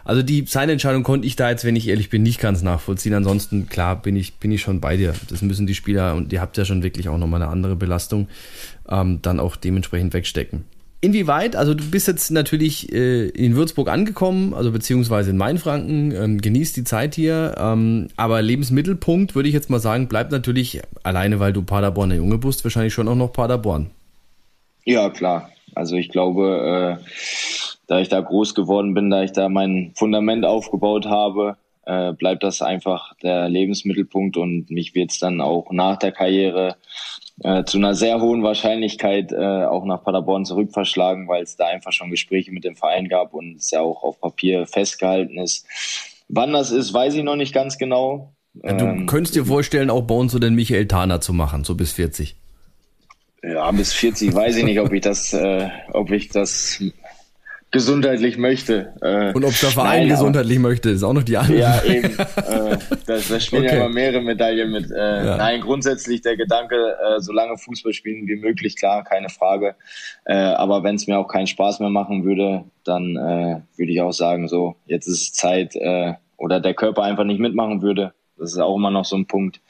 Also 0.04 0.22
die 0.22 0.46
seine 0.46 0.72
Entscheidung 0.72 1.02
konnte 1.02 1.26
ich 1.26 1.36
da 1.36 1.50
jetzt, 1.50 1.64
wenn 1.64 1.76
ich 1.76 1.88
ehrlich 1.88 2.08
bin, 2.08 2.22
nicht 2.22 2.40
ganz 2.40 2.62
nachvollziehen. 2.62 3.14
Ansonsten 3.14 3.68
klar 3.68 4.00
bin 4.00 4.16
ich 4.16 4.34
bin 4.34 4.50
ich 4.52 4.62
schon 4.62 4.80
bei 4.80 4.96
dir. 4.96 5.14
Das 5.28 5.42
müssen 5.42 5.66
die 5.66 5.74
Spieler 5.74 6.14
und 6.14 6.32
ihr 6.32 6.40
habt 6.40 6.56
ja 6.56 6.64
schon 6.64 6.82
wirklich 6.82 7.08
auch 7.08 7.18
nochmal 7.18 7.42
eine 7.42 7.50
andere 7.50 7.76
Belastung 7.76 8.28
ähm, 8.88 9.20
dann 9.22 9.38
auch 9.38 9.56
dementsprechend 9.56 10.14
wegstecken. 10.14 10.64
Inwieweit, 11.04 11.56
also 11.56 11.74
du 11.74 11.90
bist 11.90 12.06
jetzt 12.06 12.30
natürlich 12.30 12.92
äh, 12.92 13.26
in 13.30 13.56
Würzburg 13.56 13.88
angekommen, 13.88 14.54
also 14.54 14.70
beziehungsweise 14.70 15.30
in 15.30 15.36
Mainfranken, 15.36 16.12
ähm, 16.12 16.40
genießt 16.40 16.76
die 16.76 16.84
Zeit 16.84 17.16
hier, 17.16 17.56
ähm, 17.58 18.06
aber 18.16 18.40
Lebensmittelpunkt, 18.40 19.34
würde 19.34 19.48
ich 19.48 19.52
jetzt 19.52 19.68
mal 19.68 19.80
sagen, 19.80 20.06
bleibt 20.06 20.30
natürlich, 20.30 20.80
alleine 21.02 21.40
weil 21.40 21.52
du 21.52 21.62
Paderborner 21.62 22.14
Junge 22.14 22.38
bist, 22.38 22.62
wahrscheinlich 22.62 22.94
schon 22.94 23.08
auch 23.08 23.16
noch 23.16 23.32
Paderborn. 23.32 23.90
Ja, 24.84 25.10
klar. 25.10 25.50
Also 25.74 25.96
ich 25.96 26.08
glaube, 26.08 27.00
äh, 27.00 27.04
da 27.88 27.98
ich 27.98 28.08
da 28.08 28.20
groß 28.20 28.54
geworden 28.54 28.94
bin, 28.94 29.10
da 29.10 29.24
ich 29.24 29.32
da 29.32 29.48
mein 29.48 29.90
Fundament 29.96 30.44
aufgebaut 30.44 31.06
habe, 31.06 31.56
äh, 31.84 32.12
bleibt 32.12 32.44
das 32.44 32.62
einfach 32.62 33.12
der 33.24 33.48
Lebensmittelpunkt 33.48 34.36
und 34.36 34.70
mich 34.70 34.94
wird 34.94 35.10
es 35.10 35.18
dann 35.18 35.40
auch 35.40 35.72
nach 35.72 35.98
der 35.98 36.12
Karriere 36.12 36.76
äh, 37.40 37.64
zu 37.64 37.78
einer 37.78 37.94
sehr 37.94 38.20
hohen 38.20 38.42
Wahrscheinlichkeit 38.42 39.32
äh, 39.32 39.64
auch 39.64 39.84
nach 39.84 40.04
Paderborn 40.04 40.44
zurückverschlagen, 40.44 41.28
weil 41.28 41.42
es 41.42 41.56
da 41.56 41.66
einfach 41.66 41.92
schon 41.92 42.10
Gespräche 42.10 42.52
mit 42.52 42.64
dem 42.64 42.76
Verein 42.76 43.08
gab 43.08 43.34
und 43.34 43.56
es 43.56 43.70
ja 43.70 43.80
auch 43.80 44.02
auf 44.02 44.20
Papier 44.20 44.66
festgehalten 44.66 45.38
ist. 45.38 45.66
Wann 46.28 46.52
das 46.52 46.70
ist, 46.70 46.92
weiß 46.92 47.14
ich 47.14 47.24
noch 47.24 47.36
nicht 47.36 47.52
ganz 47.52 47.78
genau. 47.78 48.32
Ja, 48.62 48.74
du 48.74 48.84
ähm, 48.84 49.06
könntest 49.06 49.34
dir 49.34 49.46
vorstellen, 49.46 49.90
auch 49.90 50.02
bei 50.02 50.14
uns 50.14 50.32
so 50.32 50.38
den 50.38 50.54
Michael 50.54 50.86
Thaner 50.86 51.20
zu 51.20 51.32
machen, 51.32 51.64
so 51.64 51.74
bis 51.74 51.92
40. 51.92 52.36
Ja, 53.42 53.70
bis 53.72 53.92
40 53.92 54.34
weiß 54.34 54.56
ich 54.56 54.64
nicht, 54.64 54.80
ob 54.80 54.92
ich 54.92 55.00
das, 55.00 55.32
äh, 55.32 55.68
ob 55.92 56.12
ich 56.12 56.28
das 56.28 56.80
gesundheitlich 57.72 58.36
möchte. 58.36 58.92
Äh, 59.00 59.32
Und 59.32 59.44
ob 59.44 59.58
der 59.58 59.70
Verein 59.70 60.00
nein, 60.00 60.08
gesundheitlich 60.08 60.58
aber, 60.58 60.68
möchte, 60.68 60.90
ist 60.90 61.02
auch 61.02 61.14
noch 61.14 61.22
die 61.22 61.36
andere. 61.36 61.58
Ja, 61.58 61.82
eben. 61.82 62.18
äh, 62.18 62.78
das, 63.06 63.28
das 63.28 63.44
spielen 63.44 63.64
okay. 63.64 63.76
ja 63.76 63.84
immer 63.84 63.94
mehrere 63.94 64.22
Medaillen 64.22 64.70
mit. 64.70 64.90
Äh, 64.90 65.26
ja. 65.26 65.36
Nein, 65.38 65.60
grundsätzlich 65.62 66.20
der 66.20 66.36
Gedanke, 66.36 66.76
äh, 66.76 67.20
so 67.20 67.32
lange 67.32 67.56
Fußball 67.58 67.92
spielen 67.92 68.28
wie 68.28 68.36
möglich, 68.36 68.76
klar, 68.76 69.02
keine 69.02 69.30
Frage. 69.30 69.74
Äh, 70.26 70.34
aber 70.34 70.84
wenn 70.84 70.96
es 70.96 71.06
mir 71.06 71.18
auch 71.18 71.28
keinen 71.28 71.46
Spaß 71.46 71.80
mehr 71.80 71.90
machen 71.90 72.24
würde, 72.24 72.64
dann 72.84 73.16
äh, 73.16 73.60
würde 73.76 73.92
ich 73.92 74.00
auch 74.00 74.12
sagen, 74.12 74.48
so, 74.48 74.76
jetzt 74.86 75.08
ist 75.08 75.22
es 75.22 75.32
Zeit, 75.32 75.74
äh, 75.74 76.12
oder 76.36 76.60
der 76.60 76.74
Körper 76.74 77.04
einfach 77.04 77.24
nicht 77.24 77.40
mitmachen 77.40 77.82
würde. 77.82 78.12
Das 78.36 78.52
ist 78.52 78.58
auch 78.58 78.76
immer 78.76 78.90
noch 78.90 79.04
so 79.04 79.16
ein 79.16 79.26
Punkt. 79.26 79.60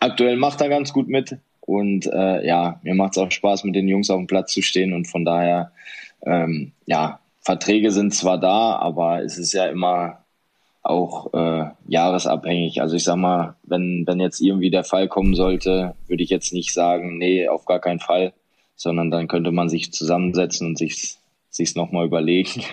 Aktuell 0.00 0.36
macht 0.36 0.60
er 0.60 0.68
ganz 0.68 0.92
gut 0.92 1.08
mit. 1.08 1.38
Und 1.60 2.06
äh, 2.06 2.46
ja, 2.46 2.80
mir 2.82 2.94
macht 2.94 3.12
es 3.12 3.18
auch 3.18 3.30
Spaß, 3.30 3.64
mit 3.64 3.74
den 3.74 3.88
Jungs 3.88 4.10
auf 4.10 4.16
dem 4.16 4.26
Platz 4.26 4.52
zu 4.52 4.62
stehen. 4.62 4.92
Und 4.92 5.06
von 5.06 5.24
daher, 5.24 5.70
ähm, 6.26 6.72
ja, 6.86 7.20
Verträge 7.48 7.92
sind 7.92 8.12
zwar 8.14 8.36
da, 8.36 8.76
aber 8.76 9.24
es 9.24 9.38
ist 9.38 9.54
ja 9.54 9.64
immer 9.64 10.18
auch 10.82 11.32
äh, 11.32 11.70
jahresabhängig. 11.86 12.82
Also 12.82 12.96
ich 12.96 13.04
sag 13.04 13.16
mal, 13.16 13.56
wenn, 13.62 14.06
wenn 14.06 14.20
jetzt 14.20 14.42
irgendwie 14.42 14.68
der 14.70 14.84
Fall 14.84 15.08
kommen 15.08 15.34
sollte, 15.34 15.94
würde 16.08 16.22
ich 16.22 16.28
jetzt 16.28 16.52
nicht 16.52 16.74
sagen, 16.74 17.16
nee, 17.16 17.48
auf 17.48 17.64
gar 17.64 17.78
keinen 17.78 18.00
Fall, 18.00 18.34
sondern 18.76 19.10
dann 19.10 19.28
könnte 19.28 19.50
man 19.50 19.70
sich 19.70 19.94
zusammensetzen 19.94 20.66
und 20.66 20.76
sich 20.76 21.16
sich's 21.48 21.74
nochmal 21.74 22.04
überlegen, 22.04 22.64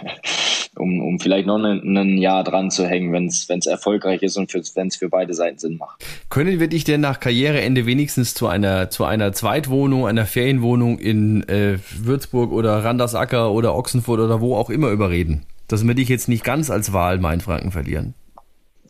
um, 0.78 1.02
um 1.02 1.20
vielleicht 1.20 1.48
noch 1.48 1.58
ein, 1.58 1.98
ein 1.98 2.18
Jahr 2.18 2.44
dran 2.44 2.72
zu 2.72 2.88
hängen, 2.88 3.12
wenn 3.14 3.28
es 3.28 3.66
erfolgreich 3.66 4.22
ist 4.22 4.38
und 4.38 4.54
wenn 4.54 4.88
es 4.88 4.96
für 4.96 5.10
beide 5.10 5.34
Seiten 5.34 5.58
Sinn 5.58 5.78
macht. 5.78 6.04
Können 6.30 6.60
wir 6.60 6.68
dich 6.68 6.84
denn 6.84 7.02
nach 7.02 7.20
Karriereende 7.20 7.86
wenigstens 7.86 8.34
zu 8.34 8.48
einer, 8.48 8.90
zu 8.90 9.06
einer 9.06 9.32
Zweitwohnung, 9.32 10.08
einer 10.08 10.26
Ferienwohnung 10.26 11.00
in 11.00 11.48
äh, 11.48 11.80
Würzburg 11.98 12.52
oder 12.52 12.84
Randersacker 12.84 13.52
oder 13.52 13.76
Ochsenfurt 13.76 14.20
oder 14.20 14.42
wo 14.42 14.56
auch 14.56 14.70
immer 14.70 14.90
überreden? 14.90 15.46
Dass 15.68 15.86
wir 15.86 15.96
dich 15.96 16.10
jetzt 16.10 16.30
nicht 16.30 16.44
ganz 16.44 16.70
als 16.70 16.94
Wahl 16.94 17.18
Mainfranken 17.18 17.72
verlieren. 17.72 18.14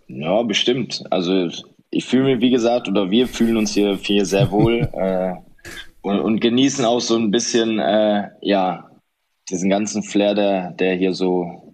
Ja, 0.08 0.44
bestimmt. 0.44 1.04
Also 1.10 1.50
ich 1.90 2.06
fühle 2.06 2.36
mich, 2.36 2.42
wie 2.42 2.52
gesagt, 2.52 2.88
oder 2.88 3.10
wir 3.10 3.28
fühlen 3.28 3.58
uns 3.58 3.74
hier, 3.74 3.98
hier 4.02 4.26
sehr 4.26 4.52
wohl 4.52 4.90
äh, 4.94 5.34
und, 6.02 6.20
und 6.20 6.40
genießen 6.40 6.86
auch 6.86 7.00
so 7.00 7.16
ein 7.16 7.32
bisschen, 7.32 7.80
äh, 7.80 8.30
ja, 8.42 8.90
diesen 9.50 9.70
ganzen 9.70 10.04
Flair, 10.04 10.34
der, 10.34 10.72
der 10.72 10.96
hier 10.96 11.14
so 11.14 11.65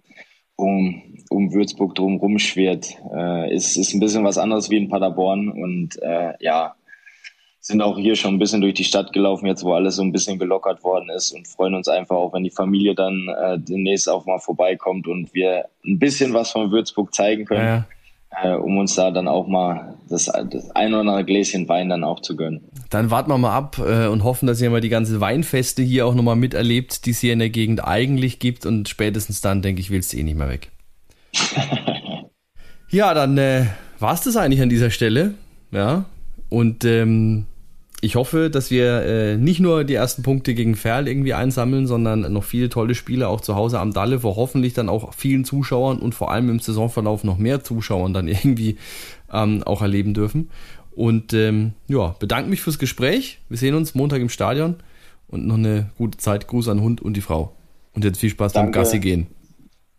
um, 0.56 1.02
um 1.30 1.52
Würzburg 1.52 1.94
drum 1.94 2.16
rumschwirrt, 2.16 2.98
äh, 3.14 3.54
ist, 3.54 3.76
ist 3.76 3.94
ein 3.94 4.00
bisschen 4.00 4.24
was 4.24 4.38
anderes 4.38 4.70
wie 4.70 4.76
in 4.76 4.88
Paderborn 4.88 5.48
und 5.48 6.00
äh, 6.02 6.34
ja, 6.40 6.74
sind 7.60 7.80
auch 7.80 7.96
hier 7.96 8.16
schon 8.16 8.34
ein 8.34 8.38
bisschen 8.38 8.60
durch 8.60 8.74
die 8.74 8.84
Stadt 8.84 9.12
gelaufen, 9.12 9.46
jetzt 9.46 9.64
wo 9.64 9.72
alles 9.72 9.96
so 9.96 10.02
ein 10.02 10.12
bisschen 10.12 10.38
gelockert 10.38 10.82
worden 10.82 11.10
ist 11.10 11.32
und 11.32 11.46
freuen 11.46 11.74
uns 11.74 11.88
einfach 11.88 12.16
auch, 12.16 12.32
wenn 12.32 12.42
die 12.42 12.50
Familie 12.50 12.94
dann 12.94 13.28
äh, 13.28 13.58
demnächst 13.58 14.08
auch 14.08 14.26
mal 14.26 14.40
vorbeikommt 14.40 15.06
und 15.06 15.32
wir 15.32 15.66
ein 15.84 15.98
bisschen 15.98 16.34
was 16.34 16.50
von 16.50 16.72
Würzburg 16.72 17.14
zeigen 17.14 17.44
können. 17.44 17.66
Ja 17.66 17.86
äh, 18.40 18.54
um 18.54 18.78
uns 18.78 18.94
da 18.94 19.10
dann 19.10 19.28
auch 19.28 19.46
mal 19.46 19.94
das, 20.08 20.26
das 20.26 20.70
ein 20.70 20.92
oder 20.92 21.00
andere 21.00 21.24
Gläschen 21.24 21.68
Wein 21.68 21.88
dann 21.88 22.04
auch 22.04 22.20
zu 22.20 22.36
gönnen. 22.36 22.62
Dann 22.90 23.10
warten 23.10 23.30
wir 23.30 23.38
mal 23.38 23.54
ab 23.54 23.78
äh, 23.78 24.06
und 24.06 24.24
hoffen, 24.24 24.46
dass 24.46 24.60
ihr 24.60 24.70
mal 24.70 24.80
die 24.80 24.88
ganze 24.88 25.20
Weinfeste 25.20 25.82
hier 25.82 26.06
auch 26.06 26.14
nochmal 26.14 26.36
miterlebt, 26.36 27.06
die 27.06 27.10
es 27.10 27.20
hier 27.20 27.32
in 27.32 27.38
der 27.38 27.50
Gegend 27.50 27.84
eigentlich 27.84 28.38
gibt 28.38 28.66
und 28.66 28.88
spätestens 28.88 29.40
dann, 29.40 29.62
denke 29.62 29.80
ich, 29.80 29.90
willst 29.90 30.12
du 30.12 30.18
eh 30.18 30.22
nicht 30.22 30.36
mehr 30.36 30.48
weg. 30.48 30.70
ja, 32.90 33.14
dann 33.14 33.38
äh, 33.38 33.66
war 33.98 34.14
es 34.14 34.22
das 34.22 34.36
eigentlich 34.36 34.62
an 34.62 34.68
dieser 34.68 34.90
Stelle. 34.90 35.34
Ja, 35.70 36.04
und 36.50 36.84
ähm, 36.84 37.46
ich 38.04 38.16
hoffe, 38.16 38.50
dass 38.50 38.72
wir 38.72 39.02
äh, 39.02 39.36
nicht 39.36 39.60
nur 39.60 39.84
die 39.84 39.94
ersten 39.94 40.24
Punkte 40.24 40.54
gegen 40.54 40.74
Ferl 40.74 41.06
irgendwie 41.06 41.34
einsammeln, 41.34 41.86
sondern 41.86 42.32
noch 42.32 42.42
viele 42.42 42.68
tolle 42.68 42.96
Spiele 42.96 43.28
auch 43.28 43.40
zu 43.40 43.54
Hause 43.54 43.78
am 43.78 43.92
Dalle, 43.92 44.24
wo 44.24 44.34
hoffentlich 44.34 44.74
dann 44.74 44.88
auch 44.88 45.14
vielen 45.14 45.44
Zuschauern 45.44 46.00
und 46.00 46.12
vor 46.12 46.32
allem 46.32 46.50
im 46.50 46.58
Saisonverlauf 46.58 47.22
noch 47.22 47.38
mehr 47.38 47.62
Zuschauern 47.62 48.12
dann 48.12 48.26
irgendwie 48.28 48.76
ähm, 49.32 49.62
auch 49.62 49.82
erleben 49.82 50.14
dürfen. 50.14 50.50
Und 50.96 51.32
ähm, 51.32 51.74
ja, 51.86 52.16
bedanke 52.18 52.50
mich 52.50 52.60
fürs 52.60 52.80
Gespräch. 52.80 53.38
Wir 53.48 53.56
sehen 53.56 53.76
uns 53.76 53.94
Montag 53.94 54.20
im 54.20 54.28
Stadion 54.28 54.76
und 55.28 55.46
noch 55.46 55.56
eine 55.56 55.90
gute 55.96 56.18
Zeit. 56.18 56.48
Gruß 56.48 56.68
an 56.68 56.80
Hund 56.80 57.00
und 57.00 57.16
die 57.16 57.20
Frau. 57.20 57.54
Und 57.94 58.04
jetzt 58.04 58.18
viel 58.18 58.30
Spaß 58.30 58.52
Danke. 58.52 58.72
beim 58.72 58.82
Gassi 58.82 58.98
gehen. 58.98 59.28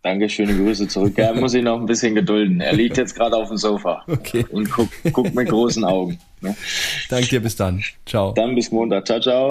Danke, 0.02 0.28
schöne 0.28 0.54
Grüße 0.54 0.88
zurück. 0.88 1.14
Er 1.16 1.34
muss 1.40 1.52
sich 1.52 1.62
noch 1.62 1.80
ein 1.80 1.86
bisschen 1.86 2.14
gedulden. 2.14 2.60
Er 2.60 2.74
liegt 2.74 2.98
jetzt 2.98 3.14
gerade 3.14 3.34
auf 3.34 3.48
dem 3.48 3.56
Sofa 3.56 4.02
okay. 4.06 4.44
und 4.50 4.70
guckt, 4.70 4.92
guckt 5.10 5.34
mit 5.34 5.48
großen 5.48 5.82
Augen. 5.84 6.18
Ne? 6.44 6.56
Danke 7.08 7.26
dir, 7.28 7.40
bis 7.40 7.56
dann. 7.56 7.82
Ciao. 8.06 8.32
Dann 8.32 8.54
bis 8.54 8.70
Montag. 8.70 9.06
Ciao, 9.06 9.20
ciao. 9.20 9.48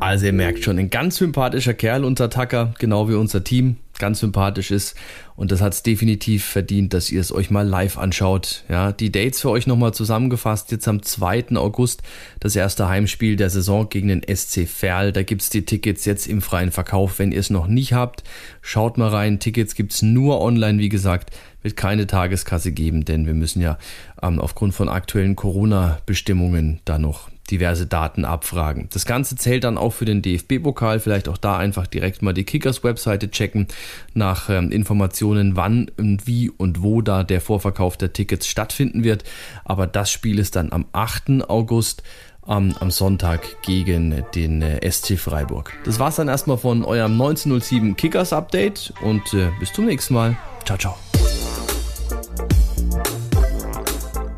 Also 0.00 0.26
ihr 0.26 0.32
merkt 0.32 0.64
schon, 0.64 0.78
ein 0.78 0.90
ganz 0.90 1.16
sympathischer 1.16 1.74
Kerl, 1.74 2.04
unser 2.04 2.28
Tacker, 2.28 2.74
genau 2.78 3.08
wie 3.08 3.14
unser 3.14 3.44
Team, 3.44 3.76
ganz 3.98 4.20
sympathisch 4.20 4.70
ist. 4.70 4.94
Und 5.34 5.50
das 5.50 5.60
hat 5.60 5.72
es 5.72 5.82
definitiv 5.82 6.44
verdient, 6.44 6.94
dass 6.94 7.10
ihr 7.10 7.20
es 7.20 7.32
euch 7.32 7.50
mal 7.50 7.66
live 7.66 7.98
anschaut. 7.98 8.64
Ja, 8.68 8.92
die 8.92 9.10
Dates 9.10 9.40
für 9.40 9.50
euch 9.50 9.66
nochmal 9.66 9.94
zusammengefasst. 9.94 10.70
Jetzt 10.70 10.86
am 10.88 11.02
2. 11.02 11.56
August 11.56 12.02
das 12.38 12.54
erste 12.54 12.88
Heimspiel 12.88 13.36
der 13.36 13.50
Saison 13.50 13.88
gegen 13.88 14.08
den 14.08 14.22
SC 14.22 14.68
Verl. 14.68 15.12
Da 15.12 15.22
gibt's 15.22 15.50
die 15.50 15.64
Tickets 15.64 16.04
jetzt 16.04 16.26
im 16.26 16.42
freien 16.42 16.70
Verkauf. 16.70 17.18
Wenn 17.18 17.32
ihr 17.32 17.40
es 17.40 17.50
noch 17.50 17.66
nicht 17.66 17.92
habt, 17.92 18.22
schaut 18.60 18.98
mal 18.98 19.08
rein. 19.08 19.40
Tickets 19.40 19.74
gibt's 19.74 20.02
nur 20.02 20.40
online, 20.40 20.78
wie 20.78 20.88
gesagt. 20.88 21.30
Wird 21.62 21.76
keine 21.76 22.06
Tageskasse 22.06 22.72
geben, 22.72 23.04
denn 23.04 23.26
wir 23.26 23.34
müssen 23.34 23.62
ja 23.62 23.78
ähm, 24.22 24.40
aufgrund 24.40 24.74
von 24.74 24.88
aktuellen 24.88 25.36
Corona-Bestimmungen 25.36 26.80
da 26.84 26.98
noch 26.98 27.31
diverse 27.50 27.86
Daten 27.86 28.24
abfragen. 28.24 28.88
Das 28.92 29.04
Ganze 29.04 29.36
zählt 29.36 29.64
dann 29.64 29.78
auch 29.78 29.92
für 29.92 30.04
den 30.04 30.22
DFB-Pokal. 30.22 31.00
Vielleicht 31.00 31.28
auch 31.28 31.36
da 31.36 31.58
einfach 31.58 31.86
direkt 31.86 32.22
mal 32.22 32.32
die 32.32 32.44
Kickers-Webseite 32.44 33.30
checken 33.30 33.68
nach 34.14 34.48
ähm, 34.48 34.70
Informationen, 34.70 35.56
wann 35.56 35.90
und 35.96 36.26
wie 36.26 36.50
und 36.50 36.82
wo 36.82 37.02
da 37.02 37.24
der 37.24 37.40
Vorverkauf 37.40 37.96
der 37.96 38.12
Tickets 38.12 38.46
stattfinden 38.46 39.04
wird. 39.04 39.24
Aber 39.64 39.86
das 39.86 40.10
Spiel 40.10 40.38
ist 40.38 40.56
dann 40.56 40.72
am 40.72 40.86
8. 40.92 41.48
August 41.48 42.02
am, 42.44 42.74
am 42.80 42.90
Sonntag 42.90 43.62
gegen 43.62 44.24
den 44.34 44.62
äh, 44.62 44.90
SC 44.90 45.18
Freiburg. 45.18 45.72
Das 45.84 45.98
war's 45.98 46.16
dann 46.16 46.28
erstmal 46.28 46.58
von 46.58 46.84
eurem 46.84 47.12
1907 47.12 47.96
Kickers 47.96 48.32
Update 48.32 48.92
und 49.02 49.34
äh, 49.34 49.50
bis 49.60 49.72
zum 49.72 49.86
nächsten 49.86 50.14
Mal. 50.14 50.36
Ciao, 50.64 50.78
ciao. 50.78 50.96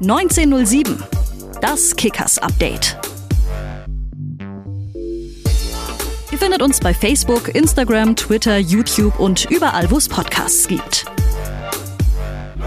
1907 0.01 1.24
das 1.61 1.95
Kickers 1.97 2.39
Update. 2.39 2.97
Ihr 6.31 6.39
findet 6.39 6.63
uns 6.63 6.81
bei 6.81 6.93
Facebook, 6.93 7.55
Instagram, 7.55 8.17
Twitter, 8.17 8.59
YouTube 8.59 9.19
und 9.21 9.51
überall, 9.51 9.91
wo 9.91 9.99
es 9.99 10.09
Podcasts 10.09 10.67
gibt. 10.67 11.05
Nur 12.57 12.67